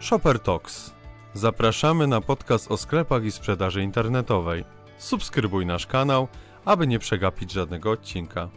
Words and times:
Shopper 0.00 0.40
Talks. 0.40 0.94
Zapraszamy 1.34 2.06
na 2.06 2.20
podcast 2.20 2.70
o 2.70 2.76
sklepach 2.76 3.24
i 3.24 3.30
sprzedaży 3.30 3.82
internetowej. 3.82 4.64
Subskrybuj 4.98 5.66
nasz 5.66 5.86
kanał, 5.86 6.28
aby 6.64 6.86
nie 6.86 6.98
przegapić 6.98 7.52
żadnego 7.52 7.90
odcinka. 7.90 8.48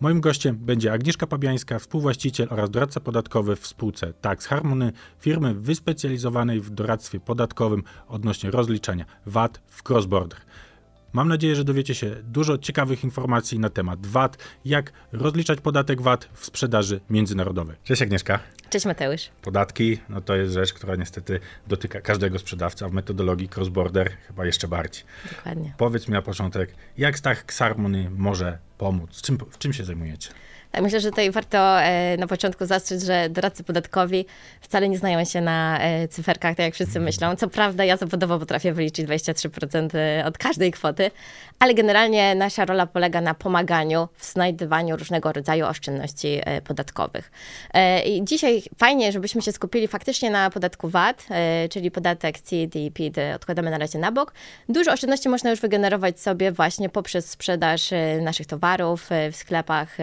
Moim 0.00 0.20
gościem 0.20 0.56
będzie 0.56 0.92
Agnieszka 0.92 1.26
Pabiańska, 1.26 1.78
współwłaściciel 1.78 2.48
oraz 2.50 2.70
doradca 2.70 3.00
podatkowy 3.00 3.56
w 3.56 3.66
spółce 3.66 4.12
Tax 4.12 4.46
Harmony, 4.46 4.92
firmy 5.18 5.54
wyspecjalizowanej 5.54 6.60
w 6.60 6.70
doradztwie 6.70 7.20
podatkowym 7.20 7.82
odnośnie 8.08 8.50
rozliczania 8.50 9.04
VAT 9.26 9.60
w 9.66 9.82
cross-border. 9.82 10.36
Mam 11.12 11.28
nadzieję, 11.28 11.56
że 11.56 11.64
dowiecie 11.64 11.94
się 11.94 12.16
dużo 12.22 12.58
ciekawych 12.58 13.04
informacji 13.04 13.58
na 13.58 13.70
temat 13.70 14.06
VAT, 14.06 14.38
jak 14.64 14.92
rozliczać 15.12 15.60
podatek 15.60 16.02
VAT 16.02 16.28
w 16.34 16.46
sprzedaży 16.46 17.00
międzynarodowej. 17.10 17.76
Cześć 17.84 18.02
Agnieszka. 18.02 18.38
Cześć 18.70 18.86
Mateusz. 18.86 19.30
Podatki, 19.42 19.98
no 20.08 20.20
to 20.20 20.36
jest 20.36 20.54
rzecz, 20.54 20.72
która 20.72 20.96
niestety 20.96 21.40
dotyka 21.66 22.00
każdego 22.00 22.38
sprzedawcy, 22.38 22.84
a 22.84 22.88
w 22.88 22.92
metodologii 22.92 23.48
cross-border 23.48 24.10
chyba 24.26 24.46
jeszcze 24.46 24.68
bardziej. 24.68 25.04
Dokładnie. 25.36 25.74
Powiedz 25.78 26.08
mi 26.08 26.14
na 26.14 26.22
początek, 26.22 26.74
jak 26.98 27.20
Tax 27.20 27.58
Harmony 27.58 28.10
może 28.16 28.58
pomóc? 28.78 29.22
Czym, 29.22 29.38
w 29.50 29.58
czym 29.58 29.72
się 29.72 29.84
zajmujecie? 29.84 30.30
Tak, 30.72 30.82
myślę, 30.82 31.00
że 31.00 31.10
tutaj 31.10 31.30
warto 31.30 31.82
e, 31.82 32.16
na 32.16 32.26
początku 32.26 32.66
zastrzec, 32.66 33.04
że 33.04 33.28
doradcy 33.30 33.64
podatkowi 33.64 34.26
wcale 34.60 34.88
nie 34.88 34.98
znają 34.98 35.24
się 35.24 35.40
na 35.40 35.78
e, 35.80 36.08
cyferkach, 36.08 36.56
tak 36.56 36.64
jak 36.64 36.74
wszyscy 36.74 37.00
myślą. 37.00 37.36
Co 37.36 37.48
prawda, 37.48 37.84
ja 37.84 37.96
zawodowo 37.96 38.38
potrafię 38.38 38.72
wyliczyć 38.72 39.06
23% 39.06 39.88
e, 39.94 40.24
od 40.26 40.38
każdej 40.38 40.72
kwoty, 40.72 41.10
ale 41.58 41.74
generalnie 41.74 42.34
nasza 42.34 42.64
rola 42.64 42.86
polega 42.86 43.20
na 43.20 43.34
pomaganiu 43.34 44.08
w 44.14 44.24
znajdywaniu 44.24 44.96
różnego 44.96 45.32
rodzaju 45.32 45.66
oszczędności 45.66 46.40
podatkowych. 46.64 47.30
I 48.06 48.24
dzisiaj 48.24 48.62
fajnie, 48.78 49.12
żebyśmy 49.12 49.42
się 49.42 49.52
skupili 49.52 49.88
faktycznie 49.88 50.30
na 50.30 50.50
podatku 50.50 50.88
VAT, 50.88 51.26
czyli 51.70 51.90
podatek 51.90 52.40
CIT 52.40 52.76
i 52.76 52.90
PIT 52.90 53.16
odkładamy 53.34 53.70
na 53.70 53.78
razie 53.78 53.98
na 53.98 54.12
bok. 54.12 54.32
Dużo 54.68 54.92
oszczędności 54.92 55.28
można 55.28 55.50
już 55.50 55.60
wygenerować 55.60 56.20
sobie 56.20 56.52
właśnie 56.52 56.88
poprzez 56.88 57.30
sprzedaż 57.30 57.90
naszych 58.20 58.46
towarów 58.46 59.08
w 59.32 59.36
sklepach, 59.36 59.96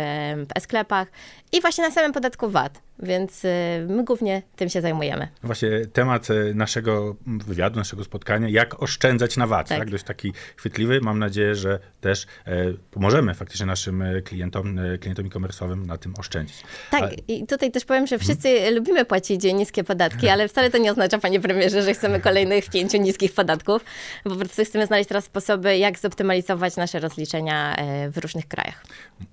w 0.45 0.47
e-sklepach 0.55 1.07
i 1.51 1.61
właśnie 1.61 1.83
na 1.83 1.91
samym 1.91 2.13
podatku 2.13 2.49
VAT. 2.49 2.84
Więc 2.99 3.45
y, 3.45 3.49
my 3.89 4.03
głównie 4.03 4.41
tym 4.55 4.69
się 4.69 4.81
zajmujemy. 4.81 5.27
Właśnie 5.43 5.69
temat 5.93 6.29
y, 6.29 6.53
naszego 6.55 7.15
wywiadu, 7.27 7.79
naszego 7.79 8.03
spotkania, 8.03 8.49
jak 8.49 8.83
oszczędzać 8.83 9.37
na 9.37 9.47
VAT, 9.47 9.69
tak. 9.69 9.79
tak? 9.79 9.89
Dość 9.89 10.03
taki 10.03 10.33
chwytliwy. 10.55 11.01
Mam 11.01 11.19
nadzieję, 11.19 11.55
że 11.55 11.79
też 12.01 12.25
e, 12.45 12.73
pomożemy 12.91 13.33
faktycznie 13.33 13.65
naszym 13.65 14.01
e, 14.01 14.21
klientom, 14.21 14.79
e, 14.79 14.97
klientom 14.97 15.25
e-commerce'owym 15.25 15.85
na 15.85 15.97
tym 15.97 16.13
oszczędzić. 16.17 16.63
Tak, 16.91 17.01
ale... 17.01 17.13
i 17.27 17.47
tutaj 17.47 17.71
też 17.71 17.85
powiem, 17.85 18.07
że 18.07 18.19
wszyscy 18.19 18.49
hmm. 18.49 18.75
lubimy 18.75 19.05
płacić 19.05 19.43
niskie 19.43 19.83
podatki, 19.83 20.27
ale 20.27 20.47
wcale 20.47 20.69
to 20.69 20.77
nie 20.77 20.91
oznacza, 20.91 21.17
panie 21.17 21.39
premierze, 21.39 21.81
że 21.81 21.93
chcemy 21.93 22.19
kolejnych 22.19 22.69
pięciu 22.69 22.97
niskich 22.97 23.33
podatków. 23.33 23.85
Po 24.23 24.35
prostu 24.35 24.63
chcemy 24.63 24.85
znaleźć 24.87 25.07
teraz 25.07 25.23
sposoby, 25.23 25.77
jak 25.77 25.99
zoptymalizować 25.99 26.75
nasze 26.75 26.99
rozliczenia 26.99 27.75
w 28.11 28.17
różnych 28.17 28.47
krajach. 28.47 28.85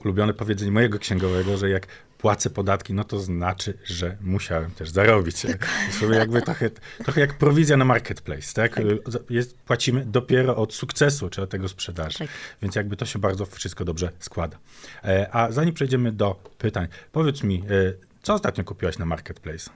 Ulubione 0.04 0.34
powiedzenie 0.34 0.70
mojego 0.72 0.98
księgowego, 0.98 1.56
że 1.56 1.70
jak 1.70 1.86
płacę 2.22 2.50
podatki, 2.50 2.94
no 2.94 3.04
to 3.04 3.20
znaczy, 3.20 3.78
że 3.84 4.16
musiałem 4.20 4.70
też 4.70 4.90
zarobić. 4.90 5.36
Sobie 6.00 6.16
jakby 6.16 6.42
trochę, 6.42 6.70
trochę 7.04 7.20
jak 7.20 7.38
prowizja 7.38 7.76
na 7.76 7.84
marketplace, 7.84 8.54
tak? 8.54 8.74
tak. 8.74 8.84
Jest, 9.30 9.58
płacimy 9.58 10.04
dopiero 10.06 10.56
od 10.56 10.74
sukcesu, 10.74 11.30
czy 11.30 11.42
od 11.42 11.50
tego 11.50 11.68
sprzedaży. 11.68 12.18
Tak. 12.18 12.28
Więc 12.62 12.74
jakby 12.74 12.96
to 12.96 13.06
się 13.06 13.18
bardzo 13.18 13.46
wszystko 13.46 13.84
dobrze 13.84 14.10
składa. 14.18 14.58
E, 15.04 15.28
a 15.32 15.52
zanim 15.52 15.74
przejdziemy 15.74 16.12
do 16.12 16.42
pytań, 16.58 16.88
powiedz 17.12 17.42
mi, 17.42 17.58
e, 17.58 17.92
co 18.22 18.34
ostatnio 18.34 18.64
kupiłaś 18.64 18.98
na 18.98 19.06
marketplace? 19.06 19.70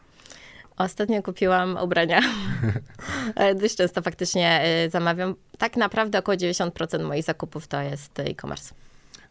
Ostatnio 0.77 1.23
kupiłam 1.23 1.77
ubrania. 1.83 2.21
E, 3.35 3.55
dość 3.55 3.77
często 3.77 4.03
faktycznie 4.03 4.65
zamawiam. 4.91 5.35
Tak 5.59 5.77
naprawdę 5.77 6.19
około 6.19 6.37
90% 6.37 7.05
moich 7.05 7.25
zakupów 7.25 7.67
to 7.69 7.81
jest 7.81 8.21
e-commerce. 8.21 8.75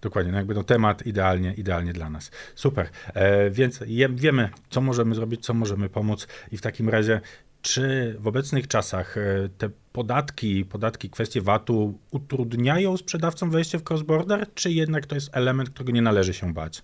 Dokładnie, 0.06 0.32
no 0.32 0.38
jakby 0.38 0.56
to 0.56 0.64
temat 0.64 1.06
idealnie, 1.06 1.54
idealnie 1.54 1.94
dla 1.94 2.10
nas. 2.10 2.32
Super, 2.56 2.90
e, 3.14 3.50
więc 3.50 3.80
je, 3.86 4.10
wiemy, 4.10 4.50
co 4.70 4.82
możemy 4.82 5.16
zrobić, 5.16 5.46
co 5.46 5.54
możemy 5.54 5.90
pomóc 5.90 6.28
i 6.52 6.58
w 6.58 6.62
takim 6.62 6.90
razie, 6.90 7.22
czy 7.62 8.16
w 8.20 8.28
obecnych 8.28 8.68
czasach 8.68 9.18
e, 9.18 9.50
te 9.58 9.70
podatki, 9.92 10.66
podatki, 10.66 11.10
kwestie 11.10 11.42
VAT-u 11.42 12.00
utrudniają 12.12 12.98
sprzedawcom 12.98 13.52
wejście 13.52 13.80
w 13.80 13.84
cross-border, 13.84 14.46
czy 14.54 14.72
jednak 14.72 15.06
to 15.06 15.16
jest 15.16 15.30
element, 15.34 15.70
którego 15.70 15.92
nie 15.92 16.02
należy 16.02 16.34
się 16.34 16.54
bać? 16.54 16.84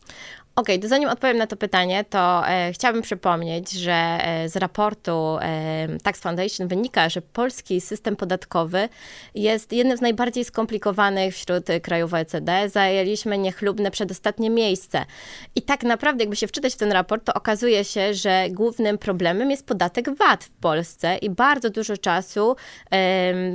Okej, 0.56 0.75
okay, 0.75 0.81
to 0.81 0.88
zanim 0.88 1.09
odpowiem 1.09 1.38
na 1.38 1.47
to 1.47 1.56
pytanie, 1.57 2.03
to 2.03 2.47
e, 2.47 2.73
chciałabym 2.73 3.01
przypomnieć, 3.01 3.72
że 3.72 3.91
e, 3.94 4.50
z 4.50 4.56
raportu 4.56 5.38
e, 5.41 5.88
Tax 6.03 6.19
Foundation 6.19 6.67
wynika, 6.67 7.09
że 7.09 7.22
polski 7.22 7.81
system 7.81 8.16
podatkowy 8.16 8.89
jest 9.35 9.73
jednym 9.73 9.97
z 9.97 10.01
najbardziej 10.01 10.45
skomplikowanych 10.45 11.35
wśród 11.35 11.66
krajów 11.81 12.13
OECD. 12.13 12.69
Zajęliśmy 12.69 13.38
niechlubne 13.38 13.91
przedostatnie 13.91 14.50
miejsce. 14.50 15.06
I 15.56 15.62
tak 15.62 15.84
naprawdę, 15.84 16.23
jakby 16.23 16.35
się 16.35 16.47
wczytać 16.47 16.73
w 16.73 16.78
ten 16.78 16.91
raport, 16.91 17.25
to 17.25 17.33
okazuje 17.33 17.83
się, 17.83 18.13
że 18.13 18.45
głównym 18.50 18.97
problemem 18.97 19.51
jest 19.51 19.66
podatek 19.66 20.18
VAT 20.18 20.44
w 20.44 20.50
Polsce 20.50 21.18
i 21.18 21.29
bardzo 21.29 21.69
dużo 21.69 21.97
czasu 21.97 22.56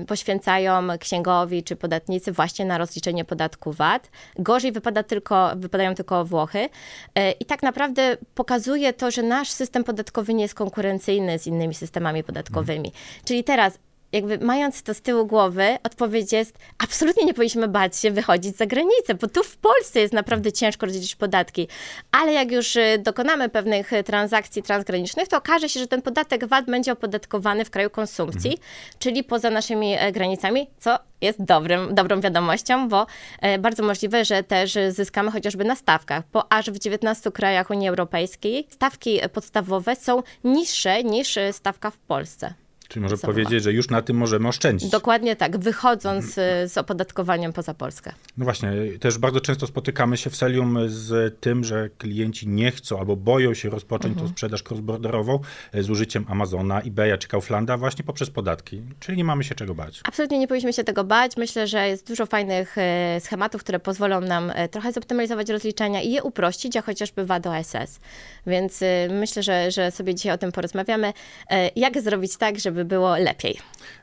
poświęcają 0.06 0.88
księgowi 1.00 1.62
czy 1.62 1.76
podatnicy 1.76 2.32
właśnie 2.32 2.64
na 2.64 2.78
rozliczenie 2.78 3.24
podatku 3.24 3.72
VAT. 3.72 4.10
Gorzej 4.38 4.72
wypada 4.72 5.02
tylko, 5.02 5.50
wypadają 5.56 5.94
tylko 5.94 6.24
Włochy. 6.24 6.68
E, 7.14 7.30
I 7.30 7.44
tak 7.44 7.62
naprawdę 7.62 8.16
pokazuje 8.34 8.92
to, 8.92 9.10
że 9.10 9.22
nasz 9.22 9.50
system 9.50 9.84
podatkowy 9.84 10.34
nie 10.34 10.42
jest 10.42 10.54
konkurencyjny 10.54 11.38
z 11.38 11.46
innymi 11.46 11.74
systemami 11.74 12.24
podatkowymi. 12.24 12.92
Czyli 13.24 13.44
teraz 13.44 13.78
jakby 14.12 14.38
mając 14.38 14.82
to 14.82 14.94
z 14.94 15.00
tyłu 15.00 15.26
głowy, 15.26 15.78
odpowiedź 15.82 16.32
jest, 16.32 16.58
absolutnie 16.78 17.24
nie 17.24 17.34
powinniśmy 17.34 17.68
bać 17.68 17.98
się 17.98 18.10
wychodzić 18.10 18.56
za 18.56 18.66
granicę, 18.66 19.14
bo 19.20 19.28
tu 19.28 19.42
w 19.42 19.56
Polsce 19.56 20.00
jest 20.00 20.14
naprawdę 20.14 20.52
ciężko 20.52 20.86
rozliczyć 20.86 21.16
podatki, 21.16 21.68
ale 22.12 22.32
jak 22.32 22.52
już 22.52 22.76
y, 22.76 22.98
dokonamy 22.98 23.48
pewnych 23.48 23.92
y, 23.92 24.04
transakcji 24.04 24.62
transgranicznych, 24.62 25.28
to 25.28 25.36
okaże 25.36 25.68
się, 25.68 25.80
że 25.80 25.86
ten 25.86 26.02
podatek 26.02 26.46
VAT 26.46 26.66
będzie 26.66 26.92
opodatkowany 26.92 27.64
w 27.64 27.70
kraju 27.70 27.90
konsumpcji, 27.90 28.50
mhm. 28.50 28.68
czyli 28.98 29.24
poza 29.24 29.50
naszymi 29.50 29.94
e, 29.98 30.12
granicami, 30.12 30.70
co 30.78 30.98
jest 31.20 31.44
dobrym, 31.44 31.94
dobrą 31.94 32.20
wiadomością, 32.20 32.88
bo 32.88 33.06
e, 33.40 33.58
bardzo 33.58 33.82
możliwe, 33.82 34.24
że 34.24 34.42
też 34.42 34.78
zyskamy 34.88 35.30
chociażby 35.30 35.64
na 35.64 35.76
stawkach, 35.76 36.24
bo 36.32 36.52
aż 36.52 36.70
w 36.70 36.78
19 36.78 37.32
krajach 37.32 37.70
Unii 37.70 37.88
Europejskiej 37.88 38.66
stawki 38.70 39.20
podstawowe 39.32 39.96
są 39.96 40.22
niższe 40.44 41.04
niż 41.04 41.36
e, 41.36 41.52
stawka 41.52 41.90
w 41.90 41.98
Polsce. 41.98 42.65
Czyli 42.88 43.02
może 43.02 43.18
powiedzieć, 43.18 43.62
że 43.62 43.72
już 43.72 43.90
na 43.90 44.02
tym 44.02 44.16
możemy 44.16 44.48
oszczędzić. 44.48 44.90
Dokładnie 44.90 45.36
tak, 45.36 45.58
wychodząc 45.58 46.38
y, 46.38 46.68
z 46.68 46.78
opodatkowaniem 46.78 47.52
poza 47.52 47.74
Polskę. 47.74 48.12
No 48.36 48.44
właśnie, 48.44 48.72
też 49.00 49.18
bardzo 49.18 49.40
często 49.40 49.66
spotykamy 49.66 50.16
się 50.16 50.30
w 50.30 50.36
Selium 50.36 50.78
z 50.86 51.40
tym, 51.40 51.64
że 51.64 51.90
klienci 51.98 52.48
nie 52.48 52.70
chcą 52.70 52.98
albo 52.98 53.16
boją 53.16 53.54
się 53.54 53.70
rozpocząć 53.70 54.12
mhm. 54.12 54.26
tą 54.26 54.32
sprzedaż 54.32 54.62
cross-borderową 54.62 55.38
e, 55.72 55.82
z 55.82 55.90
użyciem 55.90 56.24
Amazona, 56.28 56.80
eBaya 56.80 57.18
czy 57.18 57.28
Kauflanda 57.28 57.76
właśnie 57.76 58.04
poprzez 58.04 58.30
podatki. 58.30 58.82
Czyli 59.00 59.18
nie 59.18 59.24
mamy 59.24 59.44
się 59.44 59.54
czego 59.54 59.74
bać. 59.74 60.00
Absolutnie 60.04 60.38
nie 60.38 60.48
powinniśmy 60.48 60.72
się 60.72 60.84
tego 60.84 61.04
bać. 61.04 61.36
Myślę, 61.36 61.66
że 61.66 61.88
jest 61.88 62.08
dużo 62.08 62.26
fajnych 62.26 62.78
e, 62.78 63.20
schematów, 63.20 63.60
które 63.60 63.78
pozwolą 63.78 64.20
nam 64.20 64.52
e, 64.54 64.68
trochę 64.68 64.92
zoptymalizować 64.92 65.48
rozliczenia 65.48 66.02
i 66.02 66.12
je 66.12 66.22
uprościć, 66.22 66.76
a 66.76 66.82
chociażby 66.82 67.26
VAT 67.26 67.46
OSS. 67.46 68.00
Więc 68.46 68.80
myślę, 69.10 69.42
że, 69.42 69.70
że 69.70 69.90
sobie 69.90 70.14
dzisiaj 70.14 70.32
o 70.32 70.38
tym 70.38 70.52
porozmawiamy. 70.52 71.12
Jak 71.76 72.00
zrobić 72.00 72.36
tak, 72.36 72.58
żeby 72.58 72.75
żeby 72.76 72.84
było 72.84 73.16
lepiej. 73.16 73.58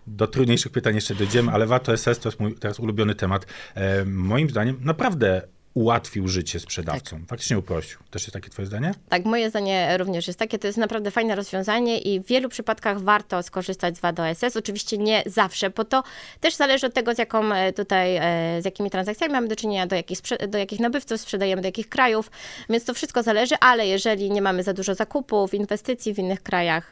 Do 0.08 0.28
trudniejszych 0.28 0.72
pytań 0.72 0.96
jeszcze 0.96 1.16
dojdziemy, 1.16 1.52
ale 1.52 1.66
warto 1.66 1.98
SS 1.98 2.20
to 2.20 2.30
jest 2.30 2.40
mój 2.40 2.56
teraz 2.56 2.80
ulubiony 2.80 3.16
temat. 3.16 3.46
E, 3.76 4.06
moim 4.06 4.50
zdaniem 4.50 4.78
naprawdę 4.82 5.42
ułatwił 5.74 6.28
życie 6.28 6.60
sprzedawcom, 6.60 7.20
tak. 7.20 7.30
faktycznie 7.30 7.58
uprościł. 7.58 8.00
Też 8.12 8.22
jest 8.22 8.34
takie 8.34 8.50
twoje 8.50 8.66
zdanie? 8.66 8.94
Tak, 9.10 9.26
moje 9.26 9.50
zdanie 9.50 9.98
również 9.98 10.28
jest 10.28 10.40
takie. 10.40 10.60
To 10.60 10.68
jest 10.68 10.78
naprawdę 10.78 11.12
fajne 11.12 11.36
rozwiązanie 11.36 12.00
i 12.00 12.20
w 12.20 12.26
wielu 12.26 12.50
przypadkach 12.50 13.02
warto 13.02 13.44
skorzystać 13.44 13.98
z 13.98 14.00
WAD 14.00 14.20
OSS. 14.20 14.58
Oczywiście 14.58 14.98
nie 14.98 15.24
zawsze, 15.26 15.70
bo 15.70 15.86
to 15.86 16.04
też 16.40 16.56
zależy 16.56 16.88
od 16.88 16.94
tego, 16.94 17.16
z 17.16 17.18
jaką 17.18 17.54
e, 17.54 17.74
tutaj, 17.74 18.16
e, 18.16 18.62
z 18.62 18.66
jakimi 18.66 18.90
transakcjami 18.90 19.34
mamy 19.34 19.48
do 19.48 19.56
czynienia, 19.56 19.88
do 19.88 19.96
jakich, 19.96 20.20
do 20.48 20.58
jakich 20.58 20.80
nabywców 20.80 21.22
sprzedajemy, 21.22 21.62
do 21.62 21.68
jakich 21.68 21.90
krajów, 21.90 22.32
więc 22.70 22.86
to 22.86 22.94
wszystko 22.94 23.24
zależy, 23.24 23.56
ale 23.60 23.88
jeżeli 23.88 24.32
nie 24.32 24.42
mamy 24.42 24.64
za 24.64 24.74
dużo 24.74 24.96
zakupów, 24.96 25.54
inwestycji 25.54 26.14
w 26.14 26.20
innych 26.20 26.44
krajach, 26.44 26.90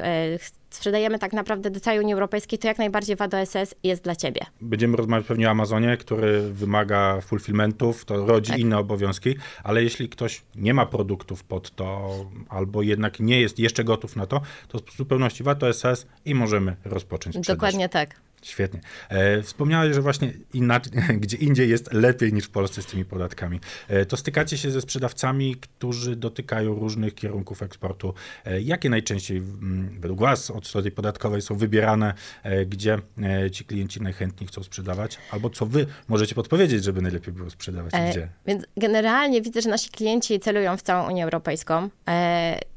sprzedajemy 0.71 1.19
tak 1.19 1.33
naprawdę 1.33 1.69
do 1.69 1.79
całej 1.79 1.99
Unii 1.99 2.13
Europejskiej, 2.13 2.59
to 2.59 2.67
jak 2.67 2.77
najbardziej 2.77 3.15
WAD 3.15 3.33
OSS 3.33 3.75
jest 3.83 4.03
dla 4.03 4.15
Ciebie. 4.15 4.41
Będziemy 4.61 4.97
rozmawiać 4.97 5.27
pewnie 5.27 5.47
o 5.47 5.51
Amazonie, 5.51 5.97
który 5.97 6.41
wymaga 6.41 7.21
fulfillmentów, 7.21 8.05
to 8.05 8.25
rodzi 8.25 8.51
tak. 8.51 8.59
inne 8.59 8.77
obowiązki, 8.77 9.35
ale 9.63 9.83
jeśli 9.83 10.09
ktoś 10.09 10.41
nie 10.55 10.73
ma 10.73 10.85
produktów 10.85 11.43
pod 11.43 11.75
to, 11.75 12.09
albo 12.49 12.81
jednak 12.81 13.19
nie 13.19 13.41
jest 13.41 13.59
jeszcze 13.59 13.83
gotów 13.83 14.15
na 14.15 14.25
to, 14.25 14.41
to 14.67 14.79
w 14.79 14.97
zupełności 14.97 15.43
WAD 15.43 15.63
OSS 15.63 16.07
i 16.25 16.35
możemy 16.35 16.75
rozpocząć 16.85 17.35
sprzedaż. 17.35 17.57
Dokładnie 17.57 17.89
tak. 17.89 18.15
Świetnie. 18.41 18.79
E, 19.09 19.41
wspomniałeś, 19.41 19.95
że 19.95 20.01
właśnie 20.01 20.33
inaczej, 20.53 20.91
gdzie 21.21 21.37
indziej 21.37 21.69
jest 21.69 21.93
lepiej 21.93 22.33
niż 22.33 22.45
w 22.45 22.49
Polsce 22.49 22.81
z 22.81 22.85
tymi 22.85 23.05
podatkami. 23.05 23.59
E, 23.87 24.05
to 24.05 24.17
stykacie 24.17 24.57
się 24.57 24.71
ze 24.71 24.81
sprzedawcami, 24.81 25.55
którzy 25.55 26.15
dotykają 26.15 26.75
różnych 26.75 27.15
kierunków 27.15 27.63
eksportu. 27.63 28.13
E, 28.45 28.61
jakie 28.61 28.89
najczęściej 28.89 29.37
m, 29.37 29.97
według 29.99 30.19
Was 30.19 30.51
od 30.51 30.67
strony 30.67 30.91
podatkowej 30.91 31.41
są 31.41 31.55
wybierane, 31.55 32.13
e, 32.43 32.65
gdzie 32.65 32.97
e, 33.23 33.51
ci 33.51 33.65
klienci 33.65 34.01
najchętniej 34.01 34.47
chcą 34.47 34.63
sprzedawać? 34.63 35.17
Albo 35.31 35.49
co 35.49 35.65
Wy 35.65 35.85
możecie 36.07 36.35
podpowiedzieć, 36.35 36.83
żeby 36.83 37.01
najlepiej 37.01 37.33
było 37.33 37.49
sprzedawać 37.49 37.93
E, 37.95 38.09
gdzie? 38.09 38.27
Więc 38.47 38.65
generalnie 38.77 39.41
widzę, 39.41 39.61
że 39.61 39.69
nasi 39.69 39.89
klienci 39.89 40.39
celują 40.39 40.77
w 40.77 40.81
całą 40.81 41.07
Unię 41.09 41.23
Europejską. 41.23 41.89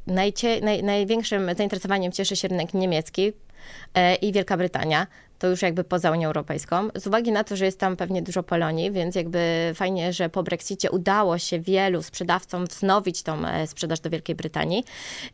Najcie, 0.06 0.60
naj, 0.60 0.82
największym 0.82 1.50
zainteresowaniem 1.56 2.12
cieszy 2.12 2.36
się 2.36 2.48
rynek 2.48 2.74
niemiecki 2.74 3.32
i 4.22 4.32
Wielka 4.32 4.56
Brytania. 4.56 5.06
To 5.38 5.46
już 5.46 5.62
jakby 5.62 5.84
poza 5.84 6.10
Unią 6.10 6.26
Europejską. 6.26 6.88
Z 6.94 7.06
uwagi 7.06 7.32
na 7.32 7.44
to, 7.44 7.56
że 7.56 7.64
jest 7.64 7.78
tam 7.78 7.96
pewnie 7.96 8.22
dużo 8.22 8.42
Polonii, 8.42 8.92
więc 8.92 9.14
jakby 9.14 9.72
fajnie, 9.74 10.12
że 10.12 10.28
po 10.28 10.42
Brexicie 10.42 10.90
udało 10.90 11.38
się 11.38 11.60
wielu 11.60 12.02
sprzedawcom 12.02 12.66
wznowić 12.66 13.22
tą 13.22 13.46
e, 13.46 13.66
sprzedaż 13.66 14.00
do 14.00 14.10
Wielkiej 14.10 14.36
Brytanii. 14.36 14.84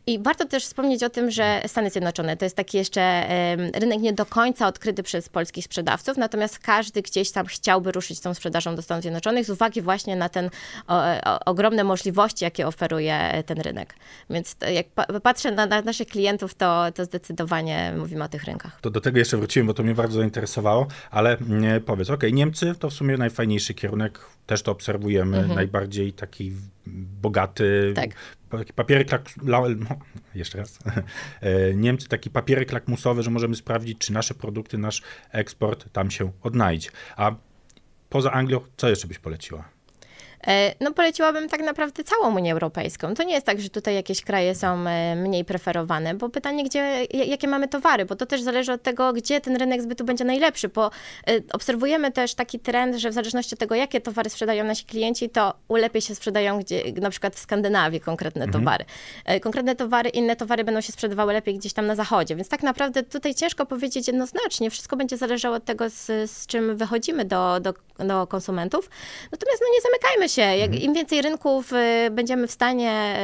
I 0.07 0.19
warto 0.19 0.45
też 0.45 0.65
wspomnieć 0.65 1.03
o 1.03 1.09
tym, 1.09 1.31
że 1.31 1.61
Stany 1.67 1.89
Zjednoczone 1.89 2.37
to 2.37 2.45
jest 2.45 2.55
taki 2.55 2.77
jeszcze 2.77 3.27
rynek 3.73 4.01
nie 4.01 4.13
do 4.13 4.25
końca 4.25 4.67
odkryty 4.67 5.03
przez 5.03 5.29
polskich 5.29 5.65
sprzedawców, 5.65 6.17
natomiast 6.17 6.59
każdy 6.59 7.01
gdzieś 7.01 7.31
tam 7.31 7.45
chciałby 7.45 7.91
ruszyć 7.91 8.19
tą 8.19 8.33
sprzedażą 8.33 8.75
do 8.75 8.81
Stanów 8.81 9.01
Zjednoczonych 9.01 9.45
z 9.45 9.49
uwagi 9.49 9.81
właśnie 9.81 10.15
na 10.15 10.29
ten 10.29 10.49
o, 10.87 11.01
o, 11.25 11.39
ogromne 11.45 11.83
możliwości, 11.83 12.43
jakie 12.43 12.67
oferuje 12.67 13.15
e, 13.15 13.43
ten 13.43 13.61
rynek. 13.61 13.95
Więc 14.29 14.55
jak 14.73 14.87
pa, 14.87 15.05
patrzę 15.05 15.51
na, 15.51 15.65
na 15.65 15.81
naszych 15.81 16.07
klientów, 16.07 16.53
to, 16.53 16.85
to 16.95 17.05
zdecydowanie 17.05 17.93
mówimy 17.97 18.23
o 18.23 18.27
tych 18.27 18.43
rynkach. 18.43 18.81
To 18.81 18.89
do 18.89 19.01
tego 19.01 19.19
jeszcze 19.19 19.37
wróciłem, 19.37 19.67
bo 19.67 19.73
to 19.73 19.83
mnie 19.83 19.90
bardzo 19.95 20.19
zainteresowało, 20.19 20.87
ale 21.11 21.37
mm, 21.37 21.81
powiedz, 21.81 22.09
ok, 22.09 22.23
Niemcy 22.33 22.75
to 22.79 22.89
w 22.89 22.93
sumie 22.93 23.17
najfajniejszy 23.17 23.73
kierunek, 23.73 24.19
też 24.45 24.61
to 24.61 24.71
obserwujemy, 24.71 25.47
najbardziej 25.47 26.13
taki 26.13 26.51
bogaty, 27.21 27.93
Tak. 27.95 28.09
taki 28.49 28.73
papierek, 28.73 29.09
no, 29.43 29.63
jeszcze 30.35 30.57
raz, 30.57 30.79
E, 31.41 31.73
Niemcy 31.73 32.07
taki 32.07 32.29
papierek 32.29 32.71
lakmusowy, 32.71 33.23
że 33.23 33.31
możemy 33.31 33.55
sprawdzić, 33.55 33.97
czy 33.97 34.13
nasze 34.13 34.33
produkty, 34.33 34.77
nasz 34.77 35.01
eksport 35.31 35.91
tam 35.93 36.11
się 36.11 36.31
odnajdzie. 36.41 36.89
A 37.17 37.35
poza 38.09 38.31
Anglią, 38.31 38.61
co 38.77 38.89
jeszcze 38.89 39.07
byś 39.07 39.19
poleciła? 39.19 39.69
E, 40.47 40.75
No 40.79 40.93
poleciłabym 40.93 41.49
tak 41.49 41.61
naprawdę 41.61 42.03
całą 42.03 42.35
Unię 42.35 42.53
Europejską. 42.53 43.13
To 43.13 43.23
nie 43.23 43.33
jest 43.33 43.45
tak, 43.45 43.61
że 43.61 43.69
tutaj 43.69 43.95
jakieś 43.95 44.21
kraje 44.21 44.55
są 44.55 44.87
e, 44.87 45.15
mniej 45.15 45.45
preferowane, 45.45 46.13
bo 46.15 46.29
pytanie, 46.29 46.63
gdzie, 46.63 47.05
jakie 47.13 47.47
mamy 47.47 47.67
towary, 47.67 48.05
bo 48.05 48.15
to 48.15 48.25
też 48.25 48.41
zależy 48.41 48.71
od 48.73 48.83
tego, 48.83 49.13
gdzie 49.13 49.41
ten 49.41 49.55
rynek 49.55 49.81
zbytu 49.81 50.05
będzie 50.05 50.23
najlepszy, 50.25 50.69
bo 50.69 50.85
e, 50.87 50.91
obserwujemy 51.53 52.11
też 52.11 52.33
taki 52.33 52.59
trend, 52.59 52.95
że 52.95 53.09
w 53.09 53.13
zależności 53.13 53.55
od 53.55 53.59
tego, 53.59 53.75
jakie 53.75 54.01
towary 54.01 54.29
sprzedają 54.29 54.63
nasi 54.63 54.85
klienci, 54.85 55.29
to 55.29 55.53
lepiej 55.69 56.01
się 56.01 56.15
sprzedają 56.15 56.59
gdzie, 56.59 56.83
na 57.01 57.09
przykład 57.09 57.35
w 57.35 57.39
Skandynawii 57.39 57.99
konkretne 57.99 58.47
towary. 58.47 58.85
E, 59.25 59.39
Konkretne 59.39 59.75
towary, 59.75 60.09
inne 60.09 60.35
towary 60.35 60.63
będą 60.63 60.81
się 60.81 60.91
sprzedawały 60.91 61.33
lepiej 61.33 61.57
gdzieś 61.57 61.73
tam 61.73 61.87
na 61.87 61.95
zachodzie, 61.95 62.35
więc 62.35 62.49
tak 62.49 62.63
naprawdę 62.63 63.03
tutaj 63.03 63.35
ciężko 63.35 63.65
powiedzieć 63.65 64.07
jednoznacznie, 64.07 64.69
wszystko 64.69 64.97
będzie 64.97 65.17
zależało 65.17 65.55
od 65.55 65.65
tego, 65.65 65.89
z, 65.89 66.31
z 66.31 66.47
czym 66.47 66.77
wychodzimy 66.77 67.25
do, 67.25 67.59
do, 67.59 67.73
do 68.07 68.27
konsumentów. 68.27 68.89
Natomiast 69.31 69.61
no 69.61 69.67
nie 69.73 69.81
zamykajmy 69.81 70.29
się. 70.29 70.41
Jak, 70.41 70.83
Im 70.83 70.93
więcej 70.93 71.21
rynków 71.21 71.73
y, 71.73 72.11
będziemy 72.11 72.47
w 72.47 72.51
stanie, 72.51 73.15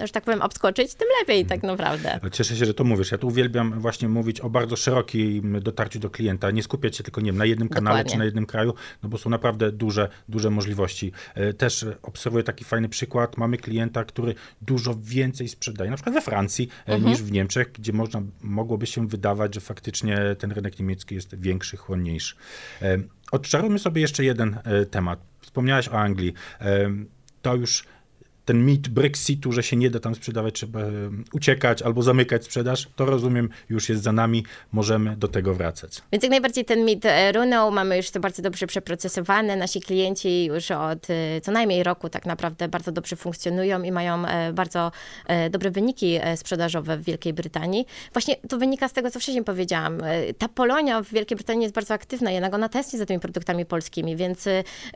ym, 0.00 0.06
że 0.06 0.12
tak 0.12 0.24
powiem, 0.24 0.42
obskoczyć, 0.42 0.94
tym 0.94 1.08
lepiej 1.20 1.46
tak 1.46 1.62
naprawdę. 1.62 2.20
Cieszę 2.32 2.56
się, 2.56 2.64
że 2.64 2.74
to 2.74 2.84
mówisz. 2.84 3.10
Ja 3.12 3.18
tu 3.18 3.26
uwielbiam 3.26 3.80
właśnie 3.80 4.08
mówić 4.08 4.40
o 4.40 4.50
bardzo 4.50 4.76
szerokim 4.76 5.60
dotarciu 5.62 5.98
do 5.98 6.10
klienta. 6.10 6.50
Nie 6.50 6.62
skupiać 6.62 6.96
się 6.96 7.02
tylko 7.04 7.20
nie 7.20 7.26
wiem, 7.26 7.38
na 7.38 7.44
jednym 7.44 7.68
kanale 7.68 7.96
Dokładnie. 7.96 8.12
czy 8.12 8.18
na 8.18 8.24
jednym 8.24 8.46
kraju, 8.46 8.74
no 9.02 9.08
bo 9.08 9.18
są 9.18 9.30
naprawdę 9.30 9.72
duże, 9.72 10.08
duże 10.28 10.50
możliwości. 10.50 11.12
E, 11.34 11.52
Też 11.52 11.86
obserwuję 12.02 12.44
taki 12.44 12.64
fajny 12.64 12.88
przykład. 12.88 13.36
Mamy 13.36 13.56
klienta, 13.56 14.04
który 14.04 14.34
dużo 14.62 14.94
więcej 15.02 15.48
sprzedaje, 15.48 15.90
na 15.90 15.96
przykład 15.96 16.14
we 16.14 16.20
Francji, 16.20 16.68
e, 16.88 16.92
Mhm. 16.92 17.12
niż 17.12 17.22
w 17.22 17.32
Niemczech, 17.32 17.72
gdzie 17.72 17.92
można, 17.92 18.22
mogłoby 18.42 18.86
się 18.86 19.08
wydawać, 19.08 19.54
że 19.54 19.60
faktycznie 19.60 20.18
ten 20.38 20.52
rynek 20.52 20.78
niemiecki 20.78 21.14
jest 21.14 21.40
większy, 21.40 21.76
chłonniejszy. 21.76 22.34
Odczarujmy 23.30 23.78
sobie 23.78 24.00
jeszcze 24.00 24.24
jeden 24.24 24.58
e, 24.64 24.86
temat. 24.86 25.20
Wspomniałeś 25.40 25.88
o 25.88 25.98
Anglii. 26.00 26.34
E, 26.60 26.90
To 27.42 27.54
już 27.54 27.84
ten 28.50 28.64
mit 28.64 28.88
Brexitu, 28.88 29.52
że 29.52 29.62
się 29.62 29.76
nie 29.76 29.90
da 29.90 30.00
tam 30.00 30.14
sprzedawać, 30.14 30.54
trzeba 30.54 30.80
uciekać 31.32 31.82
albo 31.82 32.02
zamykać 32.02 32.44
sprzedaż, 32.44 32.88
to 32.96 33.04
rozumiem, 33.04 33.48
już 33.68 33.88
jest 33.88 34.02
za 34.02 34.12
nami, 34.12 34.44
możemy 34.72 35.16
do 35.16 35.28
tego 35.28 35.54
wracać. 35.54 36.02
Więc 36.12 36.22
jak 36.22 36.30
najbardziej 36.30 36.64
ten 36.64 36.84
mit 36.84 37.04
e, 37.04 37.32
runął, 37.32 37.70
mamy 37.70 37.96
już 37.96 38.10
to 38.10 38.20
bardzo 38.20 38.42
dobrze 38.42 38.66
przeprocesowane. 38.66 39.56
Nasi 39.56 39.80
klienci 39.80 40.44
już 40.44 40.70
od 40.70 41.10
e, 41.10 41.40
co 41.40 41.52
najmniej 41.52 41.82
roku 41.82 42.08
tak 42.08 42.26
naprawdę 42.26 42.68
bardzo 42.68 42.92
dobrze 42.92 43.16
funkcjonują 43.16 43.82
i 43.82 43.92
mają 43.92 44.26
e, 44.26 44.52
bardzo 44.52 44.92
dobre 45.50 45.70
wyniki 45.70 46.18
sprzedażowe 46.36 46.96
w 46.98 47.04
Wielkiej 47.04 47.32
Brytanii. 47.32 47.86
Właśnie 48.12 48.36
to 48.48 48.58
wynika 48.58 48.88
z 48.88 48.92
tego, 48.92 49.10
co 49.10 49.20
wcześniej 49.20 49.44
powiedziałam. 49.44 49.98
Ta 50.38 50.48
Polonia 50.48 51.02
w 51.02 51.08
Wielkiej 51.08 51.36
Brytanii 51.36 51.62
jest 51.62 51.74
bardzo 51.74 51.94
aktywna, 51.94 52.30
jednak 52.30 52.54
ona 52.54 52.68
tęskni 52.68 52.98
za 52.98 53.06
tymi 53.06 53.20
produktami 53.20 53.66
polskimi, 53.66 54.16
więc 54.16 54.44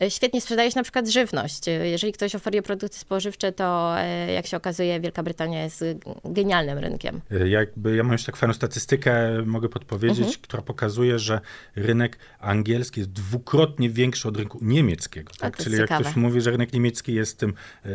świetnie 0.09 0.41
sprzedaje 0.41 0.71
się 0.71 0.79
na 0.79 0.83
przykład 0.83 1.09
żywność. 1.09 1.67
Jeżeli 1.83 2.12
ktoś 2.12 2.35
oferuje 2.35 2.62
produkty 2.62 2.99
spożywcze, 2.99 3.44
to 3.52 3.94
e, 4.00 4.32
jak 4.32 4.46
się 4.46 4.56
okazuje, 4.56 5.00
Wielka 5.00 5.23
Brytania 5.23 5.62
jest 5.62 5.85
genialnym 6.25 6.79
rynkiem. 6.79 7.20
E, 7.31 7.49
Jakby 7.49 7.96
ja 7.96 8.02
mam 8.02 8.12
już 8.12 8.25
tak 8.25 8.37
fajną 8.37 8.52
statystykę, 8.55 9.43
mogę 9.46 9.69
podpowiedzieć, 9.69 10.19
Mhm. 10.19 10.37
która 10.43 10.62
pokazuje, 10.62 11.19
że 11.19 11.41
rynek 11.76 12.19
angielski 12.41 13.00
jest 13.00 13.12
dwukrotnie 13.12 13.91
większy 13.91 14.29
od 14.29 14.37
rynku 14.37 14.58
niemieckiego. 14.62 15.32
Tak? 15.38 15.56
Czyli 15.56 15.70
jest 15.70 15.81
jak 15.81 15.88
ciekawe. 15.88 16.05
ktoś 16.05 16.17
mówi, 16.17 16.41
że 16.41 16.50
rynek 16.50 16.73
niemiecki 16.73 17.14
jest 17.14 17.38
tym 17.38 17.55
e, 17.85 17.88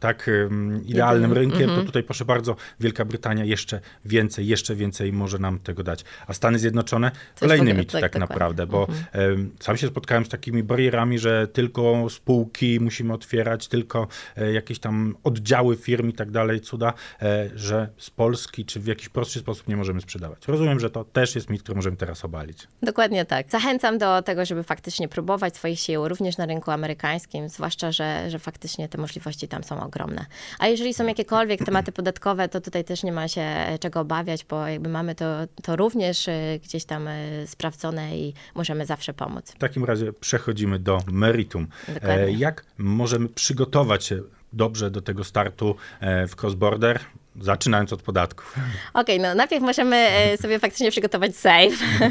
tak 0.00 0.30
idealnym 0.86 1.32
rynkiem, 1.32 1.62
Mhm. 1.62 1.80
to 1.80 1.86
tutaj 1.86 2.02
proszę 2.02 2.24
bardzo, 2.24 2.56
Wielka 2.80 3.04
Brytania 3.04 3.44
jeszcze 3.44 3.80
więcej, 4.04 4.46
jeszcze 4.46 4.74
więcej 4.74 5.12
może 5.12 5.38
nam 5.38 5.58
tego 5.58 5.82
dać. 5.82 6.04
A 6.26 6.32
Stany 6.32 6.58
Zjednoczone 6.58 7.10
kolejny 7.40 7.74
mit 7.74 7.92
tak, 7.92 8.00
tak, 8.00 8.16
naprawdę, 8.16 8.66
bo 8.66 8.88
Mhm. 8.88 9.50
sam 9.60 9.76
się 9.76 9.86
spotkałem 9.88 10.24
z 10.24 10.28
takimi 10.28 10.62
barierami, 10.62 11.18
że 11.18 11.48
tylko 11.48 12.06
spółki 12.10 12.80
musimy 12.80 13.12
otwierać, 13.12 13.68
tylko 13.68 14.08
e, 14.36 14.52
jakieś 14.68 14.78
tam 14.78 15.16
oddziały 15.24 15.76
firm 15.76 16.08
i 16.08 16.12
tak 16.12 16.30
dalej, 16.30 16.60
cuda, 16.60 16.92
e, 17.22 17.50
że 17.54 17.88
z 17.98 18.10
Polski 18.10 18.64
czy 18.64 18.80
w 18.80 18.86
jakiś 18.86 19.08
prostszy 19.08 19.38
sposób 19.38 19.68
nie 19.68 19.76
możemy 19.76 20.00
sprzedawać. 20.00 20.48
Rozumiem, 20.48 20.80
że 20.80 20.90
to 20.90 21.04
też 21.04 21.34
jest 21.34 21.50
mit, 21.50 21.62
który 21.62 21.76
możemy 21.76 21.96
teraz 21.96 22.24
obalić. 22.24 22.68
Dokładnie 22.82 23.24
tak. 23.24 23.50
Zachęcam 23.50 23.98
do 23.98 24.22
tego, 24.22 24.44
żeby 24.44 24.62
faktycznie 24.62 25.08
próbować 25.08 25.56
swoich 25.56 25.80
sił, 25.80 26.08
również 26.08 26.36
na 26.36 26.46
rynku 26.46 26.70
amerykańskim, 26.70 27.48
zwłaszcza, 27.48 27.92
że, 27.92 28.30
że 28.30 28.38
faktycznie 28.38 28.88
te 28.88 28.98
możliwości 28.98 29.48
tam 29.48 29.64
są 29.64 29.82
ogromne. 29.82 30.26
A 30.58 30.66
jeżeli 30.66 30.94
są 30.94 31.06
jakiekolwiek 31.06 31.64
tematy 31.64 31.92
podatkowe, 31.92 32.48
to 32.48 32.60
tutaj 32.60 32.84
też 32.84 33.02
nie 33.02 33.12
ma 33.12 33.28
się 33.28 33.40
e, 33.40 33.78
czego 33.78 34.00
obawiać, 34.00 34.44
bo 34.44 34.66
jakby 34.66 34.88
mamy 34.88 35.14
to, 35.14 35.24
to 35.62 35.76
również 35.76 36.28
e, 36.28 36.58
gdzieś 36.64 36.84
tam 36.84 37.08
sprawdzone 37.46 38.18
i 38.18 38.34
możemy 38.54 38.86
zawsze 38.86 39.14
pomóc. 39.14 39.50
W 39.50 39.58
takim 39.58 39.84
razie 39.84 40.12
przechodzimy 40.12 40.78
do 40.78 40.98
meritum. 41.12 41.66
Dokładnie. 41.88 42.32
Jak 42.32 42.64
możemy 42.78 43.28
przygotować 43.28 44.04
się 44.04 44.22
dobrze 44.52 44.90
do 44.90 45.00
tego 45.00 45.24
startu 45.24 45.76
e, 46.00 46.26
w 46.26 46.36
cross-border, 46.36 46.98
zaczynając 47.40 47.92
od 47.92 48.02
podatków? 48.02 48.56
Okej, 48.94 49.20
no 49.20 49.34
najpierw 49.34 49.62
możemy 49.62 49.96
e, 49.96 50.36
sobie 50.36 50.58
faktycznie 50.58 50.90
przygotować 50.90 51.36
safe 51.36 51.68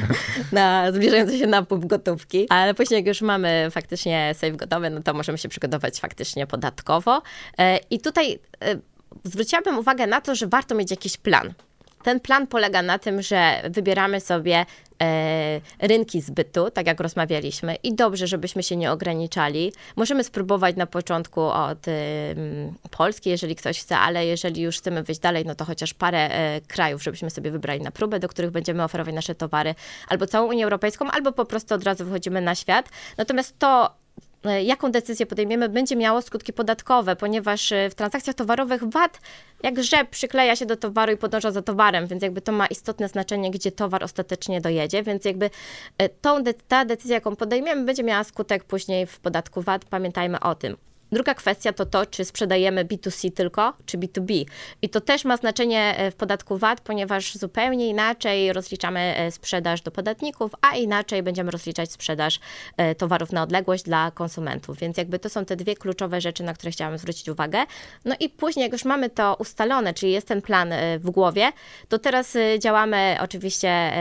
na 0.52 0.92
zbliżający 0.92 1.38
się 1.38 1.48
napływ 1.48 1.86
gotówki, 1.86 2.48
ale 2.50 2.74
później 2.74 2.98
jak 2.98 3.08
już 3.08 3.22
mamy 3.22 3.68
faktycznie 3.72 4.32
safe 4.34 4.52
gotowy, 4.52 4.90
no 4.90 5.02
to 5.04 5.14
możemy 5.14 5.38
się 5.38 5.50
przygotować 5.50 6.00
faktycznie 6.00 6.48
podatkowo. 6.48 7.22
E, 7.58 7.78
I 7.78 8.00
tutaj 8.00 8.40
zwróciłabym 9.24 9.78
uwagę 9.78 10.08
na 10.08 10.22
to, 10.22 10.36
że 10.36 10.48
warto 10.48 10.76
mieć 10.76 10.92
jakiś 10.92 11.18
plan. 11.18 11.54
Ten 12.04 12.20
plan 12.20 12.48
polega 12.48 12.82
na 12.82 13.00
tym, 13.00 13.22
że 13.22 13.62
wybieramy 13.70 14.22
sobie 14.22 14.66
e, 15.02 15.62
rynki 15.80 16.22
zbytu, 16.22 16.72
tak 16.72 16.88
jak 16.88 17.00
rozmawialiśmy, 17.00 17.76
i 17.84 17.96
dobrze, 17.96 18.28
żebyśmy 18.28 18.64
się 18.64 18.76
nie 18.76 18.92
ograniczali. 18.92 19.74
Możemy 19.96 20.24
spróbować 20.24 20.76
na 20.76 20.86
początku 20.86 21.42
od 21.42 21.86
Polski, 22.92 23.30
jeżeli 23.30 23.56
ktoś 23.56 23.80
chce, 23.80 23.98
ale 23.98 24.26
jeżeli 24.26 24.62
już 24.62 24.78
chcemy 24.78 25.04
wyjść 25.04 25.22
dalej, 25.22 25.46
no 25.46 25.56
to 25.56 25.66
chociaż 25.66 25.94
parę 25.94 26.30
e, 26.30 26.62
krajów, 26.68 27.04
żebyśmy 27.04 27.30
sobie 27.30 27.52
wybrali 27.52 27.82
na 27.82 27.92
próbę, 27.92 28.20
do 28.20 28.28
których 28.28 28.52
będziemy 28.52 28.84
oferować 28.84 29.16
nasze 29.16 29.36
towary, 29.36 29.76
albo 30.08 30.28
całą 30.28 30.48
Unię 30.48 30.64
Europejską, 30.64 31.12
albo 31.12 31.32
po 31.32 31.46
prostu 31.46 31.76
od 31.76 31.84
razu 31.84 32.06
wychodzimy 32.06 32.42
na 32.42 32.56
świat. 32.56 32.90
Natomiast 33.18 33.60
to 33.60 33.96
jaką 34.64 34.92
decyzję 34.92 35.26
podejmiemy, 35.26 35.70
będzie 35.70 35.96
miało 35.96 36.22
skutki 36.22 36.54
podatkowe, 36.54 37.16
ponieważ 37.16 37.72
e, 37.72 37.90
w 37.90 37.96
transakcjach 37.96 38.36
towarowych 38.36 38.84
VAT 38.84 39.20
jak 39.64 39.84
rzep 39.84 40.10
przykleja 40.10 40.56
się 40.56 40.66
do 40.66 40.78
towaru 40.78 41.12
i 41.14 41.18
podąża 41.18 41.52
za 41.52 41.62
towarem, 41.62 42.08
więc 42.08 42.24
jakby 42.24 42.42
to 42.42 42.52
ma 42.52 42.68
istotne 42.68 43.08
znaczenie, 43.08 43.52
gdzie 43.52 43.72
towar 43.72 44.04
ostatecznie 44.04 44.62
dojedzie, 44.62 45.04
więc 45.04 45.26
jakby 45.26 45.50
e, 45.98 46.10
tą, 46.10 46.44
ta 46.68 46.86
decyzja, 46.86 47.16
jaką 47.16 47.36
podejmiemy, 47.36 47.86
będzie 47.86 48.04
miała 48.04 48.24
skutek 48.24 48.64
później 48.64 49.06
w 49.06 49.20
podatku 49.20 49.62
VAT, 49.62 49.86
pamiętajmy 49.86 50.40
o 50.40 50.56
tym. 50.56 50.78
Druga 51.12 51.34
kwestia 51.34 51.74
to 51.74 51.86
to, 51.86 52.06
czy 52.06 52.26
sprzedajemy 52.26 52.86
B2C 52.86 53.32
tylko, 53.32 53.74
czy 53.86 53.98
B2B. 53.98 54.46
I 54.82 54.90
to 54.90 55.02
też 55.02 55.26
ma 55.26 55.38
znaczenie 55.38 55.96
e, 55.98 56.12
w 56.12 56.16
podatku 56.16 56.58
VAT, 56.58 56.82
ponieważ 56.82 57.36
zupełnie 57.36 57.90
inaczej 57.90 58.54
rozliczamy 58.54 59.00
e, 59.00 59.32
sprzedaż 59.32 59.82
do 59.82 59.92
podatników, 59.92 60.52
a 60.62 60.76
inaczej 60.76 61.24
będziemy 61.24 61.52
rozliczać 61.52 61.92
sprzedaż 61.92 62.40
e, 62.78 62.96
towarów 62.96 63.32
na 63.32 63.44
odległość 63.44 63.84
dla 63.84 64.12
konsumentów. 64.12 64.78
Więc 64.78 64.98
jakby 64.98 65.20
to 65.20 65.30
są 65.30 65.46
te 65.46 65.56
dwie 65.56 65.76
kluczowe 65.76 66.22
rzeczy, 66.22 66.44
na 66.44 66.54
które 66.54 66.72
chciałam 66.72 66.98
zwrócić 66.98 67.30
uwagę. 67.30 67.66
No 68.06 68.16
i 68.20 68.30
później, 68.30 68.64
jak 68.64 68.72
już 68.72 68.86
mamy 68.86 69.10
to 69.10 69.36
ustalone, 69.40 69.94
czyli 69.94 70.12
jest 70.12 70.28
ten 70.28 70.42
plan 70.42 70.74
w 71.00 71.10
głowie, 71.10 71.52
to 71.88 72.00
teraz 72.00 72.38
działamy 72.60 73.18
oczywiście 73.22 73.92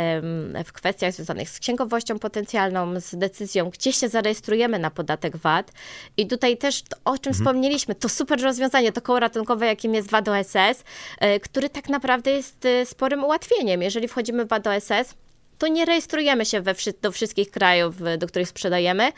w 0.65 0.73
kwestiach 0.73 1.13
związanych 1.13 1.51
z 1.51 1.59
księgowością 1.59 2.19
potencjalną, 2.19 3.01
z 3.01 3.15
decyzją, 3.19 3.71
gdzie 3.71 3.93
się 3.93 4.09
zarejestrujemy 4.09 4.79
na 4.79 4.91
podatek 4.91 5.37
VAT. 5.37 5.73
I 6.17 6.27
tutaj 6.27 6.57
też 6.57 6.83
o 7.05 7.19
czym 7.19 7.31
mhm. 7.31 7.35
wspomnieliśmy, 7.35 7.95
to 7.95 8.09
super 8.09 8.43
rozwiązanie, 8.43 8.93
to 8.93 9.01
koło 9.01 9.21
ratunkowe, 9.21 9.67
jakim 9.67 9.95
jest 9.95 10.11
WAD 10.11 10.29
OSS, 10.29 10.85
e, 11.19 11.41
który 11.41 11.71
tak 11.71 11.89
naprawdę 11.89 12.31
jest 12.31 12.65
e, 12.65 12.87
sporym 12.87 13.25
ułatwieniem. 13.25 13.83
Jeżeli 13.83 14.09
wchodzimy 14.09 14.45
w 14.45 14.49
WAD 14.49 14.67
OSS, 14.67 15.15
to 15.59 15.69
nie 15.69 15.85
rejestrujemy 15.85 16.45
się 16.45 16.61
we, 16.61 16.75
do 17.03 17.13
wszystkich 17.13 17.51
krajów, 17.51 17.95
do 18.19 18.27
których 18.27 18.49
sprzedajemy, 18.49 19.13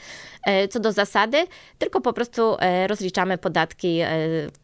e, 0.46 0.68
co 0.68 0.80
do 0.80 0.92
zasady, 0.92 1.46
tylko 1.78 2.00
po 2.00 2.12
prostu 2.12 2.56
e, 2.60 2.86
rozliczamy 2.86 3.38
podatki 3.38 4.00
e, 4.00 4.08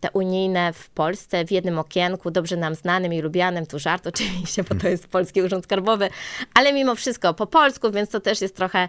te 0.01 0.11
unijne 0.13 0.73
w 0.73 0.91
Polsce 0.91 1.45
w 1.45 1.51
jednym 1.51 1.79
okienku, 1.79 2.31
dobrze 2.31 2.57
nam 2.57 2.75
znanym 2.75 3.13
i 3.13 3.21
lubianym, 3.21 3.67
tu 3.67 3.79
żart 3.79 4.07
oczywiście, 4.07 4.65
bo 4.65 4.75
to 4.75 4.89
jest 4.89 5.09
Polski 5.09 5.43
Urząd 5.43 5.65
Skarbowy, 5.65 6.09
ale 6.55 6.73
mimo 6.73 6.95
wszystko 6.95 7.35
po 7.35 7.47
polsku, 7.47 7.91
więc 7.91 8.11
to 8.11 8.21
też 8.21 8.41
jest 8.41 8.57
trochę 8.57 8.89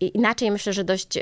inaczej. 0.00 0.50
Myślę, 0.50 0.72
że 0.72 0.84
dość, 0.84 1.18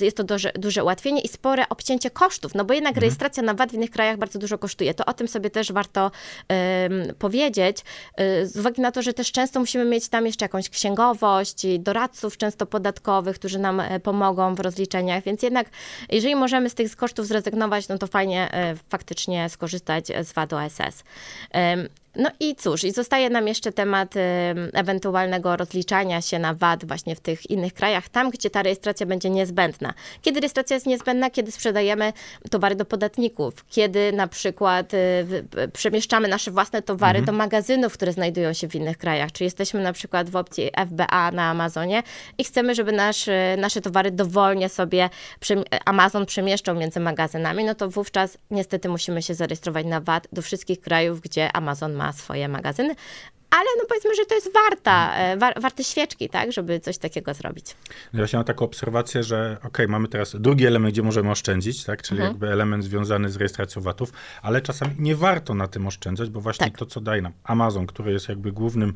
jest 0.00 0.16
to 0.16 0.24
duże, 0.24 0.52
duże 0.54 0.84
ułatwienie 0.84 1.20
i 1.20 1.28
spore 1.28 1.68
obcięcie 1.68 2.10
kosztów, 2.10 2.54
no 2.54 2.64
bo 2.64 2.74
jednak 2.74 2.90
mhm. 2.90 3.00
rejestracja 3.00 3.42
na 3.42 3.54
VAT 3.54 3.70
w 3.70 3.74
innych 3.74 3.90
krajach 3.90 4.16
bardzo 4.16 4.38
dużo 4.38 4.58
kosztuje. 4.58 4.94
To 4.94 5.04
o 5.04 5.12
tym 5.12 5.28
sobie 5.28 5.50
też 5.50 5.72
warto 5.72 6.10
powiedzieć, 7.18 7.78
z 8.44 8.56
uwagi 8.56 8.82
na 8.82 8.92
to, 8.92 9.02
że 9.02 9.12
też 9.12 9.32
często 9.32 9.60
musimy 9.60 9.84
mieć 9.92 10.08
tam 10.08 10.26
jeszcze 10.26 10.44
jakąś 10.44 10.68
księgowość, 10.68 11.66
doradców 11.78 12.36
często 12.36 12.66
podatkowych, 12.66 13.36
którzy 13.36 13.58
nam 13.58 13.80
e, 13.80 14.00
pomogą 14.00 14.54
w 14.54 14.60
rozliczeniach, 14.60 15.24
więc 15.24 15.42
jednak 15.42 15.70
jeżeli 16.10 16.34
możemy 16.34 16.70
z 16.70 16.74
tych 16.74 16.96
kosztów 16.96 17.26
zrezygnować, 17.26 17.88
no 17.88 17.98
to 17.98 18.06
fajnie 18.06 18.52
e, 18.52 18.74
faktycznie 18.88 19.48
skorzystać 19.48 20.06
z 20.22 20.32
VAT 20.32 20.52
OSS. 20.52 21.04
No 22.16 22.30
i 22.40 22.56
cóż, 22.56 22.84
i 22.84 22.92
zostaje 22.92 23.30
nam 23.30 23.48
jeszcze 23.48 23.72
temat 23.72 24.16
y, 24.16 24.20
ewentualnego 24.72 25.56
rozliczania 25.56 26.20
się 26.20 26.38
na 26.38 26.54
VAT 26.54 26.84
właśnie 26.84 27.16
w 27.16 27.20
tych 27.20 27.50
innych 27.50 27.74
krajach, 27.74 28.08
tam 28.08 28.30
gdzie 28.30 28.50
ta 28.50 28.62
rejestracja 28.62 29.06
będzie 29.06 29.30
niezbędna. 29.30 29.94
Kiedy 30.22 30.40
rejestracja 30.40 30.74
jest 30.74 30.86
niezbędna? 30.86 31.30
Kiedy 31.30 31.52
sprzedajemy 31.52 32.12
towary 32.50 32.74
do 32.74 32.84
podatników, 32.84 33.64
kiedy 33.68 34.12
na 34.12 34.26
przykład 34.26 34.94
y, 34.94 34.98
przemieszczamy 35.72 36.28
nasze 36.28 36.50
własne 36.50 36.82
towary 36.82 37.18
mhm. 37.18 37.24
do 37.24 37.38
magazynów, 37.38 37.92
które 37.92 38.12
znajdują 38.12 38.52
się 38.52 38.68
w 38.68 38.74
innych 38.74 38.98
krajach, 38.98 39.32
czy 39.32 39.44
jesteśmy 39.44 39.82
na 39.82 39.92
przykład 39.92 40.30
w 40.30 40.36
opcji 40.36 40.70
FBA 40.86 41.30
na 41.30 41.50
Amazonie 41.50 42.02
i 42.38 42.44
chcemy, 42.44 42.74
żeby 42.74 42.92
nasz, 42.92 43.28
y, 43.28 43.32
nasze 43.58 43.80
towary 43.80 44.10
dowolnie 44.10 44.68
sobie 44.68 45.10
Amazon 45.84 46.26
przemieszczał 46.26 46.74
między 46.74 47.00
magazynami, 47.00 47.64
no 47.64 47.74
to 47.74 47.88
wówczas 47.88 48.38
niestety 48.50 48.88
musimy 48.88 49.22
się 49.22 49.34
zarejestrować 49.34 49.86
na 49.86 50.00
VAT 50.00 50.28
do 50.32 50.42
wszystkich 50.42 50.80
krajów, 50.80 51.20
gdzie 51.20 51.52
Amazon 51.52 51.92
ma 51.92 52.01
ma 52.02 52.12
swoje 52.12 52.48
magazyny, 52.48 52.94
ale 53.50 53.66
no 53.78 53.84
powiedzmy, 53.88 54.14
że 54.14 54.26
to 54.26 54.34
jest 54.34 54.52
warta, 54.52 55.16
e, 55.16 55.36
war, 55.36 55.60
warte 55.60 55.84
świeczki, 55.84 56.28
tak, 56.28 56.52
żeby 56.52 56.80
coś 56.80 56.98
takiego 56.98 57.34
zrobić. 57.34 57.66
No 58.12 58.22
ja 58.22 58.28
mam 58.32 58.44
taką 58.44 58.64
obserwację, 58.64 59.22
że 59.22 59.56
ok, 59.64 59.78
mamy 59.88 60.08
teraz 60.08 60.36
drugi 60.40 60.66
element, 60.66 60.94
gdzie 60.94 61.02
możemy 61.02 61.30
oszczędzić, 61.30 61.84
tak, 61.84 62.02
czyli 62.02 62.20
mhm. 62.20 62.30
jakby 62.30 62.52
element 62.52 62.84
związany 62.84 63.30
z 63.30 63.36
rejestracją 63.36 63.82
VAT-ów, 63.82 64.12
ale 64.42 64.60
czasami 64.60 64.94
nie 64.98 65.16
warto 65.16 65.54
na 65.54 65.68
tym 65.68 65.86
oszczędzać, 65.86 66.30
bo 66.30 66.40
właśnie 66.40 66.66
tak. 66.66 66.78
to, 66.78 66.86
co 66.86 67.00
daje 67.00 67.22
nam 67.22 67.32
Amazon, 67.44 67.86
który 67.86 68.12
jest 68.12 68.28
jakby 68.28 68.52
głównym 68.52 68.94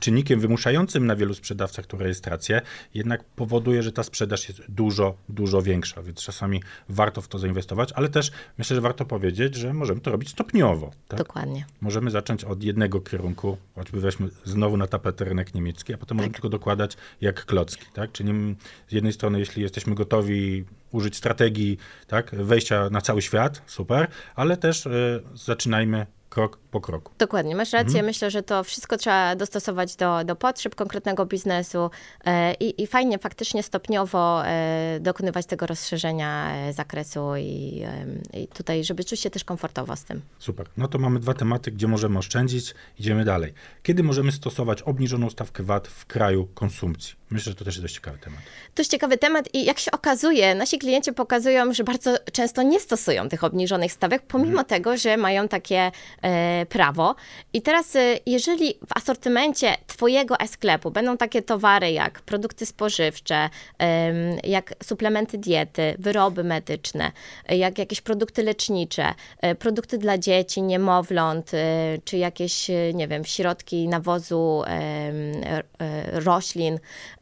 czynnikiem 0.00 0.40
wymuszającym 0.40 1.06
na 1.06 1.16
wielu 1.16 1.34
sprzedawcach 1.34 1.86
tę 1.86 1.96
rejestrację, 1.96 2.60
jednak 2.94 3.24
powoduje, 3.24 3.82
że 3.82 3.92
ta 3.92 4.02
sprzedaż 4.02 4.48
jest 4.48 4.62
dużo, 4.68 5.14
dużo 5.28 5.62
większa, 5.62 6.02
więc 6.02 6.22
czasami 6.22 6.62
warto 6.88 7.20
w 7.20 7.28
to 7.28 7.38
zainwestować, 7.38 7.92
ale 7.92 8.08
też 8.08 8.32
myślę, 8.58 8.74
że 8.74 8.80
warto 8.80 9.04
powiedzieć, 9.04 9.54
że 9.54 9.74
możemy 9.74 10.00
to 10.00 10.10
robić 10.10 10.28
stopniowo. 10.28 10.90
Tak? 11.08 11.18
Dokładnie. 11.18 11.64
Możemy 11.80 12.10
zacząć 12.10 12.44
od 12.44 12.62
jednego 12.62 13.00
kierunku, 13.00 13.56
choćby 13.74 14.00
weźmy 14.00 14.28
znowu 14.44 14.76
na 14.76 14.86
tapetę 14.86 15.24
rynek 15.24 15.54
niemiecki, 15.54 15.94
a 15.94 15.98
potem 15.98 16.08
tak. 16.08 16.16
możemy 16.16 16.32
tylko 16.32 16.48
dokładać 16.48 16.96
jak 17.20 17.44
klocki. 17.44 17.86
Tak? 17.94 18.12
Czyli 18.12 18.56
z 18.88 18.92
jednej 18.92 19.12
strony, 19.12 19.38
jeśli 19.38 19.62
jesteśmy 19.62 19.94
gotowi 19.94 20.64
użyć 20.92 21.16
strategii 21.16 21.78
tak, 22.06 22.30
wejścia 22.34 22.90
na 22.90 23.00
cały 23.00 23.22
świat, 23.22 23.62
super, 23.66 24.08
ale 24.34 24.56
też 24.56 24.86
y, 24.86 25.22
zaczynajmy 25.34 26.06
krok 26.32 26.58
po 26.70 26.80
kroku. 26.80 27.12
Dokładnie, 27.18 27.56
masz 27.56 27.72
rację. 27.72 27.88
Mhm. 27.88 28.06
Myślę, 28.06 28.30
że 28.30 28.42
to 28.42 28.64
wszystko 28.64 28.96
trzeba 28.96 29.36
dostosować 29.36 29.96
do, 29.96 30.24
do 30.24 30.36
potrzeb 30.36 30.74
konkretnego 30.74 31.26
biznesu 31.26 31.90
e, 32.24 32.54
i, 32.54 32.82
i 32.82 32.86
fajnie 32.86 33.18
faktycznie 33.18 33.62
stopniowo 33.62 34.46
e, 34.46 34.98
dokonywać 35.00 35.46
tego 35.46 35.66
rozszerzenia 35.66 36.56
e, 36.56 36.72
zakresu 36.72 37.36
i, 37.36 37.82
i, 38.32 38.48
tutaj, 38.48 38.84
żeby 38.84 39.04
czuć 39.04 39.20
się 39.20 39.30
też 39.30 39.44
komfortowo 39.44 39.96
z 39.96 40.04
tym. 40.04 40.20
Super. 40.38 40.66
No 40.76 40.88
to 40.88 40.98
mamy 40.98 41.20
dwa 41.20 41.34
tematy, 41.34 41.72
gdzie 41.72 41.88
możemy 41.88 42.18
oszczędzić. 42.18 42.74
Idziemy 42.98 43.24
dalej. 43.24 43.52
Kiedy 43.82 44.02
możemy 44.02 44.32
stosować 44.32 44.82
obniżoną 44.82 45.30
stawkę 45.30 45.62
VAT 45.62 45.88
w 45.88 46.06
kraju 46.06 46.48
konsumpcji? 46.54 47.21
Myślę, 47.32 47.52
że 47.52 47.58
to 47.58 47.64
też 47.64 47.74
jest 47.74 47.84
dość 47.84 47.94
ciekawy 47.94 48.18
temat. 48.18 48.40
Dość 48.76 48.90
ciekawy 48.90 49.18
temat 49.18 49.54
i 49.54 49.64
jak 49.64 49.78
się 49.78 49.90
okazuje, 49.90 50.54
nasi 50.54 50.78
klienci 50.78 51.12
pokazują, 51.12 51.74
że 51.74 51.84
bardzo 51.84 52.14
często 52.32 52.62
nie 52.62 52.80
stosują 52.80 53.28
tych 53.28 53.44
obniżonych 53.44 53.92
stawek, 53.92 54.22
pomimo 54.22 54.50
mhm. 54.50 54.66
tego, 54.66 54.96
że 54.96 55.16
mają 55.16 55.48
takie 55.48 55.90
e, 56.22 56.66
prawo. 56.66 57.14
I 57.52 57.62
teraz, 57.62 57.96
e, 57.96 58.18
jeżeli 58.26 58.74
w 58.74 58.96
asortymencie 58.96 59.76
Twojego 59.86 60.40
e-sklepu 60.40 60.90
będą 60.90 61.16
takie 61.16 61.42
towary 61.42 61.92
jak 61.92 62.20
produkty 62.20 62.66
spożywcze, 62.66 63.50
e, 63.78 64.12
jak 64.48 64.74
suplementy 64.84 65.38
diety, 65.38 65.94
wyroby 65.98 66.44
medyczne, 66.44 67.12
jak 67.48 67.78
jakieś 67.78 68.00
produkty 68.00 68.42
lecznicze, 68.42 69.14
e, 69.38 69.54
produkty 69.54 69.98
dla 69.98 70.18
dzieci, 70.18 70.62
niemowląt, 70.62 71.54
e, 71.54 71.98
czy 72.04 72.16
jakieś, 72.16 72.70
e, 72.70 72.94
nie 72.94 73.08
wiem, 73.08 73.24
środki 73.24 73.88
nawozu 73.88 74.62
roślin, 76.12 76.78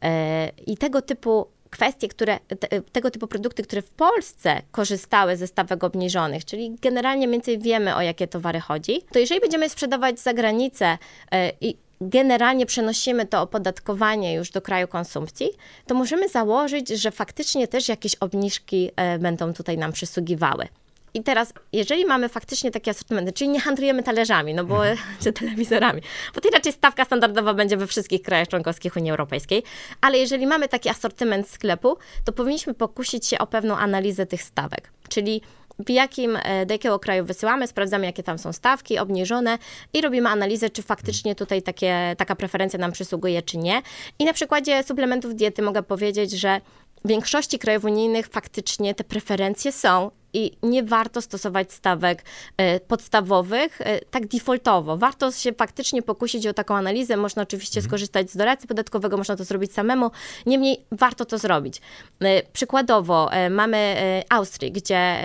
I 0.67 0.77
tego 0.77 1.01
typu 1.01 1.47
kwestie, 1.71 2.07
które, 2.07 2.39
te, 2.39 2.81
tego 2.81 3.11
typu 3.11 3.27
produkty, 3.27 3.63
które 3.63 3.81
w 3.81 3.89
Polsce 3.89 4.61
korzystały 4.71 5.37
ze 5.37 5.47
stawek 5.47 5.83
obniżonych, 5.83 6.45
czyli 6.45 6.75
generalnie 6.81 7.27
mniej 7.27 7.39
więcej 7.39 7.59
wiemy, 7.59 7.95
o 7.95 8.01
jakie 8.01 8.27
towary 8.27 8.59
chodzi, 8.59 9.01
to 9.11 9.19
jeżeli 9.19 9.41
będziemy 9.41 9.69
sprzedawać 9.69 10.19
za 10.19 10.33
granicę 10.33 10.97
e, 11.31 11.51
i 11.61 11.77
generalnie 12.01 12.65
przenosimy 12.65 13.25
to 13.25 13.41
opodatkowanie 13.41 14.33
już 14.33 14.51
do 14.51 14.61
kraju 14.61 14.87
konsumpcji, 14.87 15.49
to 15.87 15.95
możemy 15.95 16.29
założyć, 16.29 16.89
że 16.89 17.11
faktycznie 17.11 17.67
też 17.67 17.89
jakieś 17.89 18.15
obniżki 18.15 18.91
e, 18.95 19.19
będą 19.19 19.53
tutaj 19.53 19.77
nam 19.77 19.91
przysługiwały. 19.91 20.67
I 21.13 21.23
teraz, 21.23 21.53
jeżeli 21.73 22.05
mamy 22.05 22.29
faktycznie 22.29 22.71
takie 22.71 22.91
asortymenty, 22.91 23.33
czyli 23.33 23.49
nie 23.49 23.59
handlujemy 23.59 24.03
talerzami, 24.03 24.53
no 24.53 24.63
bo, 24.63 24.87
mhm. 24.87 24.97
czy 25.23 25.33
telewizorami, 25.33 26.01
bo 26.35 26.41
to 26.41 26.49
raczej 26.49 26.73
stawka 26.73 27.05
standardowa 27.05 27.53
będzie 27.53 27.77
we 27.77 27.87
wszystkich 27.87 28.21
krajach 28.21 28.47
członkowskich 28.47 28.95
Unii 28.95 29.11
Europejskiej, 29.11 29.63
ale 30.01 30.17
jeżeli 30.17 30.47
mamy 30.47 30.67
taki 30.67 30.89
asortyment 30.89 31.49
sklepu, 31.49 31.97
to 32.25 32.33
powinniśmy 32.33 32.73
pokusić 32.73 33.27
się 33.27 33.39
o 33.39 33.47
pewną 33.47 33.77
analizę 33.77 34.25
tych 34.25 34.43
stawek, 34.43 34.91
czyli 35.09 35.41
w 35.85 35.89
jakim, 35.89 36.37
e, 36.43 36.65
do 36.65 36.73
jakiego 36.73 36.99
kraju 36.99 37.25
wysyłamy, 37.25 37.67
sprawdzamy, 37.67 38.05
jakie 38.05 38.23
tam 38.23 38.39
są 38.39 38.53
stawki 38.53 38.99
obniżone 38.99 39.57
i 39.93 40.01
robimy 40.01 40.29
analizę, 40.29 40.69
czy 40.69 40.83
faktycznie 40.83 41.35
tutaj 41.35 41.61
takie, 41.61 42.15
taka 42.17 42.35
preferencja 42.35 42.79
nam 42.79 42.91
przysługuje, 42.91 43.41
czy 43.41 43.57
nie. 43.57 43.81
I 44.19 44.25
na 44.25 44.33
przykładzie 44.33 44.83
suplementów 44.83 45.35
diety 45.35 45.61
mogę 45.61 45.83
powiedzieć, 45.83 46.31
że 46.31 46.61
w 47.05 47.07
większości 47.07 47.59
krajów 47.59 47.83
unijnych 47.83 48.27
faktycznie 48.27 48.95
te 48.95 49.03
preferencje 49.03 49.71
są 49.71 50.11
i 50.33 50.51
nie 50.63 50.83
warto 50.83 51.21
stosować 51.21 51.73
stawek 51.73 52.23
e, 52.57 52.79
podstawowych 52.79 53.81
e, 53.81 53.99
tak 53.99 54.27
defaultowo. 54.27 54.97
Warto 54.97 55.31
się 55.31 55.53
faktycznie 55.53 56.01
pokusić 56.01 56.47
o 56.47 56.53
taką 56.53 56.75
analizę. 56.75 57.17
Można 57.17 57.41
oczywiście 57.43 57.79
mhm. 57.79 57.89
skorzystać 57.89 58.31
z 58.31 58.37
doradcy 58.37 58.67
podatkowego, 58.67 59.17
można 59.17 59.35
to 59.35 59.43
zrobić 59.43 59.73
samemu. 59.73 60.11
Niemniej 60.45 60.85
warto 60.91 61.25
to 61.25 61.37
zrobić. 61.37 61.81
E, 62.21 62.43
przykładowo 62.43 63.29
mamy 63.49 63.95
Austrię, 64.29 64.71
gdzie 64.71 65.23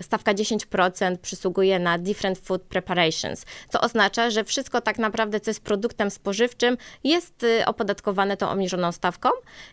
stawka 0.00 0.34
10% 0.34 1.16
przysługuje 1.16 1.78
na 1.78 1.98
different 1.98 2.38
food 2.38 2.62
preparations, 2.62 3.44
co 3.68 3.80
oznacza, 3.80 4.30
że 4.30 4.44
wszystko 4.44 4.80
tak 4.80 4.98
naprawdę, 4.98 5.40
co 5.40 5.50
jest 5.50 5.64
produktem 5.64 6.10
spożywczym, 6.10 6.76
jest 7.04 7.46
opodatkowane 7.66 8.36
tą 8.36 8.50
obniżoną 8.50 8.92
stawką 8.92 9.28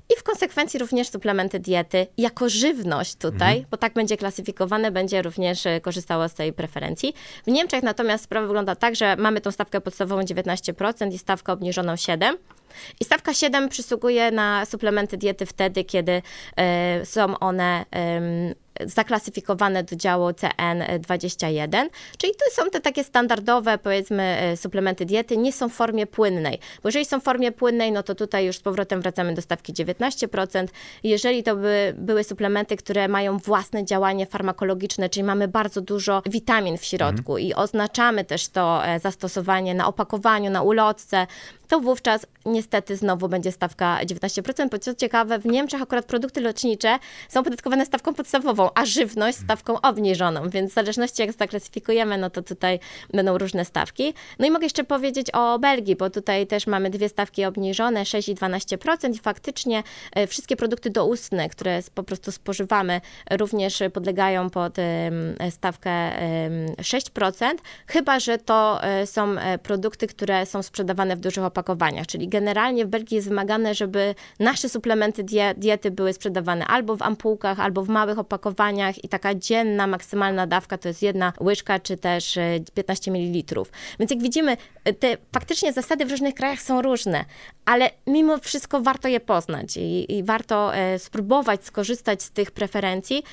i 0.10 0.20
w 0.20 0.24
konsekwencji 0.24 0.80
również 0.80 1.10
suplementy 1.10 1.60
diety 1.60 2.08
jako 2.18 2.50
żywność 2.50 3.16
tutaj, 3.16 3.54
mhm. 3.54 3.66
bo 3.72 3.78
tak 3.78 3.94
będzie 3.94 4.18
klasyfikowane 4.18 4.57
będzie 4.92 5.22
również 5.22 5.66
e, 5.66 5.82
korzystało 5.82 6.30
z 6.30 6.34
tej 6.34 6.54
preferencji. 6.54 7.14
W 7.48 7.52
Niemczech 7.52 7.84
natomiast 7.84 8.24
sprawa 8.24 8.48
wygląda 8.48 8.76
tak, 8.76 8.96
że 8.96 9.16
mamy 9.16 9.42
tą 9.42 9.52
stawkę 9.52 9.82
podstawową 9.82 10.22
19% 10.22 11.14
i 11.14 11.18
stawkę 11.18 11.54
obniżoną 11.54 11.94
7%. 11.94 12.34
I 13.00 13.06
stawka 13.06 13.34
7 13.34 13.70
przysługuje 13.70 14.32
na 14.32 14.66
suplementy 14.66 15.18
diety 15.18 15.46
wtedy, 15.46 15.84
kiedy 15.84 16.22
e, 16.58 17.06
są 17.06 17.40
one 17.40 17.86
zaklasyfikowane 18.86 19.84
do 19.84 19.96
działu 19.96 20.30
CN21, 20.30 21.90
czyli 22.18 22.34
to 22.34 22.64
są 22.64 22.70
te 22.70 22.82
takie 22.82 23.04
standardowe, 23.04 23.78
powiedzmy, 23.78 24.24
e, 24.24 24.58
suplementy 24.58 25.06
diety, 25.06 25.38
nie 25.38 25.54
są 25.54 25.70
w 25.70 25.74
formie 25.74 26.08
płynnej, 26.08 26.60
bo 26.84 26.90
jeżeli 26.90 27.06
są 27.06 27.20
w 27.20 27.24
formie 27.24 27.52
płynnej, 27.52 27.92
no 27.92 28.04
to 28.04 28.16
tutaj 28.16 28.46
już 28.46 28.58
z 28.58 28.62
powrotem 28.62 29.02
wracamy 29.02 29.34
do 29.34 29.42
stawki 29.42 29.74
19%. 29.74 30.68
Jeżeli 31.04 31.44
to 31.44 31.56
by, 31.56 31.94
były 31.98 32.24
suplementy, 32.24 32.78
które 32.78 33.08
mają 33.08 33.38
własne 33.38 33.86
działanie 33.86 34.26
farmakologiczne, 34.26 35.10
czyli 35.10 35.24
mamy 35.24 35.48
bardzo 35.48 35.82
dużo 35.82 36.22
witamin 36.26 36.78
w 36.78 36.86
środku 36.86 37.38
i 37.38 37.54
oznaczamy 37.54 38.26
też 38.26 38.48
to 38.48 38.86
e, 38.86 39.00
zastosowanie 39.00 39.76
na 39.76 39.88
opakowaniu, 39.88 40.52
na 40.52 40.62
ulotce, 40.62 41.28
to 41.68 41.80
wówczas 41.80 42.26
niestety 42.46 42.96
znowu 42.96 43.30
będzie 43.30 43.52
stawka 43.52 44.00
19%, 44.06 44.70
bo 44.70 44.80
co 44.80 44.96
ciekawe, 44.96 45.40
w 45.40 45.46
Niemczech 45.46 45.82
akurat 45.82 46.06
produkty 46.06 46.42
lecznicze 46.42 47.00
są 47.30 47.44
podatkowane 47.44 47.86
stawką 47.86 48.14
podstawową, 48.14 48.70
a 48.76 48.86
żywność 48.86 49.38
stawką 49.38 49.82
obniżoną, 49.82 50.50
więc 50.50 50.72
w 50.72 50.74
zależności 50.74 51.22
jak 51.22 51.32
zaklasyfikujemy, 51.32 52.18
no 52.18 52.30
to 52.30 52.42
tutaj 52.42 52.80
będą 53.14 53.38
różne 53.38 53.66
stawki. 53.66 54.14
No 54.40 54.48
i 54.48 54.52
mogę 54.52 54.66
jeszcze 54.66 54.84
powiedzieć 54.84 55.28
o 55.34 55.60
Belgii, 55.60 55.96
bo 55.96 56.10
tutaj 56.10 56.48
też 56.48 56.68
mamy 56.68 56.90
dwie 56.90 57.10
stawki 57.10 57.46
obniżone, 57.46 58.06
6 58.06 58.30
i 58.30 58.36
12% 58.36 59.16
i 59.16 59.20
faktycznie 59.20 59.84
e, 60.12 60.28
wszystkie 60.28 60.56
produkty 60.56 60.90
doustne, 60.90 61.50
które 61.50 61.80
po 61.96 62.04
prostu 62.04 62.32
spożywamy, 62.32 63.02
również 63.32 63.80
podlegają 63.94 64.50
pod 64.50 64.76
stawkę 65.50 65.92
6%, 66.78 67.54
chyba 67.88 68.20
że 68.20 68.38
to 68.38 68.84
e, 68.84 69.08
są 69.08 69.32
e, 69.32 69.58
produkty, 69.58 70.08
które 70.08 70.46
są 70.46 70.64
sprzedawane 70.64 71.16
w 71.16 71.20
dużych 71.20 71.44
opakowaniach, 71.58 72.08
czyli 72.08 72.28
generalnie 72.28 72.86
w 72.86 72.88
Belgii 72.88 73.16
jest 73.16 73.28
wymagane, 73.28 73.76
żeby 73.76 74.16
nasze 74.40 74.70
suplementy 74.70 75.24
diety 75.58 75.92
były 75.92 76.14
sprzedawane 76.14 76.68
albo 76.68 76.96
w 76.96 77.02
ampułkach, 77.02 77.60
albo 77.60 77.84
w 77.84 77.90
małych 77.90 78.20
opakowaniach 78.20 79.04
i 79.04 79.10
taka 79.10 79.36
dzienna 79.36 79.88
maksymalna 79.88 80.48
dawka 80.48 80.78
to 80.78 80.88
jest 80.88 81.02
jedna 81.02 81.34
łyżka, 81.40 81.80
czy 81.80 81.98
też 81.98 82.40
15 82.74 83.12
ml. 83.12 83.64
Więc 84.00 84.12
jak 84.12 84.22
widzimy, 84.22 84.58
te 85.00 85.18
faktycznie 85.34 85.74
zasady 85.74 86.06
w 86.06 86.12
różnych 86.12 86.36
krajach 86.36 86.62
są 86.62 86.82
różne, 86.82 87.26
ale 87.66 87.90
mimo 88.08 88.38
wszystko 88.38 88.82
warto 88.82 89.08
je 89.08 89.20
poznać 89.20 89.78
i, 89.78 90.18
i 90.18 90.24
warto 90.24 90.76
e, 90.76 91.00
spróbować 91.00 91.66
skorzystać 91.66 92.24
z 92.24 92.32
tych 92.32 92.52
preferencji, 92.52 93.24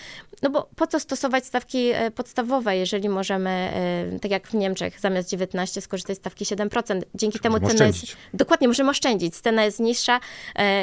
no 0.43 0.51
bo 0.51 0.69
po 0.77 0.87
co 0.87 1.01
stosować 1.01 1.47
stawki 1.47 1.91
e, 1.95 2.11
podstawowe, 2.11 2.77
jeżeli 2.77 3.09
możemy, 3.09 3.51
e, 3.51 4.19
tak 4.19 4.31
jak 4.31 4.49
w 4.49 4.55
Niemczech, 4.55 5.01
zamiast 5.01 5.29
19 5.29 5.81
skorzystać 5.81 6.17
z 6.17 6.21
stawki 6.21 6.45
7%. 6.45 7.03
Dzięki 7.15 7.39
temu 7.39 7.61
cena 7.61 7.87
jest, 7.87 8.14
dokładnie, 8.35 8.69
możemy 8.69 8.91
oszczędzić. 8.91 9.35
Cena 9.37 9.65
jest 9.65 9.81
niższa, 9.81 10.21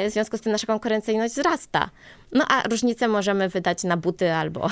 w 0.08 0.10
związku 0.10 0.38
z 0.38 0.40
tym 0.40 0.52
nasza 0.52 0.66
konkurencyjność 0.66 1.34
wzrasta. 1.34 1.90
No 2.32 2.44
a 2.48 2.68
różnicę 2.68 3.08
możemy 3.08 3.48
wydać 3.48 3.84
na 3.84 3.96
buty 3.96 4.32
albo... 4.32 4.68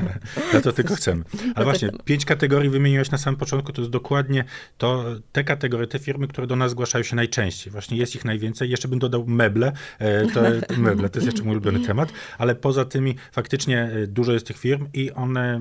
Na 0.54 0.60
to 0.60 0.72
tylko 0.72 0.94
chcemy. 0.94 1.24
Ale 1.54 1.64
właśnie, 1.64 1.90
pięć 2.04 2.24
kategorii 2.24 2.70
wymieniłeś 2.70 3.10
na 3.10 3.18
samym 3.18 3.40
początku, 3.40 3.72
to 3.72 3.80
jest 3.80 3.92
dokładnie 3.92 4.44
to, 4.78 5.04
te 5.32 5.44
kategorie, 5.44 5.86
te 5.86 5.98
firmy, 5.98 6.28
które 6.28 6.46
do 6.46 6.56
nas 6.56 6.70
zgłaszają 6.70 7.04
się 7.04 7.16
najczęściej. 7.16 7.72
Właśnie 7.72 7.96
jest 7.96 8.14
ich 8.14 8.24
najwięcej. 8.24 8.70
Jeszcze 8.70 8.88
bym 8.88 8.98
dodał 8.98 9.26
meble. 9.26 9.72
E, 9.98 10.26
to, 10.26 10.40
meble 10.78 11.08
to 11.08 11.18
jest 11.18 11.26
jeszcze 11.26 11.42
mój 11.42 11.52
ulubiony 11.52 11.80
temat, 11.80 12.12
ale 12.38 12.54
poza 12.54 12.84
tymi 12.84 13.16
faktycznie 13.32 13.82
e, 13.82 14.06
dużo 14.06 14.32
jest 14.32 14.46
tych 14.46 14.58
firm 14.58 14.86
i 14.94 15.12
one 15.12 15.60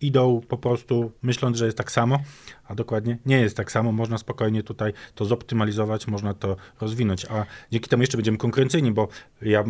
idą 0.00 0.40
po 0.48 0.58
prostu 0.58 1.12
myśląc, 1.22 1.56
że 1.56 1.64
jest 1.64 1.78
tak 1.78 1.92
samo, 1.92 2.18
a 2.68 2.74
dokładnie 2.74 3.18
nie 3.26 3.40
jest 3.40 3.56
tak 3.56 3.72
samo. 3.72 3.92
Można 3.92 4.18
spokojnie 4.18 4.62
tutaj 4.62 4.92
to 5.14 5.24
zoptymalizować, 5.24 6.06
można 6.06 6.34
to 6.34 6.56
rozwinąć, 6.80 7.24
a 7.24 7.46
dzięki 7.72 7.90
temu 7.90 8.02
jeszcze 8.02 8.16
będziemy 8.16 8.38
konkurencyjni, 8.38 8.92
bo 8.92 9.08
ja 9.42 9.64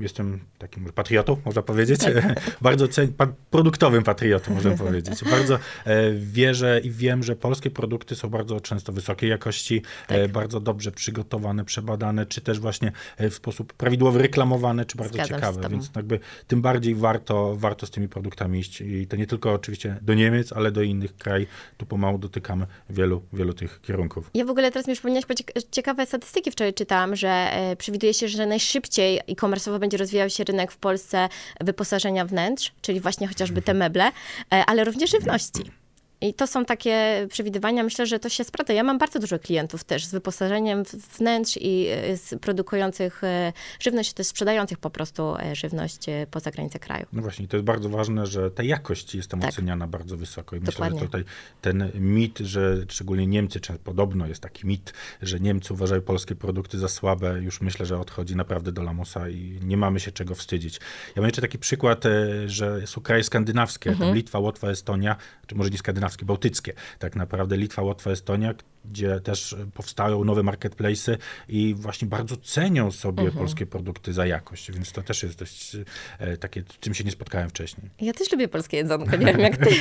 jestem 0.00 0.40
takim 0.60 0.84
patriotą, 0.84 1.36
można 1.44 1.62
powiedzieć, 1.62 2.00
tak. 2.00 2.40
bardzo 2.62 2.88
cen, 2.88 3.12
produktowym 3.50 4.02
patriotą, 4.02 4.54
można 4.54 4.70
powiedzieć. 4.86 5.24
Bardzo 5.30 5.54
e, 5.84 6.12
wierzę 6.12 6.80
i 6.84 6.90
wiem, 6.90 7.22
że 7.22 7.36
polskie 7.36 7.70
produkty 7.70 8.16
są 8.16 8.28
bardzo 8.28 8.60
często 8.60 8.92
wysokiej 8.92 9.30
jakości, 9.30 9.82
e, 10.08 10.22
tak. 10.22 10.32
bardzo 10.32 10.60
dobrze 10.60 10.92
przygotowane, 10.92 11.64
przebadane, 11.64 12.26
czy 12.26 12.40
też 12.40 12.60
właśnie 12.60 12.92
e, 13.16 13.30
w 13.30 13.34
sposób 13.34 13.72
prawidłowy 13.72 14.22
reklamowane, 14.22 14.84
czy 14.84 14.98
bardzo 14.98 15.14
Zgadzam 15.14 15.36
ciekawe, 15.36 15.68
więc 15.68 15.90
jakby 15.96 16.20
tym 16.46 16.62
bardziej 16.62 16.94
warto, 16.94 17.56
warto 17.56 17.86
z 17.86 17.90
tymi 17.90 18.08
produktami 18.08 18.58
iść 18.58 18.80
i 18.80 19.06
to 19.06 19.16
nie 19.16 19.26
tylko 19.26 19.52
oczywiście 19.52 19.96
do 20.02 20.14
Niemiec, 20.14 20.52
ale 20.52 20.72
do 20.72 20.82
innych 20.82 21.16
krajów, 21.16 21.48
tu 21.76 21.86
pomału 21.86 22.18
do 22.18 22.28
dotykamy 22.28 22.66
wielu, 22.90 23.22
wielu 23.32 23.52
tych 23.52 23.80
kierunków. 23.82 24.30
Ja 24.34 24.44
w 24.44 24.50
ogóle 24.50 24.70
teraz 24.70 24.88
mi 24.88 24.94
przypomniałeś, 24.94 25.26
bo 25.26 25.34
ciekawe 25.70 26.06
statystyki 26.06 26.50
wczoraj 26.50 26.74
czytałam, 26.74 27.16
że 27.16 27.50
przewiduje 27.78 28.14
się, 28.14 28.28
że 28.28 28.46
najszybciej 28.46 29.20
e-commerce'owo 29.28 29.78
będzie 29.78 29.96
rozwijał 29.96 30.30
się 30.30 30.44
rynek 30.50 30.72
w 30.72 30.76
Polsce 30.76 31.28
wyposażenia 31.60 32.24
wnętrz, 32.24 32.72
czyli 32.82 33.00
właśnie 33.00 33.28
chociażby 33.28 33.62
te 33.62 33.74
meble, 33.74 34.04
e, 34.04 34.64
ale 34.66 34.84
również 34.84 35.10
żywności. 35.10 35.79
I 36.20 36.34
to 36.34 36.46
są 36.46 36.64
takie 36.64 37.26
przewidywania. 37.30 37.82
Myślę, 37.82 38.06
że 38.06 38.18
to 38.18 38.28
się 38.28 38.44
sprawdza. 38.44 38.72
Ja 38.72 38.82
mam 38.82 38.98
bardzo 38.98 39.18
dużo 39.18 39.38
klientów 39.38 39.84
też 39.84 40.06
z 40.06 40.12
wyposażeniem 40.12 40.82
wnętrz 41.18 41.58
i 41.60 41.86
e, 42.32 42.38
produkujących 42.38 43.24
e, 43.24 43.52
żywność, 43.80 44.12
też 44.12 44.26
sprzedających 44.26 44.78
po 44.78 44.90
prostu 44.90 45.36
e, 45.36 45.56
żywność 45.56 46.00
poza 46.30 46.50
granice 46.50 46.78
kraju. 46.78 47.06
No 47.12 47.22
właśnie, 47.22 47.48
to 47.48 47.56
jest 47.56 47.64
bardzo 47.64 47.88
ważne, 47.88 48.26
że 48.26 48.50
ta 48.50 48.62
jakość 48.62 49.14
jest 49.14 49.30
tam 49.30 49.40
tak. 49.40 49.50
oceniana 49.50 49.86
bardzo 49.86 50.16
wysoko. 50.16 50.56
I 50.56 50.60
Dokładnie. 50.60 50.94
myślę, 50.94 51.00
że 51.00 51.06
tutaj 51.06 51.24
ten 51.60 51.90
mit, 51.94 52.38
że 52.38 52.76
szczególnie 52.88 53.26
Niemcy, 53.26 53.60
czy 53.60 53.72
podobno 53.72 54.26
jest 54.26 54.40
taki 54.40 54.66
mit, 54.66 54.92
że 55.22 55.40
Niemcy 55.40 55.74
uważają 55.74 56.02
polskie 56.02 56.34
produkty 56.34 56.78
za 56.78 56.88
słabe, 56.88 57.40
już 57.42 57.60
myślę, 57.60 57.86
że 57.86 57.98
odchodzi 57.98 58.36
naprawdę 58.36 58.72
do 58.72 58.82
lamusa 58.82 59.28
i 59.28 59.58
nie 59.62 59.76
mamy 59.76 60.00
się 60.00 60.12
czego 60.12 60.34
wstydzić. 60.34 60.80
Ja 61.16 61.22
mam 61.22 61.24
jeszcze 61.24 61.42
taki 61.42 61.58
przykład, 61.58 62.04
że 62.46 62.86
są 62.86 63.00
kraje 63.00 63.24
skandynawskie, 63.24 63.90
mhm. 63.90 64.14
Litwa, 64.14 64.38
Łotwa, 64.38 64.68
Estonia, 64.68 65.16
czy 65.46 65.54
może 65.54 65.70
nie 65.70 65.78
skandynawskie, 65.78 66.09
skandynawskie, 66.10 66.26
bałtyckie. 66.26 66.72
Tak 66.98 67.16
naprawdę 67.16 67.56
Litwa, 67.56 67.82
Łotwa, 67.82 68.10
Estonia, 68.10 68.54
gdzie 68.84 69.20
też 69.20 69.56
powstają 69.74 70.24
nowe 70.24 70.42
marketplace'y 70.42 71.16
i 71.48 71.74
właśnie 71.74 72.08
bardzo 72.08 72.36
cenią 72.36 72.90
sobie 72.90 73.22
mhm. 73.22 73.38
polskie 73.38 73.66
produkty 73.66 74.12
za 74.12 74.26
jakość, 74.26 74.72
więc 74.72 74.92
to 74.92 75.02
też 75.02 75.22
jest 75.22 75.38
dość 75.38 75.76
e, 76.18 76.36
takie, 76.36 76.62
czym 76.80 76.94
się 76.94 77.04
nie 77.04 77.10
spotkałem 77.10 77.50
wcześniej. 77.50 77.90
Ja 78.00 78.12
też 78.12 78.32
lubię 78.32 78.48
polskie 78.48 78.76
jedzonko, 78.76 79.16
nie 79.16 79.26
wiem 79.26 79.40
jak 79.40 79.56
ty. 79.56 79.70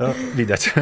No, 0.00 0.14
widać. 0.34 0.74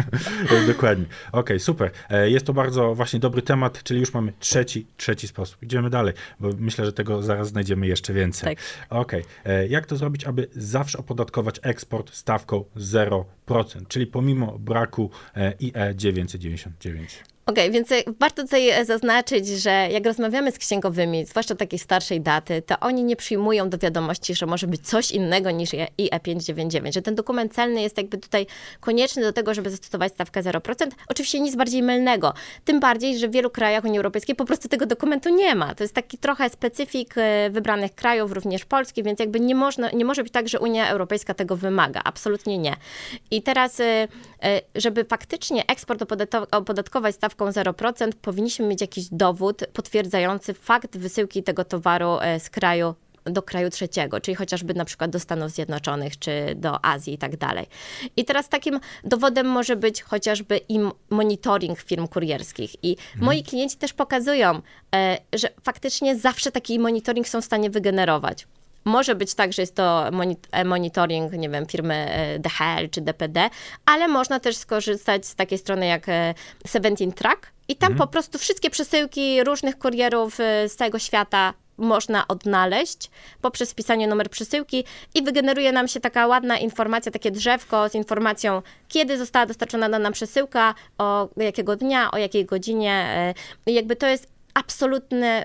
Dokładnie. 0.66 1.04
Okej, 1.28 1.40
okay, 1.40 1.58
super. 1.58 1.90
E, 2.10 2.30
jest 2.30 2.46
to 2.46 2.52
bardzo 2.52 2.94
właśnie 2.94 3.20
dobry 3.20 3.42
temat, 3.42 3.82
czyli 3.82 4.00
już 4.00 4.14
mamy 4.14 4.32
trzeci, 4.38 4.86
trzeci 4.96 5.28
sposób. 5.28 5.62
Idziemy 5.62 5.90
dalej, 5.90 6.14
bo 6.40 6.50
myślę, 6.58 6.84
że 6.84 6.92
tego 6.92 7.22
zaraz 7.22 7.48
znajdziemy 7.48 7.86
jeszcze 7.86 8.12
więcej. 8.12 8.56
Tak. 8.56 8.64
Okej. 8.90 9.20
Okay. 9.20 9.54
E, 9.54 9.66
jak 9.66 9.86
to 9.86 9.96
zrobić, 9.96 10.24
aby 10.24 10.48
zawsze 10.56 10.98
opodatkować 10.98 11.60
eksport 11.62 12.14
stawką 12.14 12.64
0%, 12.76 13.24
czyli 13.88 14.06
pomimo 14.06 14.58
braku 14.58 15.10
IE 15.60 15.94
999? 15.94 17.05
Congratulations. 17.06 17.35
Okej, 17.48 17.64
okay, 17.64 17.70
więc 17.70 17.88
warto 18.20 18.42
tutaj 18.42 18.86
zaznaczyć, 18.86 19.48
że 19.48 19.88
jak 19.90 20.06
rozmawiamy 20.06 20.52
z 20.52 20.58
księgowymi, 20.58 21.24
zwłaszcza 21.24 21.54
takiej 21.54 21.78
starszej 21.78 22.20
daty, 22.20 22.62
to 22.62 22.80
oni 22.80 23.04
nie 23.04 23.16
przyjmują 23.16 23.70
do 23.70 23.78
wiadomości, 23.78 24.34
że 24.34 24.46
może 24.46 24.66
być 24.66 24.88
coś 24.88 25.10
innego 25.10 25.50
niż 25.50 25.70
IE599, 25.70 26.92
że 26.92 27.02
ten 27.02 27.14
dokument 27.14 27.54
celny 27.54 27.82
jest 27.82 27.96
jakby 27.96 28.18
tutaj 28.18 28.46
konieczny 28.80 29.22
do 29.22 29.32
tego, 29.32 29.54
żeby 29.54 29.70
zastosować 29.70 30.12
stawkę 30.12 30.42
0%. 30.42 30.86
Oczywiście 31.08 31.40
nic 31.40 31.56
bardziej 31.56 31.82
mylnego. 31.82 32.34
Tym 32.64 32.80
bardziej, 32.80 33.18
że 33.18 33.28
w 33.28 33.32
wielu 33.32 33.50
krajach 33.50 33.84
Unii 33.84 33.98
Europejskiej 33.98 34.36
po 34.36 34.44
prostu 34.44 34.68
tego 34.68 34.86
dokumentu 34.86 35.28
nie 35.28 35.54
ma. 35.54 35.74
To 35.74 35.84
jest 35.84 35.94
taki 35.94 36.18
trochę 36.18 36.50
specyfik 36.50 37.14
e, 37.18 37.50
wybranych 37.50 37.94
krajów, 37.94 38.32
również 38.32 38.64
Polski, 38.64 39.02
więc 39.02 39.20
jakby 39.20 39.40
nie, 39.40 39.54
można, 39.54 39.90
nie 39.90 40.04
może 40.04 40.22
być 40.22 40.32
tak, 40.32 40.48
że 40.48 40.60
Unia 40.60 40.88
Europejska 40.88 41.34
tego 41.34 41.56
wymaga. 41.56 42.00
Absolutnie 42.04 42.58
nie. 42.58 42.76
I 43.30 43.42
teraz, 43.42 43.80
e, 43.80 44.08
e, 44.42 44.60
żeby 44.74 45.04
faktycznie 45.04 45.66
eksport 45.66 46.02
opodatkować 46.50 47.14
stawką 47.14 47.35
stawką 47.36 47.72
0%, 47.72 48.12
powinniśmy 48.22 48.66
mieć 48.66 48.80
jakiś 48.80 49.08
dowód 49.12 49.62
potwierdzający 49.72 50.54
fakt 50.54 50.96
wysyłki 50.96 51.42
tego 51.42 51.64
towaru 51.64 52.18
e, 52.20 52.40
z 52.40 52.50
kraju 52.50 52.94
do 53.24 53.42
kraju 53.42 53.70
trzeciego, 53.70 54.20
czyli 54.20 54.34
chociażby 54.34 54.74
na 54.74 54.84
przykład 54.84 55.10
do 55.10 55.20
Stanów 55.20 55.50
Zjednoczonych 55.50 56.18
czy 56.18 56.54
do 56.54 56.84
Azji 56.84 57.14
i 57.14 57.18
tak 57.18 57.36
dalej. 57.36 57.66
I 58.16 58.24
teraz 58.24 58.48
takim 58.48 58.80
dowodem 59.04 59.46
może 59.46 59.76
być 59.76 60.02
chociażby 60.02 60.60
i 60.68 60.78
monitoring 61.10 61.78
firm 61.78 62.08
kurierskich. 62.08 62.84
I 62.84 62.96
hmm. 62.96 63.24
moi 63.24 63.42
klienci 63.42 63.76
też 63.76 63.92
pokazują, 63.92 64.62
e, 64.94 65.18
że 65.32 65.48
faktycznie 65.62 66.16
zawsze 66.16 66.52
taki 66.52 66.78
monitoring 66.78 67.28
są 67.28 67.40
w 67.40 67.44
stanie 67.44 67.70
wygenerować. 67.70 68.46
Może 68.86 69.14
być 69.14 69.34
tak, 69.34 69.52
że 69.52 69.62
jest 69.62 69.74
to 69.74 70.10
e, 70.52 70.64
monitoring, 70.64 71.32
nie 71.32 71.48
wiem, 71.48 71.66
firmy 71.66 71.94
e, 71.94 72.38
DHL 72.38 72.90
czy 72.90 73.00
DPD, 73.00 73.50
ale 73.86 74.08
można 74.08 74.40
też 74.40 74.56
skorzystać 74.56 75.26
z 75.26 75.34
takiej 75.34 75.58
strony 75.58 75.86
jak 75.86 76.06
17 76.66 77.04
e, 77.04 77.12
Track 77.12 77.52
i 77.68 77.76
tam 77.76 77.92
mhm. 77.92 78.08
po 78.08 78.12
prostu 78.12 78.38
wszystkie 78.38 78.70
przesyłki 78.70 79.44
różnych 79.44 79.78
kurierów 79.78 80.36
z 80.66 80.76
całego 80.76 80.98
świata 80.98 81.54
można 81.78 82.28
odnaleźć 82.28 83.10
poprzez 83.42 83.70
wpisanie 83.70 84.08
numer 84.08 84.30
przesyłki 84.30 84.84
i 85.14 85.22
wygeneruje 85.22 85.72
nam 85.72 85.88
się 85.88 86.00
taka 86.00 86.26
ładna 86.26 86.58
informacja, 86.58 87.12
takie 87.12 87.30
drzewko 87.30 87.88
z 87.88 87.94
informacją, 87.94 88.62
kiedy 88.88 89.18
została 89.18 89.46
dostarczona 89.46 89.88
dana 89.88 90.10
przesyłka, 90.10 90.74
o 90.98 91.28
jakiego 91.36 91.76
dnia, 91.76 92.10
o 92.10 92.18
jakiej 92.18 92.44
godzinie. 92.44 93.34
Jakby 93.66 93.96
to 93.96 94.06
jest 94.06 94.35
absolutny, 94.56 95.42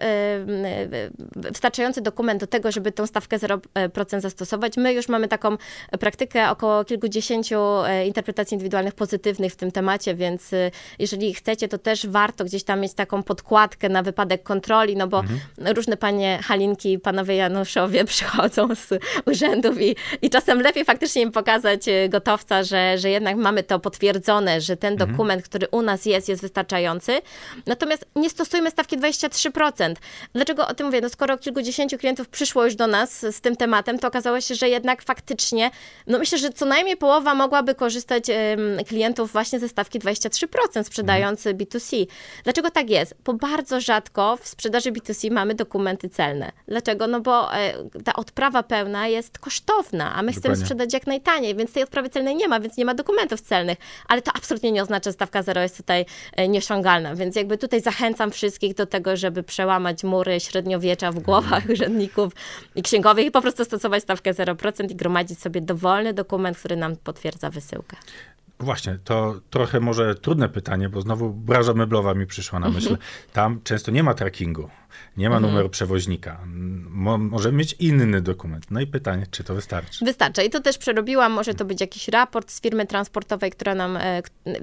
wystarczający 1.36 2.02
dokument 2.02 2.39
do 2.39 2.47
tego, 2.47 2.71
żeby 2.71 2.91
tą 2.91 3.08
stawkę 3.08 3.38
0% 3.38 4.19
zastosować. 4.19 4.78
My 4.78 4.93
już 4.93 5.10
mamy 5.10 5.28
taką 5.28 5.58
praktykę 6.00 6.50
około 6.50 6.86
kilkudziesięciu 6.86 7.60
interpretacji 8.06 8.56
indywidualnych 8.56 8.93
pozytywnych 8.93 9.54
w 9.54 9.56
tym 9.56 9.71
temacie, 9.71 10.15
więc 10.15 10.52
jeżeli 11.00 11.34
chcecie, 11.34 11.67
to 11.67 11.78
też 11.78 12.08
warto 12.08 12.45
gdzieś 12.45 12.63
tam 12.63 12.80
mieć 12.80 12.93
taką 12.93 13.24
podkładkę 13.24 13.89
na 13.89 14.04
wypadek 14.04 14.43
kontroli, 14.43 14.95
no 14.95 15.08
bo 15.08 15.19
mhm. 15.19 15.39
różne 15.76 15.97
panie 15.97 16.39
Halinki 16.43 16.93
i 16.93 17.00
panowie 17.00 17.36
Januszowie 17.36 18.06
przychodzą 18.06 18.76
z 18.76 18.89
urzędów 19.26 19.82
i, 19.82 19.95
i 20.21 20.30
czasem 20.30 20.62
lepiej 20.62 20.86
faktycznie 20.86 21.21
im 21.21 21.32
pokazać 21.32 21.86
gotowca, 22.10 22.63
że, 22.63 22.97
że 22.97 23.10
jednak 23.10 23.38
mamy 23.38 23.63
to 23.63 23.80
potwierdzone, 23.80 24.62
że 24.62 24.78
ten 24.78 24.93
mhm. 24.93 25.12
dokument, 25.12 25.43
który 25.43 25.67
u 25.71 25.82
nas 25.82 26.06
jest, 26.06 26.30
jest 26.30 26.41
wystarczający. 26.41 27.21
Natomiast 27.65 28.06
nie 28.15 28.30
stosujmy 28.30 28.71
stawki 28.71 28.97
23%. 29.02 29.96
Dlaczego 30.34 30.68
o 30.68 30.74
tym 30.74 30.86
mówię? 30.86 31.02
No 31.02 31.10
skoro 31.10 31.38
kilkudziesięciu 31.38 31.98
klientów 31.98 32.30
przyszło 32.30 32.66
już 32.66 32.76
do 32.76 32.88
nas 32.88 33.20
z 33.20 33.42
tym 33.42 33.56
tematem, 33.56 34.00
to 34.00 34.08
okazało 34.08 34.42
się, 34.42 34.56
że 34.56 34.70
jednak 34.70 35.04
faktycznie, 35.04 35.72
no 36.08 36.20
myślę, 36.20 36.38
że 36.38 36.50
co 36.50 36.66
najmniej 36.66 36.98
połowa 36.98 37.36
mogłaby 37.36 37.76
korzystać 37.76 38.24
klientów 38.88 39.32
właśnie 39.32 39.60
ze 39.60 39.70
stawki 39.70 40.00
23% 40.00 40.84
sprzedający 40.84 41.50
mhm. 41.50 41.68
B2C. 41.68 42.08
Dlaczego 42.44 42.72
tak 42.72 42.90
jest? 42.90 43.16
Bo 43.26 43.34
bardzo 43.34 43.82
rzadko 43.82 44.38
w 44.42 44.48
sprzedaży 44.48 44.92
B2C 44.92 45.32
mamy 45.32 45.56
dokumenty 45.56 46.10
celne. 46.10 46.52
Dlaczego? 46.68 47.08
No 47.08 47.22
bo 47.22 47.56
e, 47.56 47.74
ta 48.04 48.14
odprawa 48.14 48.64
pełna 48.64 49.08
jest 49.08 49.40
kosztowna, 49.40 50.06
a 50.06 50.22
my 50.22 50.32
Dokładnie. 50.32 50.40
chcemy 50.40 50.56
sprzedać 50.56 50.94
jak 50.94 51.08
najtaniej, 51.08 51.56
więc 51.56 51.74
tej 51.74 51.84
odprawy 51.84 52.10
celnej 52.10 52.36
nie 52.36 52.48
ma, 52.48 52.60
więc 52.60 52.78
nie 52.78 52.86
ma 52.86 52.94
dokumentów 52.94 53.42
celnych. 53.42 53.78
Ale 54.08 54.22
to 54.22 54.32
absolutnie 54.36 54.72
nie 54.72 54.82
oznacza, 54.82 55.10
że 55.10 55.14
stawka 55.14 55.44
zero 55.44 55.62
jest 55.62 55.78
tutaj 55.78 56.06
e, 56.36 56.48
nieosiągalna. 56.48 57.16
Więc 57.16 57.36
jakby 57.36 57.58
tutaj 57.58 57.82
zachęcam 57.82 58.32
wszystkich 58.32 58.76
do 58.76 58.86
tego, 58.91 59.17
żeby 59.17 59.43
przełamać 59.43 60.04
mury 60.04 60.39
średniowiecza 60.39 61.12
w 61.12 61.19
głowach 61.19 61.63
urzędników 61.69 62.34
i 62.75 62.82
księgowych 62.82 63.25
i 63.25 63.32
po 63.32 63.41
prostu 63.41 63.65
stosować 63.65 64.04
stawkę 64.04 64.34
0% 64.34 64.91
i 64.91 64.95
gromadzić 64.95 65.39
sobie 65.39 65.62
dowolny 65.62 66.13
dokument, 66.13 66.58
który 66.58 66.75
nam 66.75 66.95
potwierdza 66.95 67.49
wysyłkę. 67.49 67.97
Właśnie, 68.60 68.99
to 69.04 69.41
trochę 69.49 69.80
może 69.80 70.15
trudne 70.15 70.49
pytanie, 70.49 70.89
bo 70.89 71.01
znowu 71.01 71.30
branża 71.30 71.73
meblowa 71.73 72.13
mi 72.13 72.25
przyszła 72.25 72.60
na 72.60 72.69
myśl. 72.69 72.97
Tam 73.34 73.62
często 73.63 73.91
nie 73.91 74.04
ma 74.04 74.13
trackingu 74.13 74.69
nie 75.17 75.30
ma 75.30 75.36
mhm. 75.36 75.51
numeru 75.51 75.69
przewoźnika. 75.69 76.39
Mo 76.89 77.17
może 77.17 77.51
mieć 77.51 77.75
inny 77.80 78.21
dokument. 78.21 78.65
No 78.71 78.82
i 78.82 78.88
pytanie, 78.88 79.25
czy 79.32 79.43
to 79.43 79.56
wystarczy? 79.56 80.06
Wystarczy. 80.06 80.43
I 80.43 80.49
to 80.49 80.60
też 80.60 80.77
przerobiłam. 80.77 81.32
Może 81.32 81.54
to 81.54 81.65
być 81.65 81.82
jakiś 81.82 82.08
raport 82.08 82.51
z 82.51 82.62
firmy 82.62 82.86
transportowej, 82.88 83.51
która 83.51 83.75
nam. 83.75 83.97
E, 83.97 84.21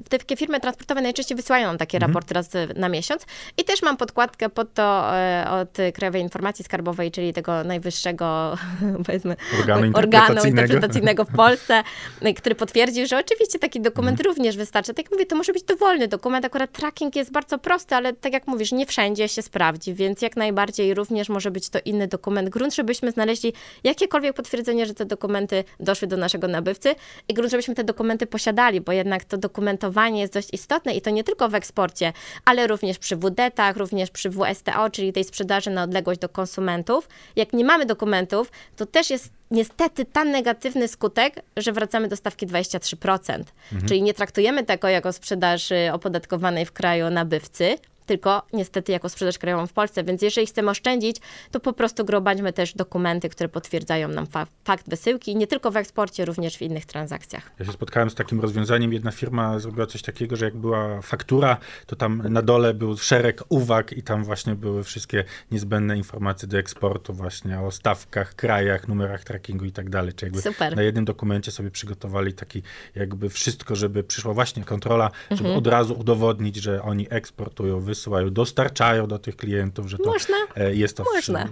takie 0.09 0.37
firmy 0.37 0.61
transportowe 0.61 1.03
najczęściej 1.03 1.37
wysyłają 1.37 1.67
nam 1.67 1.79
takie 1.79 1.97
mhm. 1.97 2.13
raporty 2.13 2.35
raz 2.35 2.51
na 2.77 2.89
miesiąc. 2.89 3.27
I 3.59 3.65
też 3.65 3.83
mam 3.83 3.97
podkładkę 3.97 4.49
pod 4.49 4.75
to 4.75 5.17
e, 5.17 5.47
od 5.51 5.77
Krajowej 5.95 6.23
Informacji 6.23 6.65
Skarbowej, 6.65 7.11
czyli 7.11 7.33
tego 7.33 7.65
najwyższego, 7.65 8.57
powiedzmy, 9.07 9.37
organu 9.61 9.85
interpretacyjnego, 9.85 10.33
organu 10.33 10.49
interpretacyjnego 10.49 11.25
w 11.25 11.33
Polsce, 11.37 11.83
który 12.39 12.55
potwierdził, 12.55 13.07
że 13.07 13.19
oczywiście 13.19 13.59
taki 13.59 13.81
dokument 13.81 14.21
mhm. 14.21 14.35
również 14.35 14.57
wystarczy. 14.57 14.95
Tak 14.95 15.05
jak 15.05 15.13
mówię, 15.13 15.27
to 15.27 15.37
może 15.37 15.53
być 15.53 15.63
dowolny 15.63 16.09
dokument. 16.09 16.45
Akurat 16.45 16.73
tracking 16.73 17.17
jest 17.17 17.33
bardzo 17.33 17.59
prosty, 17.59 17.95
ale 17.95 18.13
tak 18.13 18.33
jak 18.33 18.47
mówisz, 18.47 18.73
nie 18.73 18.87
wszędzie 18.87 19.29
się 19.29 19.43
sprawdzi, 19.43 19.95
więc 19.95 20.18
jak 20.23 20.37
najbardziej 20.37 20.95
również 20.95 21.29
może 21.29 21.51
być 21.51 21.69
to 21.69 21.79
inny 21.85 22.09
dokument. 22.09 22.49
Grunt, 22.49 22.75
żebyśmy 22.75 23.11
znaleźli 23.11 23.53
jakiekolwiek 23.85 24.35
potwierdzenie, 24.35 24.87
że 24.87 24.95
te 24.95 25.05
dokumenty 25.05 25.65
doszły 25.81 26.09
do 26.09 26.17
naszego 26.17 26.49
nabywcy 26.49 26.95
i 27.29 27.35
grunt, 27.35 27.51
żebyśmy 27.51 27.75
te 27.75 27.85
dokumenty 27.85 28.27
posiadali, 28.27 28.81
bo 28.81 28.93
jednak 28.93 29.25
to 29.25 29.39
dokumentowanie 29.39 30.21
jest 30.21 30.33
dość 30.33 30.49
istotne 30.53 30.95
i 30.95 31.01
to 31.01 31.11
nie 31.11 31.25
tylko 31.25 31.49
w 31.49 31.55
eksporcie, 31.55 32.13
ale 32.45 32.67
również 32.67 32.99
przy 32.99 33.17
WDET-ach, 33.17 33.77
również 33.77 34.11
przy 34.11 34.31
WSTO, 34.31 34.91
czyli 34.91 35.13
tej 35.13 35.25
sprzedaży 35.25 35.71
na 35.71 35.83
odległość 35.83 36.21
do 36.21 36.29
konsumentów. 36.29 37.09
Jak 37.37 37.53
nie 37.53 37.65
mamy 37.65 37.87
dokumentów, 37.87 38.53
to 38.77 38.87
też 38.87 39.11
jest 39.11 39.31
niestety 39.51 40.05
ten 40.05 40.31
negatywny 40.31 40.89
skutek, 40.89 41.43
że 41.57 41.73
wracamy 41.73 42.09
do 42.09 42.17
stawki 42.17 42.47
23%. 42.47 43.45
Mhm. 43.73 43.89
Czyli 43.89 44.03
nie 44.03 44.15
traktujemy 44.15 44.65
tego 44.65 44.89
jako 44.89 45.13
sprzedaży 45.13 45.91
opodatkowanej 45.93 46.67
w 46.67 46.73
kraju 46.73 47.11
nabywcy, 47.11 47.79
tylko 48.09 48.43
niestety 48.53 48.93
jako 48.93 49.09
sprzedaż 49.09 49.39
krajową 49.39 49.67
w 49.67 49.73
Polsce. 49.73 50.05
Więc 50.05 50.23
jeżeli 50.23 50.47
chcemy 50.47 50.71
oszczędzić, 50.71 51.17
to 51.51 51.61
po 51.61 51.73
prostu 51.73 52.05
gromadźmy 52.05 52.53
też 52.53 52.75
dokumenty, 52.75 53.29
które 53.29 53.49
potwierdzają 53.49 54.09
nam 54.09 54.27
fa 54.27 54.47
fakt 54.65 54.91
wysyłki, 54.91 55.37
nie 55.37 55.47
tylko 55.47 55.71
w 55.71 55.77
eksporcie, 55.77 56.25
również 56.25 56.57
w 56.57 56.63
innych 56.63 56.87
transakcjach. 56.87 57.51
Ja 57.59 57.67
się 57.67 57.73
spotkałem 57.73 58.11
z 58.11 58.15
takim 58.15 58.41
rozwiązaniem. 58.41 58.93
Jedna 58.93 59.11
firma 59.11 59.59
zrobiła 59.59 59.87
coś 59.87 60.03
takiego, 60.03 60.37
że 60.37 60.45
jak 60.45 60.57
była 60.57 61.03
faktura, 61.03 61.57
to 61.87 61.97
tam 61.97 62.23
na 62.29 62.43
dole 62.43 62.75
był 62.75 62.97
szereg 62.97 63.43
uwag 63.49 63.93
i 63.93 64.03
tam 64.03 64.25
właśnie 64.25 64.55
były 64.55 64.85
wszystkie 64.85 65.25
niezbędne 65.51 65.97
informacje 65.97 66.49
do 66.49 66.59
eksportu 66.59 67.13
właśnie 67.13 67.61
o 67.61 67.71
stawkach, 67.71 68.35
krajach, 68.35 68.89
numerach 68.89 69.25
trackingu 69.25 69.65
i 69.65 69.73
tak 69.73 69.91
dalej. 69.91 70.13
Czy 70.13 70.27
jakby 70.27 70.43
Super. 70.43 70.77
na 70.77 70.83
jednym 70.83 71.05
dokumencie 71.05 71.51
sobie 71.51 71.71
przygotowali 71.71 72.33
taki 72.33 72.63
jakby 72.95 73.29
wszystko, 73.29 73.77
żeby 73.77 74.05
przyszła 74.05 74.35
właśnie 74.35 74.65
kontrola, 74.65 75.11
żeby 75.31 75.49
mhm. 75.49 75.59
od 75.59 75.67
razu 75.67 75.95
udowodnić, 76.01 76.57
że 76.57 76.83
oni 76.83 77.07
eksportują, 77.11 77.81
wysyłają 77.81 77.98
wysyłają, 77.99 78.31
dostarczają 78.31 79.07
do 79.07 79.19
tych 79.19 79.37
klientów, 79.37 79.89
że 79.89 79.99
to 79.99 80.11
Można. 80.11 80.37
E, 80.57 80.75
jest 80.75 80.97
to 80.97 81.05
Można. 81.15 81.49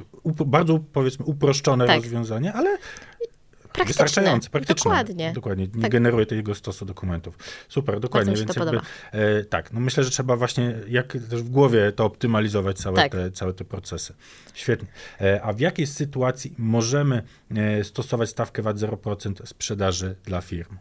bardzo 0.46 0.80
powiedzmy 0.92 1.24
uproszczone 1.24 1.86
tak. 1.86 1.96
rozwiązanie, 1.96 2.52
ale 2.52 2.78
wystarczające, 3.84 4.50
praktyczne. 4.50 4.90
Dokładnie. 4.90 5.32
Dokładnie. 5.32 5.68
Nie 5.74 5.82
tak. 5.82 5.90
generuje 5.90 6.26
tego 6.26 6.54
stosu 6.54 6.84
dokumentów. 6.84 7.38
Super, 7.68 8.00
dokładnie. 8.00 8.34
Więc 8.34 8.56
jakby, 8.56 8.80
e, 9.12 9.44
tak, 9.44 9.72
no 9.72 9.80
myślę, 9.80 10.04
że 10.04 10.10
trzeba 10.10 10.36
właśnie 10.36 10.74
jak 10.88 11.12
też 11.12 11.42
w 11.42 11.48
głowie 11.48 11.92
to 11.92 12.04
optymalizować 12.04 12.78
całe, 12.78 12.96
tak. 12.96 13.12
te, 13.12 13.30
całe 13.30 13.54
te 13.54 13.64
procesy. 13.64 14.14
Świetnie. 14.54 14.88
E, 15.20 15.42
a 15.42 15.52
w 15.52 15.60
jakiej 15.60 15.86
sytuacji 15.86 16.54
możemy 16.58 17.22
e, 17.56 17.84
stosować 17.84 18.28
stawkę 18.30 18.62
VAT 18.62 18.76
0% 18.76 19.46
sprzedaży 19.46 20.16
dla 20.24 20.40
firm? 20.40 20.76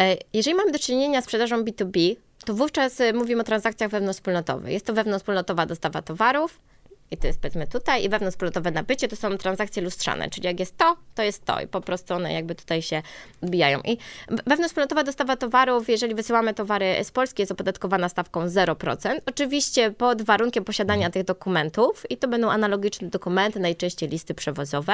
E, 0.00 0.16
jeżeli 0.32 0.56
mamy 0.56 0.72
do 0.72 0.78
czynienia 0.78 1.20
z 1.22 1.24
sprzedażą 1.24 1.62
B2B, 1.64 2.16
to 2.48 2.54
wówczas 2.54 3.00
y, 3.00 3.12
mówimy 3.12 3.40
o 3.40 3.44
transakcjach 3.44 3.90
wewnątrzwspólnotowych. 3.90 4.72
Jest 4.72 4.86
to 4.86 4.94
wewnątrzwspólnotowa 4.94 5.66
dostawa 5.66 6.02
towarów, 6.02 6.60
i 7.10 7.16
to 7.16 7.26
jest 7.26 7.40
powiedzmy 7.40 7.66
tutaj, 7.66 8.04
i 8.04 8.08
wewnątrzpolotowe 8.08 8.70
nabycie 8.70 9.08
to 9.08 9.16
są 9.16 9.38
transakcje 9.38 9.82
lustrzane, 9.82 10.30
czyli 10.30 10.46
jak 10.46 10.60
jest 10.60 10.76
to, 10.76 10.96
to 11.14 11.22
jest 11.22 11.44
to. 11.44 11.60
I 11.60 11.66
po 11.66 11.80
prostu 11.80 12.14
one 12.14 12.32
jakby 12.32 12.54
tutaj 12.54 12.82
się 12.82 13.02
odbijają. 13.42 13.80
I 13.84 13.98
wewnątrzpolotowa 14.46 15.04
dostawa 15.04 15.36
towarów, 15.36 15.88
jeżeli 15.88 16.14
wysyłamy 16.14 16.54
towary 16.54 17.04
z 17.04 17.10
Polski, 17.10 17.42
jest 17.42 17.52
opodatkowana 17.52 18.08
stawką 18.08 18.46
0%, 18.46 19.18
oczywiście 19.26 19.90
pod 19.90 20.22
warunkiem 20.22 20.64
posiadania 20.64 21.10
tych 21.10 21.24
dokumentów. 21.24 22.10
I 22.10 22.16
to 22.16 22.28
będą 22.28 22.50
analogiczne 22.50 23.08
dokumenty, 23.08 23.60
najczęściej 23.60 24.08
listy 24.08 24.34
przewozowe, 24.34 24.92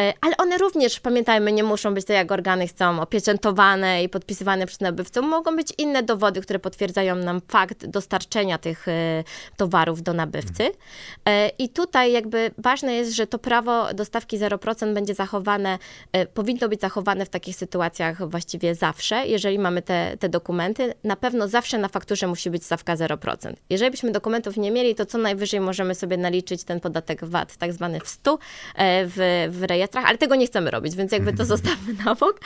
e, 0.00 0.14
ale 0.20 0.36
one 0.36 0.58
również, 0.58 1.00
pamiętajmy, 1.00 1.52
nie 1.52 1.64
muszą 1.64 1.94
być 1.94 2.06
tak 2.06 2.16
jak 2.16 2.32
organy 2.32 2.66
chcą, 2.66 3.00
opieczętowane 3.00 4.02
i 4.02 4.08
podpisywane 4.08 4.66
przez 4.66 4.80
nabywcę, 4.80 5.20
mogą 5.20 5.56
być 5.56 5.72
inne 5.78 6.02
dowody, 6.02 6.40
które 6.40 6.58
potwierdzają 6.58 7.16
nam 7.16 7.40
fakt 7.48 7.86
dostarczenia 7.86 8.58
tych 8.58 8.88
e, 8.88 9.24
towarów 9.56 10.02
do 10.02 10.12
nabywcy. 10.12 10.70
I 11.58 11.68
tutaj 11.68 12.12
jakby 12.12 12.50
ważne 12.58 12.94
jest, 12.94 13.12
że 13.12 13.26
to 13.26 13.38
prawo 13.38 13.94
do 13.94 14.04
stawki 14.04 14.38
0% 14.38 14.94
będzie 14.94 15.14
zachowane, 15.14 15.78
e, 16.12 16.26
powinno 16.26 16.68
być 16.68 16.80
zachowane 16.80 17.26
w 17.26 17.28
takich 17.28 17.56
sytuacjach 17.56 18.30
właściwie 18.30 18.74
zawsze, 18.74 19.26
jeżeli 19.26 19.58
mamy 19.58 19.82
te, 19.82 20.16
te 20.20 20.28
dokumenty. 20.28 20.94
Na 21.04 21.16
pewno 21.16 21.48
zawsze 21.48 21.78
na 21.78 21.88
fakturze 21.88 22.26
musi 22.26 22.50
być 22.50 22.64
stawka 22.64 22.96
0%. 22.96 23.52
Jeżeli 23.70 23.90
byśmy 23.90 24.12
dokumentów 24.12 24.56
nie 24.56 24.70
mieli, 24.70 24.94
to 24.94 25.06
co 25.06 25.18
najwyżej 25.18 25.60
możemy 25.60 25.94
sobie 25.94 26.16
naliczyć 26.16 26.64
ten 26.64 26.80
podatek 26.80 27.24
VAT, 27.24 27.56
tak 27.56 27.72
zwany 27.72 28.00
w 28.00 28.08
100 28.08 28.38
e, 28.74 29.06
w, 29.06 29.48
w 29.50 29.62
rejestrach, 29.62 30.04
ale 30.04 30.18
tego 30.18 30.34
nie 30.34 30.46
chcemy 30.46 30.70
robić, 30.70 30.96
więc 30.96 31.12
jakby 31.12 31.32
to 31.32 31.44
zostawmy 31.44 31.94
na 32.04 32.14
bok. 32.14 32.40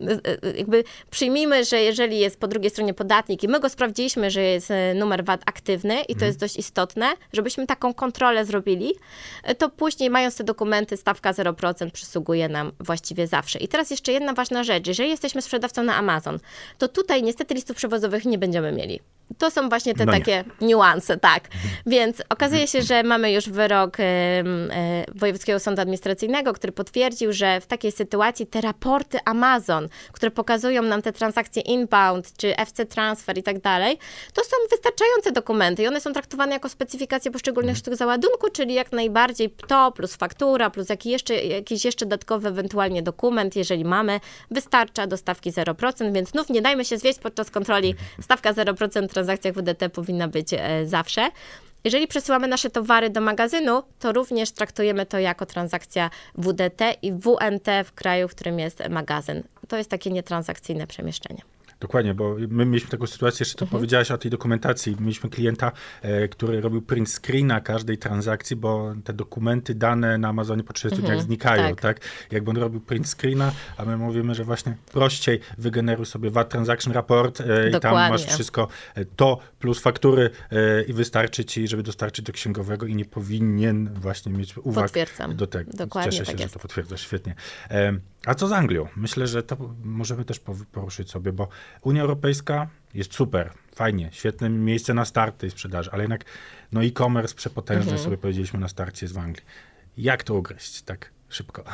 E, 0.00 0.56
jakby 0.56 0.84
przyjmijmy, 1.10 1.64
że 1.64 1.80
jeżeli 1.80 2.18
jest 2.18 2.40
po 2.40 2.48
drugiej 2.48 2.70
stronie 2.70 2.94
podatnik 2.94 3.42
i 3.42 3.48
my 3.48 3.60
go 3.60 3.68
sprawdziliśmy, 3.68 4.30
że 4.30 4.42
jest 4.42 4.72
numer 4.94 5.24
VAT 5.24 5.42
aktywny 5.46 6.00
i 6.00 6.06
to 6.06 6.12
mhm. 6.12 6.26
jest 6.26 6.38
dość 6.40 6.56
istotne, 6.56 7.06
żebyśmy 7.32 7.66
taką 7.66 7.94
kontrolę 7.94 8.31
kontrolę 8.32 8.46
zrobili, 8.46 8.94
to 9.58 9.68
później 9.68 10.10
mając 10.10 10.36
te 10.36 10.44
dokumenty 10.44 10.96
stawka 10.96 11.32
0% 11.32 11.90
przysługuje 11.90 12.48
nam 12.48 12.72
właściwie 12.80 13.26
zawsze. 13.26 13.58
I 13.58 13.68
teraz 13.68 13.90
jeszcze 13.90 14.12
jedna 14.12 14.32
ważna 14.32 14.64
rzecz. 14.64 14.86
Jeżeli 14.86 15.10
jesteśmy 15.10 15.42
sprzedawcą 15.42 15.82
na 15.82 15.96
Amazon, 15.96 16.38
to 16.78 16.88
tutaj 16.88 17.22
niestety 17.22 17.54
listów 17.54 17.76
przewozowych 17.76 18.24
nie 18.24 18.38
będziemy 18.38 18.72
mieli. 18.72 19.00
To 19.38 19.50
są 19.50 19.68
właśnie 19.68 19.94
te 19.94 20.06
no 20.06 20.12
takie 20.12 20.44
niuanse, 20.60 21.16
tak. 21.16 21.48
Więc 21.86 22.22
okazuje 22.28 22.66
się, 22.68 22.82
że 22.82 23.02
mamy 23.02 23.32
już 23.32 23.48
wyrok 23.48 24.00
y, 24.00 24.02
y, 24.02 24.44
Wojewódzkiego 25.14 25.60
Sądu 25.60 25.82
Administracyjnego, 25.82 26.52
który 26.52 26.72
potwierdził, 26.72 27.32
że 27.32 27.60
w 27.60 27.66
takiej 27.66 27.92
sytuacji 27.92 28.46
te 28.46 28.60
raporty 28.60 29.18
Amazon, 29.24 29.88
które 30.12 30.30
pokazują 30.30 30.82
nam 30.82 31.02
te 31.02 31.12
transakcje 31.12 31.62
inbound, 31.62 32.36
czy 32.36 32.56
FC 32.56 32.86
transfer 32.86 33.38
i 33.38 33.42
tak 33.42 33.60
dalej, 33.60 33.98
to 34.32 34.42
są 34.44 34.56
wystarczające 34.70 35.32
dokumenty 35.32 35.82
i 35.82 35.86
one 35.86 36.00
są 36.00 36.12
traktowane 36.12 36.52
jako 36.52 36.68
specyfikacje 36.68 37.30
poszczególnych 37.30 37.76
sztuk 37.76 37.96
załadunku, 37.96 38.50
czyli 38.52 38.74
jak 38.74 38.92
najbardziej 38.92 39.50
to 39.50 39.92
plus 39.92 40.16
faktura, 40.16 40.70
plus 40.70 40.88
jakiś 40.88 41.12
jeszcze, 41.12 41.34
jakiś 41.34 41.84
jeszcze 41.84 42.06
dodatkowy 42.06 42.48
ewentualnie 42.48 43.02
dokument, 43.02 43.56
jeżeli 43.56 43.84
mamy, 43.84 44.20
wystarcza 44.50 45.06
do 45.06 45.16
stawki 45.16 45.52
0%, 45.52 46.12
więc 46.12 46.30
znów 46.30 46.48
nie 46.48 46.62
dajmy 46.62 46.84
się 46.84 46.98
zwieść 46.98 47.18
podczas 47.18 47.50
kontroli 47.50 47.94
stawka 48.20 48.52
0% 48.52 49.11
transakcjach 49.12 49.54
WDT 49.54 49.88
powinna 49.92 50.28
być 50.28 50.48
e, 50.52 50.86
zawsze. 50.86 51.30
Jeżeli 51.84 52.06
przesyłamy 52.06 52.48
nasze 52.48 52.70
towary 52.70 53.10
do 53.10 53.20
magazynu, 53.20 53.82
to 53.98 54.12
również 54.12 54.50
traktujemy 54.50 55.06
to 55.06 55.18
jako 55.18 55.46
transakcja 55.46 56.10
WDT 56.34 56.80
i 57.02 57.12
WNT 57.12 57.66
w 57.84 57.92
kraju, 57.92 58.28
w 58.28 58.34
którym 58.34 58.58
jest 58.58 58.82
magazyn. 58.90 59.42
To 59.68 59.76
jest 59.76 59.90
takie 59.90 60.10
nietransakcyjne 60.10 60.86
przemieszczenie. 60.86 61.42
Dokładnie, 61.82 62.14
bo 62.14 62.36
my 62.48 62.66
mieliśmy 62.66 62.90
taką 62.90 63.06
sytuację, 63.06 63.38
jeszcze 63.44 63.58
to 63.58 63.64
Mhm. 63.64 63.78
powiedziałaś 63.80 64.10
o 64.10 64.18
tej 64.18 64.30
dokumentacji. 64.30 64.96
Mieliśmy 65.00 65.30
klienta, 65.30 65.72
e, 66.02 66.28
który 66.28 66.60
robił 66.60 66.82
print 66.82 67.08
screena 67.10 67.60
każdej 67.60 67.98
transakcji, 67.98 68.56
bo 68.56 68.94
te 69.04 69.12
dokumenty, 69.12 69.74
dane 69.74 70.18
na 70.18 70.28
Amazonie 70.28 70.62
po 70.64 70.72
30 70.72 71.02
dniach 71.02 71.22
znikają, 71.22 71.68
tak. 71.68 71.80
tak. 71.80 72.00
Jakby 72.30 72.50
on 72.50 72.56
robił 72.56 72.80
print 72.80 73.08
screena, 73.08 73.52
a 73.76 73.84
my 73.84 73.96
mówimy, 73.96 74.34
że 74.34 74.44
właśnie 74.44 74.76
prościej 74.92 75.40
wygeneruj 75.58 76.06
sobie 76.06 76.30
VAT 76.30 76.48
Transaction 76.48 76.92
Report 76.92 77.40
e, 77.40 77.70
i 77.70 77.80
tam 77.80 77.94
masz 77.94 78.24
wszystko 78.24 78.68
e, 78.94 79.04
to 79.04 79.38
plus 79.58 79.78
faktury 79.78 80.30
i 80.86 80.92
wystarczy 80.92 81.44
ci, 81.44 81.68
żeby 81.68 81.82
dostarczyć 81.82 82.24
do 82.24 82.32
księgowego 82.32 82.86
i 82.86 82.94
nie 82.94 83.04
powinien 83.04 83.94
właśnie 83.94 84.32
mieć 84.32 84.56
uwag 84.56 84.84
Potwierdzam. 84.84 85.36
do 85.36 85.46
tego. 85.46 85.72
Dokładnie 85.74 86.12
Cieszę 86.12 86.24
się, 86.24 86.32
tak 86.38 86.48
że 86.48 86.52
to 86.54 86.58
potwierdzasz, 86.58 87.00
świetnie. 87.00 87.34
A 88.26 88.34
co 88.34 88.48
z 88.48 88.52
Anglią? 88.52 88.88
Myślę, 88.96 89.26
że 89.26 89.42
to 89.42 89.56
możemy 89.84 90.24
też 90.24 90.40
poruszyć 90.72 91.10
sobie, 91.10 91.32
bo 91.32 91.48
Unia 91.82 92.02
Europejska 92.02 92.68
jest 92.94 93.14
super, 93.14 93.50
fajnie, 93.74 94.08
świetne 94.12 94.50
miejsce 94.50 94.94
na 94.94 95.04
start 95.04 95.38
tej 95.38 95.50
sprzedaży, 95.50 95.90
ale 95.92 96.02
jednak 96.02 96.24
no 96.72 96.84
e-commerce 96.84 97.34
przepotężny, 97.34 97.82
Mhm. 97.92 97.98
sobie 98.04 98.18
powiedzieliśmy 98.18 98.60
na 98.60 98.68
starcie 98.68 99.06
jest 99.06 99.14
w 99.14 99.18
Anglii. 99.18 99.44
Jak 99.96 100.24
to 100.24 100.34
ugryźć 100.34 100.82
tak 100.82 101.10
szybko? 101.34 101.64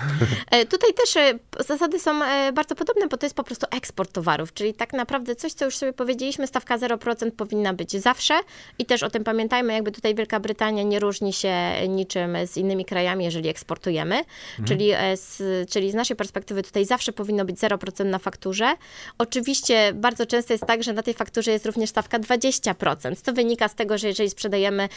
E, 0.51 0.67
Tutaj 0.67 0.95
też 0.95 1.17
e, 1.17 1.39
zasady 1.67 2.01
są 2.01 2.25
e, 2.25 2.53
bardzo 2.53 2.75
podobne, 2.75 3.09
bo 3.09 3.17
to 3.17 3.27
jest 3.27 3.37
po 3.37 3.45
prostu 3.45 3.67
eksport 3.71 4.13
towarów, 4.13 4.55
czyli 4.55 4.75
tak 4.75 4.93
naprawdę 4.93 5.37
coś, 5.37 5.53
co 5.53 5.65
już 5.65 5.77
sobie 5.77 5.93
powiedzieliśmy, 5.93 6.47
stawka 6.47 6.79
0% 6.79 7.31
powinna 7.31 7.75
być 7.75 7.97
zawsze 7.97 8.35
i 8.79 8.87
też 8.87 9.03
o 9.03 9.11
tym 9.11 9.25
pamiętajmy, 9.25 9.73
jakby 9.73 9.93
tutaj 9.93 10.15
Wielka 10.15 10.41
Brytania 10.41 10.83
nie 10.83 11.01
różni 11.01 11.33
się 11.33 11.55
niczym 11.89 12.37
z 12.47 12.57
innymi 12.57 12.85
krajami, 12.85 13.25
jeżeli 13.25 13.49
eksportujemy, 13.49 14.25
czyli, 14.67 14.91
e, 14.91 15.17
z, 15.17 15.71
czyli 15.71 15.91
z 15.91 15.95
naszej 15.95 16.17
perspektywy 16.17 16.63
tutaj 16.63 16.85
zawsze 16.85 17.13
powinno 17.13 17.45
być 17.45 17.57
0% 17.57 18.05
na 18.05 18.19
fakturze. 18.19 18.75
Oczywiście 19.19 19.93
bardzo 19.95 20.27
często 20.27 20.55
jest 20.55 20.67
tak, 20.67 20.83
że 20.83 20.93
na 20.93 21.03
tej 21.03 21.15
fakturze 21.15 21.51
jest 21.51 21.67
również 21.67 21.91
stawka 21.91 22.19
20%, 22.19 23.23
co 23.23 23.33
wynika 23.33 23.69
z 23.69 23.75
tego, 23.75 23.99
że 23.99 24.09
jeżeli 24.09 24.31
sprzedajemy, 24.31 24.89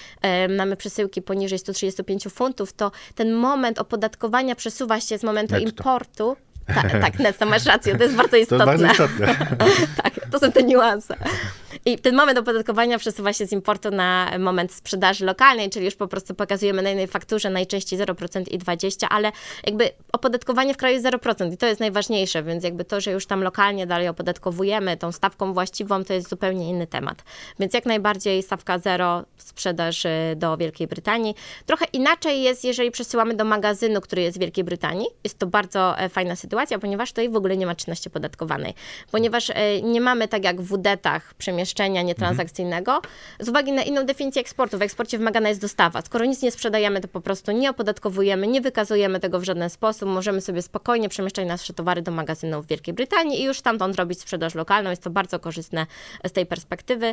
mamy 0.50 0.76
przesyłki 0.76 1.22
poniżej 1.22 1.60
135 1.60 2.24
funtów, 2.24 2.74
to 2.74 2.92
ten 3.16 3.34
moment 3.34 3.80
opodatkowania 3.80 4.51
przesuwa 4.56 5.00
się 5.02 5.18
z 5.18 5.24
momentu 5.24 5.54
Netto. 5.54 5.68
importu. 5.70 6.36
Tak, 6.76 6.92
tak, 7.02 7.20
netto, 7.20 7.46
masz 7.46 7.66
rację, 7.66 7.98
to 7.98 8.04
jest 8.04 8.16
bardzo 8.16 8.32
To 8.32 8.38
istotne. 8.38 8.66
bardzo 8.66 8.86
istotne. 8.92 9.28
tak, 10.04 10.14
to 10.32 10.40
są 10.40 10.52
te 10.52 10.64
niuanse. 10.64 11.16
I 11.86 11.98
ten 11.98 12.16
moment 12.16 12.38
opodatkowania 12.38 12.98
przesuwa 12.98 13.34
się 13.34 13.46
z 13.46 13.52
importu 13.52 13.92
na 13.92 14.32
moment 14.40 14.74
sprzedaży 14.74 15.26
lokalnej, 15.26 15.70
czyli 15.70 15.86
już 15.86 15.96
po 15.96 16.08
prostu 16.08 16.36
pokazujemy 16.36 16.82
na 16.82 16.90
jednej 16.90 17.08
fakturze 17.08 17.50
najczęściej 17.50 18.00
0% 18.00 18.44
i 18.52 18.60
20%, 18.60 19.08
ale 19.10 19.32
jakby 19.66 19.90
opodatkowanie 20.12 20.74
w 20.74 20.78
kraju 20.78 20.96
jest 20.96 21.06
0% 21.06 21.54
i 21.54 21.58
to 21.58 21.66
jest 21.66 21.80
najważniejsze, 21.80 22.44
więc 22.44 22.64
jakby 22.64 22.86
to, 22.86 23.02
że 23.02 23.12
już 23.12 23.26
tam 23.26 23.44
lokalnie 23.44 23.88
dalej 23.88 24.08
opodatkowujemy 24.08 24.98
tą 24.98 25.12
stawką 25.12 25.54
właściwą, 25.54 26.04
to 26.04 26.14
jest 26.14 26.30
zupełnie 26.30 26.70
inny 26.70 26.88
temat. 26.88 27.24
Więc 27.60 27.74
jak 27.74 27.86
najbardziej 27.86 28.44
stawka 28.44 28.80
0, 28.80 29.24
sprzedaż 29.38 30.04
do 30.36 30.58
Wielkiej 30.58 30.88
Brytanii. 30.88 31.36
Trochę 31.66 31.86
inaczej 31.94 32.42
jest, 32.42 32.64
jeżeli 32.64 32.92
przesyłamy 32.92 33.34
do 33.34 33.46
magazynu, 33.46 34.02
który 34.02 34.22
jest 34.22 34.38
w 34.38 34.42
Wielkiej 34.42 34.64
Brytanii. 34.64 35.08
Jest 35.24 35.40
to 35.40 35.48
bardzo 35.48 36.00
e, 36.00 36.10
fajna 36.10 36.36
sytuacja, 36.36 36.80
ponieważ 36.80 37.10
tutaj 37.10 37.30
w 37.30 37.36
ogóle 37.36 37.58
nie 37.58 37.66
ma 37.66 37.76
czynności 37.76 38.10
podatkowanej. 38.10 38.74
Ponieważ 39.12 39.50
e, 39.50 39.82
nie 39.82 40.02
mamy 40.02 40.28
tak 40.28 40.44
jak 40.44 40.62
w 40.62 40.68
WD-tach 40.68 41.34
przemieszczenia 41.74 42.02
nietransakcyjnego, 42.02 43.02
z 43.40 43.50
uwagi 43.50 43.72
na 43.72 43.84
inną 43.84 44.06
definicję 44.06 44.42
eksportu. 44.42 44.78
W 44.78 44.82
eksporcie 44.82 45.18
wymagana 45.18 45.50
jest 45.50 45.62
dostawa. 45.62 46.02
Skoro 46.02 46.26
nic 46.26 46.42
nie 46.42 46.52
sprzedajemy, 46.52 47.02
to 47.02 47.08
po 47.08 47.22
prostu 47.22 47.52
nie 47.52 47.70
opodatkowujemy, 47.70 48.48
nie 48.48 48.62
wykazujemy 48.62 49.20
tego 49.20 49.40
w 49.40 49.44
żaden 49.44 49.70
sposób. 49.70 50.10
Możemy 50.10 50.42
sobie 50.42 50.62
spokojnie 50.62 51.10
przemieszczać 51.10 51.48
nasze 51.48 51.74
towary 51.74 52.02
do 52.02 52.12
magazynów 52.12 52.66
w 52.66 52.70
Wielkiej 52.70 52.94
Brytanii 52.94 53.42
i 53.42 53.44
już 53.44 53.60
stamtąd 53.60 53.96
robić 53.96 54.22
sprzedaż 54.22 54.56
lokalną. 54.56 54.90
Jest 54.90 55.04
to 55.04 55.10
bardzo 55.10 55.40
korzystne 55.40 55.86
z 56.26 56.32
tej 56.32 56.46
perspektywy. 56.46 57.06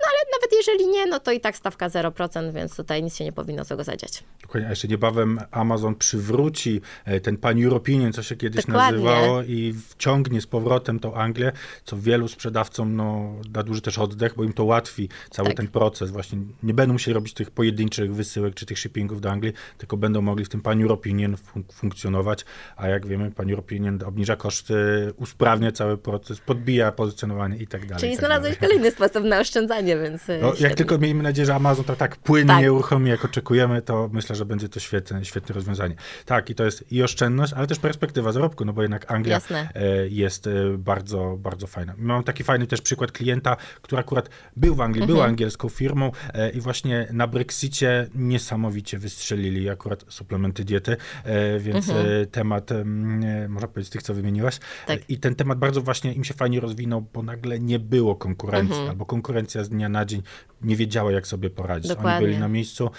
No 0.00 0.06
ale 0.06 0.18
nawet 0.34 0.52
jeżeli 0.52 0.86
nie, 0.86 1.06
no 1.06 1.20
to 1.20 1.32
i 1.32 1.40
tak 1.40 1.56
stawka 1.56 1.88
0%, 1.88 2.52
więc 2.52 2.76
tutaj 2.76 3.02
nic 3.02 3.16
się 3.16 3.24
nie 3.24 3.32
powinno 3.32 3.64
złego 3.64 3.84
zadziać. 3.84 4.24
Dokładnie, 4.42 4.66
a 4.66 4.70
jeszcze 4.70 4.88
niebawem 4.88 5.40
Amazon 5.50 5.94
przywróci 5.94 6.80
e, 7.04 7.20
ten 7.20 7.36
pan-European, 7.36 8.12
co 8.12 8.22
się 8.22 8.36
kiedyś 8.36 8.66
Dokładnie. 8.66 8.98
nazywało 8.98 9.42
i 9.42 9.74
wciągnie 9.88 10.40
z 10.40 10.46
powrotem 10.46 11.00
tą 11.00 11.14
Anglię, 11.14 11.52
co 11.84 11.96
wielu 11.96 12.28
sprzedawcom 12.28 12.96
no, 12.96 13.34
da 13.48 13.62
duży 13.62 13.80
też 13.80 13.98
oddech, 14.02 14.34
bo 14.36 14.44
im 14.44 14.52
to 14.52 14.64
ułatwi 14.64 15.08
cały 15.30 15.48
Tak. 15.48 15.56
ten 15.56 15.68
proces. 15.68 16.10
Właśnie 16.10 16.38
nie 16.62 16.74
będą 16.74 16.92
musieli 16.92 17.14
robić 17.14 17.34
tych 17.34 17.50
pojedynczych 17.50 18.14
wysyłek 18.14 18.54
czy 18.54 18.66
tych 18.66 18.78
shippingów 18.78 19.20
do 19.20 19.30
Anglii, 19.30 19.52
tylko 19.78 19.96
będą 19.96 20.22
mogli 20.22 20.44
w 20.44 20.48
tym 20.48 20.60
pan-European 20.60 21.34
fun- 21.34 21.72
funkcjonować, 21.72 22.44
a 22.76 22.88
jak 22.88 23.06
wiemy, 23.06 23.30
pan-European 23.30 23.98
obniża 24.06 24.36
koszty, 24.36 24.74
usprawnia 25.16 25.72
cały 25.72 25.98
proces, 25.98 26.40
podbija 26.40 26.92
pozycjonowanie 26.92 27.56
i 27.56 27.66
tak 27.66 27.86
dalej. 27.86 28.00
Czyli 28.00 28.12
tak 28.12 28.18
znalazłeś 28.18 28.56
dalej. 28.58 28.68
kolejny 28.76 28.90
sposób 28.90 29.24
na 29.24 29.40
oszczędzanie, 29.40 29.96
więc 29.98 30.30
e, 30.30 30.38
No, 30.42 30.52
jak 30.60 30.74
tylko 30.74 30.98
miejmy 30.98 31.22
nadzieję, 31.22 31.46
że 31.46 31.54
Amazon 31.54 31.84
to 31.84 31.96
tak 31.96 32.16
płynnie 32.16 32.54
Tak. 32.62 32.72
uruchomi, 32.72 33.10
jak 33.10 33.24
oczekujemy, 33.24 33.82
to 33.82 34.10
myślę, 34.12 34.36
że 34.36 34.44
będzie 34.44 34.68
to 34.68 34.80
świetne, 34.80 35.24
świetne 35.24 35.54
rozwiązanie. 35.54 35.94
Tak, 36.26 36.50
i 36.50 36.54
to 36.54 36.64
jest 36.64 36.92
i 36.92 37.02
oszczędność, 37.02 37.52
ale 37.52 37.66
też 37.66 37.78
perspektywa 37.78 38.32
zarobku, 38.32 38.64
no 38.64 38.72
bo 38.72 38.82
jednak 38.82 39.12
Anglia 39.12 39.34
Jasne. 39.34 39.68
e, 39.74 40.08
jest 40.08 40.46
e, 40.46 40.50
bardzo, 40.78 41.36
bardzo 41.38 41.66
fajna. 41.66 41.94
Mam 41.98 42.24
taki 42.24 42.44
fajny 42.44 42.66
też 42.66 42.80
przykład 42.80 43.12
klienta, 43.12 43.56
który 43.82 43.91
akurat 43.98 44.28
był 44.56 44.74
w 44.74 44.80
Anglii, 44.80 45.02
Mhm. 45.02 45.16
był 45.16 45.22
angielską 45.26 45.68
firmą 45.68 46.10
e, 46.34 46.50
i 46.50 46.60
właśnie 46.60 47.08
na 47.12 47.26
Brexicie 47.26 48.06
niesamowicie 48.14 48.98
wystrzelili 48.98 49.70
akurat 49.70 50.04
suplementy 50.08 50.64
diety, 50.64 50.96
e, 51.24 51.58
więc 51.58 51.88
e, 51.88 52.26
temat, 52.26 52.72
em, 52.72 53.24
e, 53.24 53.48
można 53.48 53.68
powiedzieć, 53.68 53.92
tych, 53.92 54.02
co 54.02 54.14
wymieniłaś. 54.14 54.54
Mhm. 54.80 54.98
Tak. 54.98 55.10
I 55.10 55.18
ten 55.18 55.34
temat 55.34 55.58
bardzo 55.58 55.82
właśnie 55.82 56.12
im 56.12 56.24
się 56.24 56.34
fajnie 56.34 56.60
rozwinął, 56.60 57.06
bo 57.12 57.22
nagle 57.22 57.58
nie 57.60 57.78
było 57.78 58.16
konkurencji, 58.16 58.72
Mhm. 58.74 58.90
albo 58.90 59.06
konkurencja 59.06 59.64
z 59.64 59.68
dnia 59.68 59.88
na 59.88 60.04
dzień 60.04 60.22
nie 60.62 60.76
wiedziała, 60.76 61.12
jak 61.12 61.26
sobie 61.26 61.50
poradzić. 61.50 61.90
Oni 61.90 61.96
Dokładnie. 61.96 62.26
byli 62.26 62.38
na 62.38 62.48
miejscu, 62.48 62.90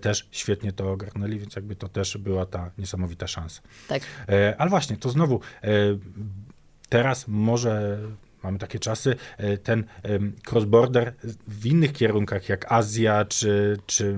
też 0.00 0.28
świetnie 0.30 0.72
to 0.72 0.92
ogarnęli, 0.92 1.38
więc 1.38 1.56
jakby 1.56 1.76
to 1.76 1.88
też 1.88 2.18
była 2.18 2.46
ta 2.46 2.70
niesamowita 2.78 3.26
szansa. 3.26 3.62
Tak. 3.88 4.02
Ale 4.58 4.70
właśnie, 4.70 4.96
to 4.96 5.10
znowu 5.10 5.40
teraz 6.88 7.28
może 7.28 7.98
mamy 8.42 8.58
takie 8.58 8.78
czasy, 8.78 9.16
e, 9.36 9.58
ten 9.58 9.84
cross-border 10.50 11.12
w 11.48 11.66
innych 11.66 11.92
kierunkach, 11.92 12.48
jak 12.48 12.72
Azja, 12.72 13.24
czy, 13.24 13.76
czy, 13.86 14.16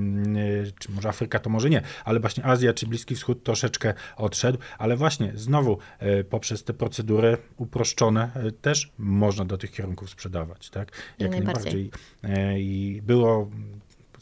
e, 0.67 0.73
czy 0.79 0.93
może 0.93 1.09
Afryka, 1.09 1.39
to 1.39 1.51
może 1.51 1.71
nie, 1.71 1.83
ale 2.05 2.21
właśnie 2.21 2.45
Azja 2.45 2.73
czy 2.73 2.87
Bliski 2.87 3.15
Wschód 3.15 3.43
troszeczkę 3.43 3.95
odszedł, 4.17 4.59
ale 4.79 4.97
właśnie 4.97 5.33
znowu 5.35 5.79
e, 5.99 6.25
poprzez 6.25 6.65
te 6.65 6.75
procedury 6.75 7.39
uproszczone 7.57 8.31
też 8.61 8.93
można 8.99 9.45
do 9.45 9.59
tych 9.59 9.71
kierunków 9.71 10.11
sprzedawać, 10.11 10.71
tak? 10.71 10.93
Jak 11.19 11.31
najbardziej. 11.31 11.91
E, 12.23 12.61
I 12.61 13.03
było 13.03 13.51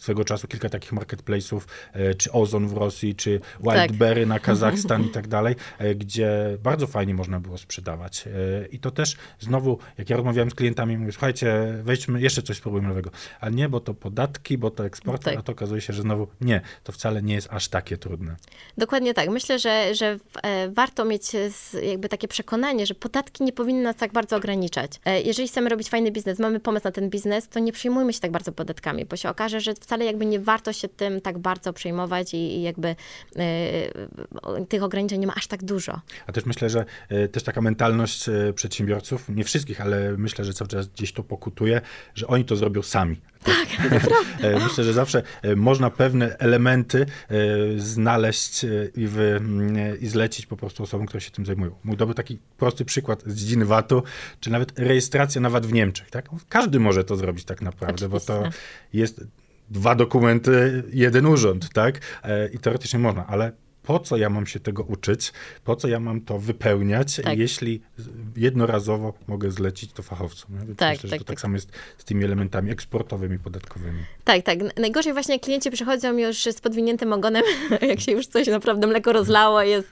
swego 0.02 0.24
czasu 0.24 0.48
kilka 0.48 0.68
takich 0.68 0.92
marketplace'ów, 0.92 1.60
e, 1.92 2.14
czy 2.14 2.32
Ozon 2.32 2.68
w 2.68 2.72
Rosji, 2.72 3.14
czy 3.14 3.40
Wildberry 3.60 4.26
na 4.26 4.38
Kazachstan 4.46 5.04
i 5.04 5.08
tak 5.08 5.28
dalej, 5.28 5.56
e, 5.78 5.94
gdzie 5.94 6.58
bardzo 6.62 6.86
fajnie 6.86 7.14
można 7.14 7.40
było 7.40 7.58
sprzedawać. 7.58 8.24
E, 8.26 8.30
I 8.66 8.78
to 8.78 8.90
też 8.90 9.16
znowu, 9.40 9.78
jak 9.98 10.10
ja 10.10 10.16
rozmawiałem 10.16 10.50
z 10.50 10.54
klientami, 10.54 10.98
mówię, 10.98 11.12
słuchajcie, 11.12 11.54
wejdźmy, 11.82 12.20
jeszcze 12.20 12.42
coś 12.42 12.56
spróbujmy 12.56 12.88
nowego. 12.88 13.10
A 13.40 13.48
nie, 13.48 13.68
bo 13.68 13.80
to 13.80 13.94
podatki, 13.94 14.58
bo 14.58 14.70
to 14.70 14.84
eksport, 14.84 15.24
Tak. 15.24 15.36
a 15.38 15.42
to 15.42 15.52
okazuje 15.52 15.80
się, 15.80 15.92
że 15.92 16.02
znowu 16.02 16.28
nie, 16.40 16.60
to 16.84 16.92
wcale 16.92 17.22
nie 17.22 17.34
jest 17.34 17.48
aż 17.50 17.68
takie 17.68 17.96
trudne. 17.96 18.36
Dokładnie 18.78 19.14
tak. 19.14 19.28
Myślę, 19.28 19.58
że, 19.58 19.94
że 19.94 20.18
warto 20.70 21.04
mieć 21.04 21.32
jakby 21.82 22.08
takie 22.08 22.28
przekonanie, 22.28 22.86
że 22.86 22.94
podatki 22.94 23.44
nie 23.44 23.52
powinny 23.52 23.82
nas 23.82 23.96
tak 23.96 24.12
bardzo 24.12 24.36
ograniczać. 24.36 25.00
Jeżeli 25.24 25.48
chcemy 25.48 25.68
robić 25.68 25.88
fajny 25.88 26.10
biznes, 26.10 26.38
mamy 26.38 26.60
pomysł 26.60 26.84
na 26.84 26.92
ten 26.92 27.10
biznes, 27.10 27.48
to 27.48 27.58
nie 27.58 27.72
przejmujmy 27.72 28.12
się 28.12 28.20
tak 28.20 28.30
bardzo 28.30 28.52
podatkami, 28.52 29.04
bo 29.04 29.16
się 29.16 29.28
okaże, 29.28 29.60
że 29.60 29.74
wcale 29.74 29.91
jakby 30.00 30.26
nie 30.26 30.40
warto 30.40 30.72
się 30.72 30.88
tym 30.88 31.20
tak 31.20 31.38
bardzo 31.38 31.72
przejmować 31.72 32.34
i, 32.34 32.36
i 32.36 32.62
jakby 32.62 32.88
e, 32.88 32.96
o- 34.42 34.64
tych 34.64 34.82
ograniczeń 34.82 35.20
nie 35.20 35.26
ma 35.26 35.34
aż 35.34 35.46
tak 35.46 35.64
dużo. 35.64 36.00
A 36.26 36.32
też 36.32 36.46
myślę, 36.46 36.70
że 36.70 36.84
e, 37.08 37.28
też 37.28 37.42
taka 37.42 37.60
mentalność 37.60 38.28
e, 38.28 38.52
przedsiębiorców, 38.52 39.28
nie 39.28 39.44
wszystkich, 39.44 39.80
ale 39.80 40.12
myślę, 40.18 40.44
że 40.44 40.52
cały 40.52 40.68
czas 40.68 40.88
gdzieś 40.88 41.12
to 41.12 41.22
pokutuje, 41.22 41.80
że 42.14 42.26
oni 42.26 42.44
to 42.44 42.56
zrobią 42.56 42.82
sami. 42.82 43.20
Tak, 43.42 43.68
naprawdę. 43.90 44.64
Myślę, 44.68 44.84
że 44.84 44.92
zawsze 44.92 45.22
e, 45.42 45.56
można 45.56 45.90
pewne 45.90 46.38
elementy 46.38 47.06
e, 47.28 47.36
znaleźć 47.76 48.64
e, 48.64 48.68
i, 48.96 49.06
wy, 49.06 49.36
mm, 49.36 49.76
e, 49.76 49.96
i 49.96 50.06
zlecić 50.06 50.46
po 50.46 50.56
prostu 50.56 50.82
osobom, 50.82 51.06
które 51.06 51.20
się 51.20 51.30
tym 51.30 51.46
zajmują. 51.46 51.74
Mój 51.84 51.96
dobry 51.96 52.14
taki 52.14 52.38
prosty 52.56 52.84
przykład 52.84 53.22
z 53.26 53.34
dziedziny 53.34 53.64
VAT-u, 53.64 54.02
czy 54.40 54.50
nawet 54.50 54.78
rejestracja 54.78 55.40
na 55.40 55.50
VAT 55.50 55.66
w 55.66 55.72
Niemczech. 55.72 56.10
Tak? 56.10 56.28
Każdy 56.48 56.80
może 56.80 57.04
to 57.04 57.16
zrobić 57.16 57.44
tak 57.44 57.62
naprawdę, 57.62 58.08
bo 58.08 58.20
to 58.20 58.42
jest 58.92 59.24
dwa 59.72 59.94
dokumenty, 59.94 60.82
jeden 60.92 61.26
urząd, 61.26 61.68
tak? 61.72 62.00
E, 62.24 62.48
I 62.48 62.58
teoretycznie 62.58 62.98
można, 62.98 63.26
ale 63.26 63.52
po 63.82 63.98
co 64.00 64.16
ja 64.16 64.30
mam 64.30 64.46
się 64.46 64.60
tego 64.60 64.82
uczyć, 64.82 65.32
po 65.64 65.76
co 65.76 65.88
ja 65.88 66.00
mam 66.00 66.20
to 66.20 66.38
wypełniać, 66.38 67.20
Tak. 67.24 67.38
jeśli 67.38 67.80
jednorazowo 68.36 69.12
mogę 69.26 69.50
zlecić 69.50 69.92
to 69.92 70.02
fachowcom. 70.02 70.50
Więc 70.66 70.78
Tak, 70.78 70.92
myślę, 70.92 71.08
że 71.08 71.10
tak, 71.10 71.18
to 71.18 71.24
tak. 71.24 71.34
tak 71.34 71.40
samo 71.40 71.54
jest 71.54 71.70
z 71.98 72.04
tymi 72.04 72.24
elementami 72.24 72.70
eksportowymi, 72.70 73.38
podatkowymi. 73.38 73.98
Tak, 74.24 74.42
tak. 74.42 74.58
Najgorzej 74.78 75.12
właśnie 75.12 75.40
klienci 75.40 75.70
przychodzą 75.70 76.18
już 76.18 76.44
z 76.44 76.60
podwiniętym 76.60 77.12
ogonem, 77.12 77.42
jak 77.90 78.00
się 78.00 78.12
już 78.12 78.26
coś 78.26 78.46
naprawdę 78.46 78.86
mleko 78.86 79.12
rozlało, 79.12 79.62
jest 79.62 79.88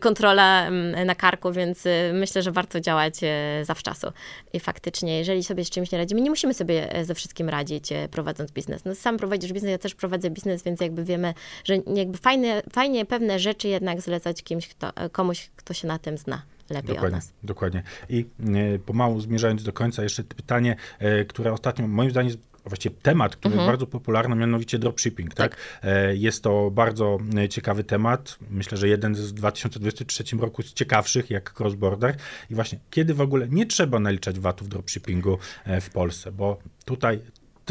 kontrola 0.00 0.66
mm, 0.66 1.06
na 1.06 1.14
karku, 1.14 1.52
więc 1.52 1.86
y, 1.86 2.10
myślę, 2.14 2.42
że 2.42 2.52
warto 2.52 2.80
działać 2.80 3.14
e, 3.22 3.64
zawczasu. 3.64 4.06
I 4.52 4.60
faktycznie, 4.60 5.18
jeżeli 5.18 5.44
sobie 5.44 5.64
z 5.64 5.70
czymś 5.70 5.92
nie 5.92 5.98
radzimy, 5.98 6.20
nie 6.20 6.30
musimy 6.30 6.54
sobie 6.54 6.94
e, 6.94 7.04
ze 7.04 7.14
wszystkim 7.14 7.48
radzić, 7.48 7.92
e, 7.92 8.08
prowadząc 8.08 8.52
biznes. 8.52 8.84
No, 8.84 8.94
sam 8.94 9.16
prowadzisz 9.16 9.52
biznes, 9.52 9.70
ja 9.70 9.78
też 9.78 9.94
prowadzę 9.94 10.30
biznes, 10.30 10.62
więc 10.62 10.80
jakby 10.80 11.04
wiemy, 11.04 11.34
że 11.64 11.76
jakby 11.94 12.18
fajne, 12.18 12.62
fajnie 12.72 13.06
pewne 13.06 13.29
rzeczy 13.38 13.68
jednak 13.68 14.00
zlecać 14.00 14.42
kimś, 14.42 14.68
kto, 14.68 14.96
e, 14.96 15.10
komuś, 15.10 15.50
kto 15.56 15.74
się 15.74 15.88
na 15.88 15.98
tym 15.98 16.18
zna 16.18 16.42
lepiej 16.70 16.90
od 16.90 16.96
Dokładnie, 16.96 17.16
nas. 17.16 17.32
dokładnie. 17.42 17.82
I 18.08 18.26
e, 18.74 18.78
pomału 18.78 19.20
zmierzając 19.20 19.62
do 19.62 19.72
końca, 19.72 20.02
jeszcze 20.02 20.24
pytanie, 20.24 20.76
e, 20.98 21.24
które 21.24 21.52
ostatnio 21.52 21.88
moim 21.88 22.10
zdaniem 22.10 22.32
właściwie 22.64 22.94
temat, 23.02 23.36
który 23.36 23.52
Mhm. 23.54 23.60
jest 23.60 23.70
bardzo 23.72 23.86
popularny, 23.86 24.36
mianowicie 24.36 24.78
dropshipping, 24.78 25.34
tak? 25.34 25.56
E, 25.82 26.16
Jest 26.16 26.42
to 26.42 26.70
bardzo 26.70 27.18
ciekawy 27.50 27.84
temat. 27.84 28.38
Myślę, 28.50 28.78
że 28.78 28.88
jeden 28.88 29.14
z 29.14 29.20
w 29.20 29.32
2023 29.32 30.40
roku 30.40 30.62
z 30.62 30.72
ciekawszych 30.72 31.30
jak 31.30 31.52
cross-border. 31.60 32.14
I 32.50 32.54
właśnie, 32.54 32.78
kiedy 32.90 33.14
w 33.14 33.20
ogóle 33.20 33.48
nie 33.48 33.66
trzeba 33.66 34.00
naliczać 34.00 34.38
VAT-u 34.40 34.64
w 34.64 34.68
dropshippingu 34.68 35.38
w 35.80 35.90
Polsce, 35.90 36.32
bo 36.32 36.58
tutaj 36.84 37.20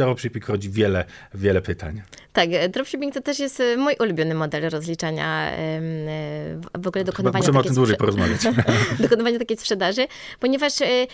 dropshipping 0.06 0.48
rodzi 0.48 0.70
wiele, 0.70 1.06
wiele 1.34 1.62
pytań. 1.62 2.02
Tak, 2.34 2.50
e, 2.54 2.70
dropshipping 2.70 3.14
to 3.14 3.22
też 3.22 3.40
jest 3.40 3.60
e, 3.60 3.78
mój 3.78 3.96
ulubiony 4.00 4.36
model 4.36 4.70
rozliczania, 4.70 5.52
e, 5.52 5.82
w- 6.80 6.88
ogóle 6.88 7.04
Chyba 7.06 7.12
dokonywania 7.12 7.50
o 7.50 7.54
takiej 7.54 7.64
tym 7.64 7.76
dłużej 7.76 7.98
porozmawiać. 7.98 8.42
dokonywania 9.00 9.40
takiej 9.40 9.58
sprzedaży, 9.58 10.08
ponieważ 10.40 10.74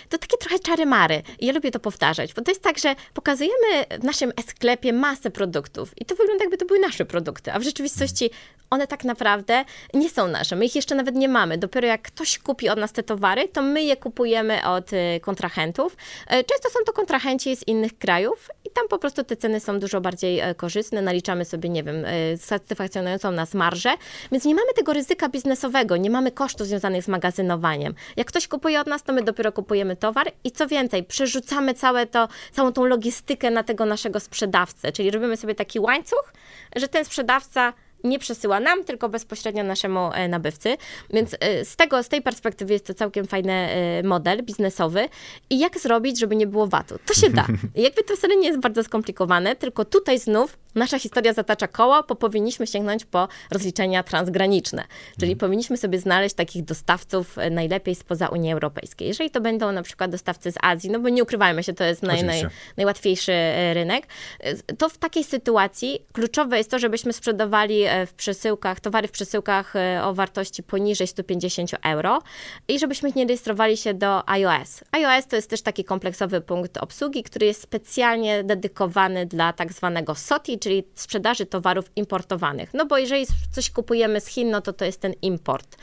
to 0.10 0.18
takie 0.18 0.38
trochę 0.38 0.60
czary-mary. 0.60 1.22
I 1.40 1.46
ja 1.46 1.54
lubię 1.54 1.72
to 1.72 1.80
powtarzać, 1.80 2.34
bo 2.34 2.42
to 2.42 2.52
jest 2.52 2.62
tak, 2.64 2.80
że 2.80 2.96
pokazujemy 3.14 3.86
w 4.00 4.04
naszym 4.04 4.32
sklepie 4.50 4.94
masę 4.94 5.32
produktów 5.32 5.92
i 6.02 6.06
to 6.06 6.16
wygląda 6.16 6.44
jakby 6.44 6.58
to 6.58 6.66
były 6.66 6.80
nasze 6.80 7.06
produkty, 7.06 7.52
a 7.54 7.60
w 7.60 7.64
rzeczywistości 7.64 8.30
one 8.70 8.88
tak 8.88 9.04
naprawdę 9.04 9.66
nie 9.94 10.10
są 10.10 10.28
nasze. 10.28 10.56
My 10.56 10.66
ich 10.66 10.76
jeszcze 10.76 10.96
nawet 10.96 11.16
nie 11.16 11.30
mamy. 11.30 11.58
Dopiero 11.58 11.88
jak 11.88 12.02
ktoś 12.02 12.40
kupi 12.40 12.70
od 12.70 12.80
nas 12.80 12.92
te 12.92 13.04
towary, 13.04 13.48
to 13.48 13.62
my 13.62 13.84
je 13.84 13.98
kupujemy 13.98 14.68
od 14.68 14.92
kontrahentów. 15.22 15.98
Często 16.30 16.70
są 16.70 16.80
to 16.86 16.94
kontrahenci 16.94 17.56
z 17.56 17.68
innych 17.68 17.98
krajów 17.98 18.50
i 18.66 18.70
tam 18.76 18.88
po 18.88 19.00
prostu 19.00 19.24
te 19.24 19.36
ceny 19.36 19.60
są 19.60 19.80
dużo 19.80 20.02
bardziej 20.02 20.40
e, 20.40 20.56
korzystne. 20.56 21.02
Naliczamy 21.02 21.46
sobie, 21.46 21.70
nie 21.70 21.84
wiem, 21.84 22.06
e, 22.06 22.38
satysfakcjonującą 22.38 23.32
nas 23.32 23.54
marżę, 23.54 23.90
więc 24.32 24.46
nie 24.46 24.56
mamy 24.56 24.74
tego 24.76 24.94
ryzyka 24.94 25.30
biznesowego, 25.30 25.98
nie 25.98 26.10
mamy 26.10 26.32
kosztów 26.32 26.68
związanych 26.68 27.04
z 27.04 27.08
magazynowaniem. 27.08 27.94
Jak 28.16 28.28
ktoś 28.28 28.48
kupuje 28.48 28.80
od 28.80 28.88
nas, 28.88 29.04
to 29.04 29.14
my 29.14 29.22
dopiero 29.22 29.52
kupujemy 29.52 29.96
towar 29.96 30.32
i 30.44 30.52
co 30.52 30.68
więcej, 30.68 31.04
przerzucamy 31.04 31.74
całe 31.74 32.06
to, 32.06 32.28
całą 32.52 32.74
tą 32.74 32.86
logistykę 32.86 33.52
na 33.52 33.64
tego 33.64 33.86
naszego 33.86 34.20
sprzedawcę, 34.20 34.92
czyli 34.92 35.12
robimy 35.12 35.38
sobie 35.38 35.56
taki 35.56 35.80
łańcuch, 35.80 36.34
że 36.76 36.88
ten 36.88 37.06
sprzedawca 37.06 37.74
nie 38.06 38.20
przesyła 38.20 38.60
nam, 38.60 38.84
tylko 38.84 39.10
bezpośrednio 39.10 39.64
naszemu 39.64 40.00
e, 40.14 40.28
nabywcy. 40.28 40.78
Więc 41.10 41.36
e, 41.40 41.66
z 41.66 41.76
tego, 41.76 42.04
z 42.04 42.10
tej 42.10 42.22
perspektywy 42.22 42.74
jest 42.74 42.88
to 42.88 42.94
całkiem 42.94 43.26
fajny 43.26 43.54
e, 43.54 44.04
model 44.04 44.44
biznesowy. 44.44 45.10
I 45.50 45.60
jak 45.60 45.80
zrobić, 45.80 46.20
żeby 46.20 46.36
nie 46.36 46.48
było 46.48 46.68
VAT-u? 46.68 46.96
To 47.06 47.14
się 47.14 47.30
da. 47.30 47.46
Jakby 47.76 48.04
to 48.04 48.16
wcale 48.16 48.36
nie 48.36 48.48
jest 48.48 48.60
bardzo 48.60 48.84
skomplikowane, 48.84 49.56
tylko 49.56 49.86
tutaj 49.86 50.20
znów 50.20 50.58
nasza 50.76 51.00
historia 51.00 51.34
zatacza 51.34 51.68
koło, 51.68 52.04
bo 52.04 52.16
powinniśmy 52.16 52.68
sięgnąć 52.68 53.06
po 53.06 53.28
rozliczenia 53.52 54.04
transgraniczne. 54.04 54.84
Czyli 55.20 55.36
powinniśmy 55.36 55.78
sobie 55.78 56.00
znaleźć 56.00 56.36
takich 56.36 56.64
dostawców 56.64 57.38
e, 57.38 57.50
najlepiej 57.50 57.96
spoza 57.96 58.28
Unii 58.28 58.52
Europejskiej. 58.52 59.08
Jeżeli 59.08 59.32
to 59.32 59.42
będą 59.42 59.72
na 59.72 59.84
przykład 59.84 60.12
dostawcy 60.12 60.52
z 60.52 60.56
Azji, 60.62 60.90
no 60.90 61.00
bo 61.00 61.10
nie 61.10 61.24
ukrywajmy 61.24 61.64
się, 61.64 61.74
to 61.74 61.84
jest 61.84 62.04
naj, 62.04 62.24
naj, 62.24 62.46
najłatwiejszy 62.78 63.32
e, 63.32 63.74
rynek, 63.74 64.08
e, 64.40 64.56
to 64.56 64.90
w 64.90 64.98
takiej 64.98 65.24
sytuacji 65.24 66.00
kluczowe 66.14 66.58
jest 66.58 66.72
to, 66.72 66.80
żebyśmy 66.80 67.14
sprzedawali 67.14 67.84
w 68.08 68.14
przesyłkach, 68.14 68.80
towary 68.80 69.08
w 69.08 69.12
przesyłkach 69.12 69.74
o 70.04 70.14
wartości 70.14 70.64
poniżej 70.64 71.08
150 71.08 71.72
euro 71.84 72.22
i 72.68 72.80
żebyśmy 72.80 73.12
nie 73.16 73.26
rejestrowali 73.26 73.78
się 73.78 73.94
do 73.94 74.30
iOS. 74.30 74.84
iOS 74.92 75.28
to 75.28 75.36
jest 75.36 75.50
też 75.50 75.62
taki 75.62 75.84
kompleksowy 75.84 76.42
punkt 76.42 76.78
obsługi, 76.78 77.24
który 77.24 77.46
jest 77.46 77.62
specjalnie 77.62 78.44
dedykowany 78.44 79.26
dla 79.26 79.54
tak 79.54 79.74
zwanego 79.74 80.16
SOTI, 80.16 80.60
czyli 80.66 80.84
sprzedaży 80.96 81.46
towarów 81.46 81.86
importowanych. 81.96 82.74
No 82.74 82.86
bo 82.86 82.98
jeżeli 82.98 83.26
coś 83.52 83.70
kupujemy 83.70 84.22
z 84.22 84.28
Chin, 84.28 84.50
no 84.52 84.62
to 84.62 84.74
to 84.74 84.86
jest 84.86 85.02
ten 85.02 85.14
import. 85.22 85.78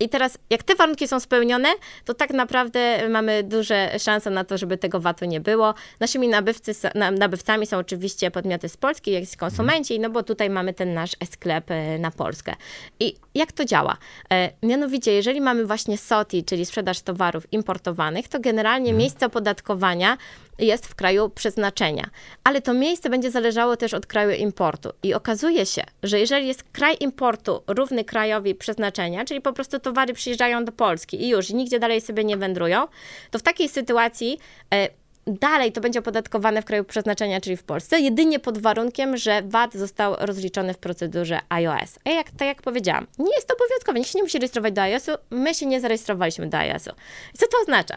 I 0.00 0.08
teraz, 0.08 0.38
jak 0.50 0.62
te 0.62 0.74
warunki 0.74 1.08
są 1.08 1.20
spełnione, 1.20 1.68
to 2.04 2.14
tak 2.14 2.30
naprawdę 2.30 3.08
mamy 3.08 3.42
duże 3.42 3.98
szanse 3.98 4.30
na 4.30 4.44
to, 4.44 4.58
żeby 4.58 4.78
tego 4.78 5.00
VAT-u 5.00 5.24
nie 5.24 5.40
było. 5.40 5.74
Naszymi 6.00 6.28
nabywcy, 6.28 6.72
na- 6.94 7.10
nabywcami 7.10 7.66
są 7.66 7.78
oczywiście 7.78 8.30
podmioty 8.30 8.68
z 8.68 8.76
Polski, 8.76 9.10
jak 9.12 9.32
i 9.34 9.36
konsumenci, 9.36 10.00
no 10.00 10.10
bo 10.10 10.22
tutaj 10.22 10.50
mamy 10.50 10.74
ten 10.74 10.94
nasz 10.94 11.12
e-sklep 11.20 11.70
e, 11.70 11.98
na 11.98 12.10
Polskę. 12.10 12.54
I 13.00 13.14
jak 13.34 13.52
to 13.52 13.64
działa? 13.64 13.96
E, 14.32 14.50
Mianowicie, 14.62 15.12
jeżeli 15.12 15.40
mamy 15.40 15.66
właśnie 15.66 15.98
SOTI, 15.98 16.44
czyli 16.44 16.66
sprzedaż 16.66 17.00
towarów 17.00 17.52
importowanych, 17.52 18.28
to 18.28 18.40
generalnie 18.40 18.92
miejsce 18.92 19.26
opodatkowania 19.26 20.16
jest 20.60 20.86
w 20.86 20.94
kraju 20.94 21.28
przeznaczenia. 21.28 22.10
Ale 22.44 22.62
to 22.62 22.74
miejsce 22.74 23.10
będzie 23.10 23.30
zależało 23.30 23.76
też 23.76 23.94
od 23.94 24.06
kraju 24.06 24.30
importu. 24.30 24.92
I 25.02 25.14
okazuje 25.14 25.66
się, 25.66 25.82
że 26.02 26.20
jeżeli 26.20 26.48
jest 26.48 26.62
kraj 26.62 26.96
importu 27.00 27.62
równy 27.66 28.04
krajowi 28.04 28.54
przeznaczenia, 28.54 29.24
czyli 29.24 29.40
po 29.40 29.52
prostu 29.52 29.80
towary 29.80 30.14
przyjeżdżają 30.14 30.64
do 30.64 30.72
Polski 30.72 31.24
i 31.24 31.28
już 31.28 31.50
i 31.50 31.54
nigdzie 31.54 31.78
dalej 31.78 32.00
sobie 32.00 32.24
nie 32.24 32.36
wędrują, 32.36 32.86
to 33.30 33.38
w 33.38 33.42
takiej 33.42 33.68
sytuacji 33.68 34.38
e, 34.74 34.88
dalej 35.26 35.72
to 35.72 35.80
będzie 35.80 35.98
opodatkowane 35.98 36.62
w 36.62 36.64
kraju 36.64 36.84
przeznaczenia, 36.84 37.40
czyli 37.40 37.56
w 37.56 37.62
Polsce, 37.62 38.00
jedynie 38.00 38.38
pod 38.38 38.58
warunkiem, 38.58 39.16
że 39.16 39.42
VAT 39.42 39.74
został 39.74 40.16
rozliczony 40.18 40.74
w 40.74 40.78
procedurze 40.78 41.40
iOS. 41.48 41.98
A 42.04 42.10
jak, 42.10 42.30
tak 42.30 42.48
jak 42.48 42.62
powiedziałam, 42.62 43.06
nie 43.18 43.34
jest 43.34 43.48
to 43.48 43.54
obowiązkowe, 43.54 43.98
nikt 43.98 44.10
się 44.10 44.18
nie 44.18 44.22
musi 44.22 44.38
rejestrować 44.38 44.74
do 44.74 44.82
iOS-u, 44.82 45.12
my 45.30 45.54
się 45.54 45.66
nie 45.66 45.80
zarejestrowaliśmy 45.80 46.46
do 46.46 46.58
iOS-u. 46.58 46.90
Co 47.38 47.46
to 47.46 47.58
oznacza? 47.62 47.96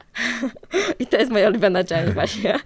I 0.99 1.07
to 1.07 1.17
jest 1.17 1.31
moja 1.31 1.49
ulubiona 1.49 1.83
część 1.83 2.13
właśnie. 2.13 2.59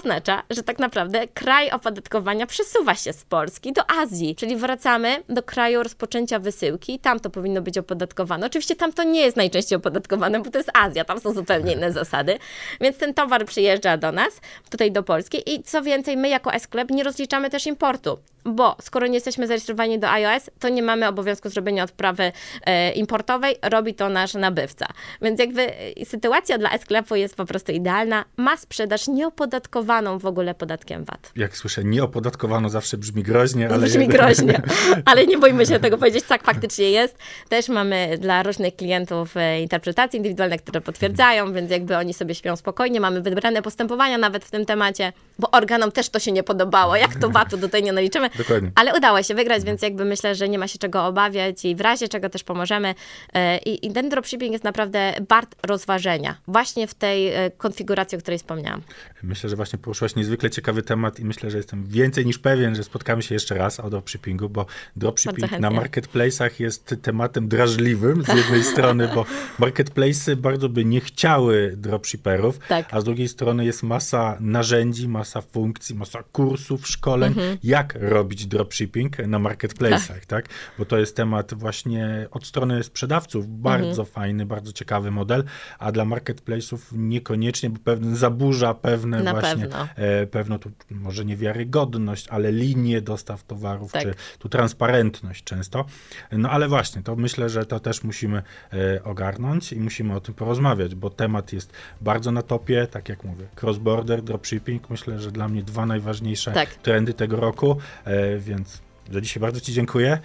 Oznacza, 0.00 0.42
że 0.50 0.62
tak 0.62 0.78
naprawdę 0.78 1.28
kraj 1.28 1.70
opodatkowania 1.70 2.46
przesuwa 2.46 2.94
się 2.94 3.12
z 3.12 3.24
Polski 3.24 3.72
do 3.72 3.90
Azji, 3.90 4.36
czyli 4.36 4.56
wracamy 4.56 5.22
do 5.28 5.42
kraju 5.42 5.82
rozpoczęcia 5.82 6.38
wysyłki, 6.38 6.98
tam 6.98 7.20
to 7.20 7.30
powinno 7.30 7.62
być 7.62 7.78
opodatkowane. 7.78 8.46
Oczywiście 8.46 8.76
tam 8.76 8.92
to 8.92 9.02
nie 9.02 9.20
jest 9.20 9.36
najczęściej 9.36 9.76
opodatkowane, 9.76 10.40
bo 10.40 10.50
to 10.50 10.58
jest 10.58 10.70
Azja, 10.74 11.04
tam 11.04 11.20
są 11.20 11.32
zupełnie 11.32 11.72
inne 11.72 11.92
zasady, 11.92 12.38
więc 12.80 12.98
ten 12.98 13.14
towar 13.14 13.46
przyjeżdża 13.46 13.96
do 13.96 14.12
nas, 14.12 14.40
tutaj 14.70 14.92
do 14.92 15.02
Polski. 15.02 15.54
I 15.54 15.62
co 15.62 15.82
więcej, 15.82 16.16
my 16.16 16.28
jako 16.28 16.52
e-sklep 16.54 16.90
nie 16.90 17.04
rozliczamy 17.04 17.50
też 17.50 17.66
importu, 17.66 18.18
bo 18.44 18.76
skoro 18.80 19.06
nie 19.06 19.14
jesteśmy 19.14 19.46
zarejestrowani 19.46 19.98
do 19.98 20.10
iOS, 20.10 20.50
to 20.58 20.68
nie 20.68 20.82
mamy 20.82 21.08
obowiązku 21.08 21.48
zrobienia 21.48 21.84
odprawy 21.84 22.32
e, 22.64 22.92
importowej, 22.92 23.56
robi 23.62 23.94
to 23.94 24.08
nasz 24.08 24.34
nabywca. 24.34 24.86
Więc 25.22 25.40
jakby 25.40 25.62
e, 25.74 26.04
sytuacja 26.04 26.58
dla 26.58 26.70
e-sklepu 26.70 27.14
jest 27.16 27.36
po 27.36 27.44
prostu 27.44 27.72
idealna, 27.72 28.24
ma 28.36 28.56
sprzedaż 28.56 29.08
nieopodatkowaną 29.08 29.89
w 30.18 30.26
ogóle 30.26 30.54
podatkiem 30.54 31.04
VAT. 31.04 31.32
Jak 31.36 31.56
słyszę, 31.56 31.84
nieopodatkowano 31.84 32.68
zawsze 32.68 32.98
brzmi 32.98 33.22
groźnie, 33.22 33.68
ale... 33.68 33.86
Brzmi 33.86 34.00
jednak- 34.02 34.20
groźnie, 34.20 34.62
ale 35.10 35.26
nie 35.26 35.38
boimy 35.38 35.66
się 35.66 35.80
tego 35.80 35.98
powiedzieć, 35.98 36.24
tak 36.28 36.42
faktycznie 36.42 36.90
jest. 36.90 37.18
Też 37.48 37.68
mamy 37.68 38.18
dla 38.18 38.42
różnych 38.42 38.76
klientów 38.76 39.36
e, 39.36 39.60
interpretacje 39.60 40.16
indywidualne, 40.16 40.58
które 40.58 40.80
potwierdzają, 40.80 41.52
więc 41.52 41.70
jakby 41.70 41.96
oni 41.96 42.14
sobie 42.14 42.34
śpią 42.34 42.56
spokojnie. 42.56 43.00
Mamy 43.00 43.20
wybrane 43.20 43.62
postępowania 43.62 44.18
nawet 44.18 44.44
w 44.44 44.50
tym 44.50 44.66
temacie, 44.66 45.12
bo 45.38 45.50
organom 45.50 45.92
też 45.92 46.08
to 46.08 46.18
się 46.18 46.32
nie 46.32 46.42
podobało, 46.42 46.96
jak 46.96 47.14
to 47.14 47.30
VAT-u 47.30 47.58
tutaj 47.58 47.82
nie 47.82 47.92
naliczymy. 47.92 48.30
Dokładnie. 48.38 48.70
Ale 48.74 48.96
udało 48.96 49.22
się 49.22 49.34
wygrać, 49.34 49.64
więc 49.64 49.82
jakby 49.82 50.04
myślę, 50.04 50.34
że 50.34 50.48
nie 50.48 50.58
ma 50.58 50.68
się 50.68 50.78
czego 50.78 51.06
obawiać 51.06 51.64
i 51.64 51.76
w 51.76 51.80
razie 51.80 52.08
czego 52.08 52.28
też 52.28 52.44
pomożemy. 52.44 52.94
E, 53.34 53.58
I, 53.58 53.86
i 53.86 53.92
ten 53.92 54.08
dropshipping 54.08 54.52
jest 54.52 54.64
naprawdę 54.64 55.14
wart 55.28 55.56
rozważenia, 55.66 56.36
właśnie 56.48 56.86
w 56.86 56.94
tej 56.94 57.28
e, 57.28 57.50
konfiguracji, 57.50 58.18
o 58.18 58.20
której 58.20 58.38
wspomniałam. 58.38 58.82
Myślę, 59.22 59.50
że 59.50 59.56
właśnie 59.56 59.78
poruszyłaś 59.80 60.16
niezwykle 60.16 60.50
ciekawy 60.50 60.82
temat 60.82 61.20
i 61.20 61.24
myślę, 61.24 61.50
że 61.50 61.56
jestem 61.56 61.86
więcej 61.86 62.26
niż 62.26 62.38
pewien, 62.38 62.74
że 62.74 62.84
spotkamy 62.84 63.22
się 63.22 63.34
jeszcze 63.34 63.54
raz 63.54 63.80
o 63.80 63.90
dropshippingu, 63.90 64.48
bo 64.48 64.66
dropshipping 64.96 65.50
na 65.60 65.70
marketplace'ach 65.70 66.50
jest 66.58 66.94
tematem 67.02 67.48
drażliwym 67.48 68.24
z 68.24 68.28
jednej 68.28 68.62
strony, 68.64 69.08
bo 69.14 69.24
marketplace'y 69.58 70.36
bardzo 70.36 70.68
by 70.68 70.84
nie 70.84 71.00
chciały 71.00 71.74
dropshipperów, 71.76 72.58
Tak. 72.68 72.88
a 72.94 73.00
z 73.00 73.04
drugiej 73.04 73.28
strony 73.28 73.64
jest 73.64 73.82
masa 73.82 74.36
narzędzi, 74.40 75.08
masa 75.08 75.40
funkcji, 75.40 75.94
masa 75.94 76.22
kursów, 76.32 76.88
szkoleń, 76.88 77.28
Mhm. 77.32 77.58
jak 77.62 77.94
robić 78.00 78.46
dropshipping 78.46 79.18
na 79.18 79.38
marketplace'ach, 79.38 80.26
tak? 80.26 80.48
Bo 80.78 80.84
to 80.84 80.98
jest 80.98 81.16
temat 81.16 81.54
właśnie 81.54 82.26
od 82.30 82.46
strony 82.46 82.84
sprzedawców, 82.84 83.60
bardzo 83.60 83.88
Mhm. 84.02 84.06
fajny, 84.06 84.46
bardzo 84.46 84.72
ciekawy 84.72 85.10
model, 85.10 85.44
a 85.78 85.92
dla 85.92 86.04
marketplace'ów 86.04 86.78
niekoniecznie, 86.92 87.70
bo 87.70 87.78
pewnie 87.84 88.16
zaburza 88.16 88.74
pewne 88.74 89.22
Na 89.22 89.30
właśnie 89.32 89.66
pewno. 89.70 89.88
e, 89.96 90.26
pewno 90.26 90.58
tu 90.58 90.70
może 90.90 91.24
niewiarygodność, 91.24 92.28
ale 92.28 92.52
linie 92.52 93.00
dostaw 93.02 93.44
towarów, 93.44 93.92
Tak. 93.92 94.02
czy 94.02 94.14
tu 94.38 94.48
transparentność 94.48 95.44
często. 95.44 95.84
No 96.32 96.50
ale 96.50 96.68
właśnie, 96.68 97.02
to 97.02 97.16
myślę, 97.16 97.48
że 97.48 97.66
to 97.66 97.80
też 97.80 98.04
musimy 98.04 98.42
e, 98.72 99.04
ogarnąć 99.04 99.72
i 99.72 99.80
musimy 99.80 100.14
o 100.14 100.20
tym 100.20 100.34
porozmawiać, 100.34 100.94
bo 100.94 101.10
temat 101.10 101.52
jest 101.52 101.72
bardzo 102.00 102.32
na 102.32 102.42
topie, 102.42 102.86
tak 102.90 103.08
jak 103.08 103.24
mówię, 103.24 103.46
cross-border, 103.62 104.22
dropshipping, 104.22 104.90
myślę, 104.90 105.18
że 105.18 105.32
dla 105.32 105.48
mnie 105.48 105.62
dwa 105.62 105.86
najważniejsze 105.86 106.52
Tak. 106.52 106.74
trendy 106.74 107.14
tego 107.14 107.36
roku, 107.36 107.76
e, 108.04 108.38
więc 108.38 108.80
za 109.12 109.20
dzisiaj 109.20 109.40
bardzo 109.40 109.60
Ci 109.60 109.72
dziękuję. 109.72 110.18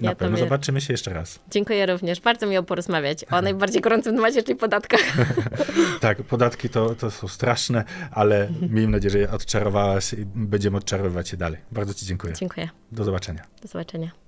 Na 0.00 0.10
Ja 0.10 0.16
pewno 0.16 0.36
zobaczymy 0.36 0.80
się 0.80 0.92
jeszcze 0.92 1.12
raz. 1.12 1.38
Dziękuję 1.50 1.86
również. 1.86 2.20
Bardzo 2.20 2.46
miło 2.46 2.62
porozmawiać 2.62 3.24
o 3.30 3.42
najbardziej 3.42 3.82
gorącym 3.82 4.16
temacie, 4.16 4.42
czyli 4.42 4.58
podatkach. 4.58 5.00
Tak, 6.00 6.22
podatki 6.22 6.68
to, 6.68 6.94
to 6.94 7.10
są 7.10 7.28
straszne, 7.28 7.84
ale 8.10 8.48
miejmy 8.70 8.92
nadzieję, 8.92 9.10
że 9.10 9.18
je 9.18 9.30
odczarowałaś 9.30 10.12
i 10.12 10.26
będziemy 10.34 10.76
odczarowywać 10.76 11.32
je 11.32 11.38
dalej. 11.38 11.60
Bardzo 11.72 11.94
Ci 11.94 12.06
dziękuję. 12.06 12.34
Dziękuję. 12.34 12.68
Do 12.92 13.04
zobaczenia. 13.04 13.42
Do 13.62 13.68
zobaczenia. 13.68 14.25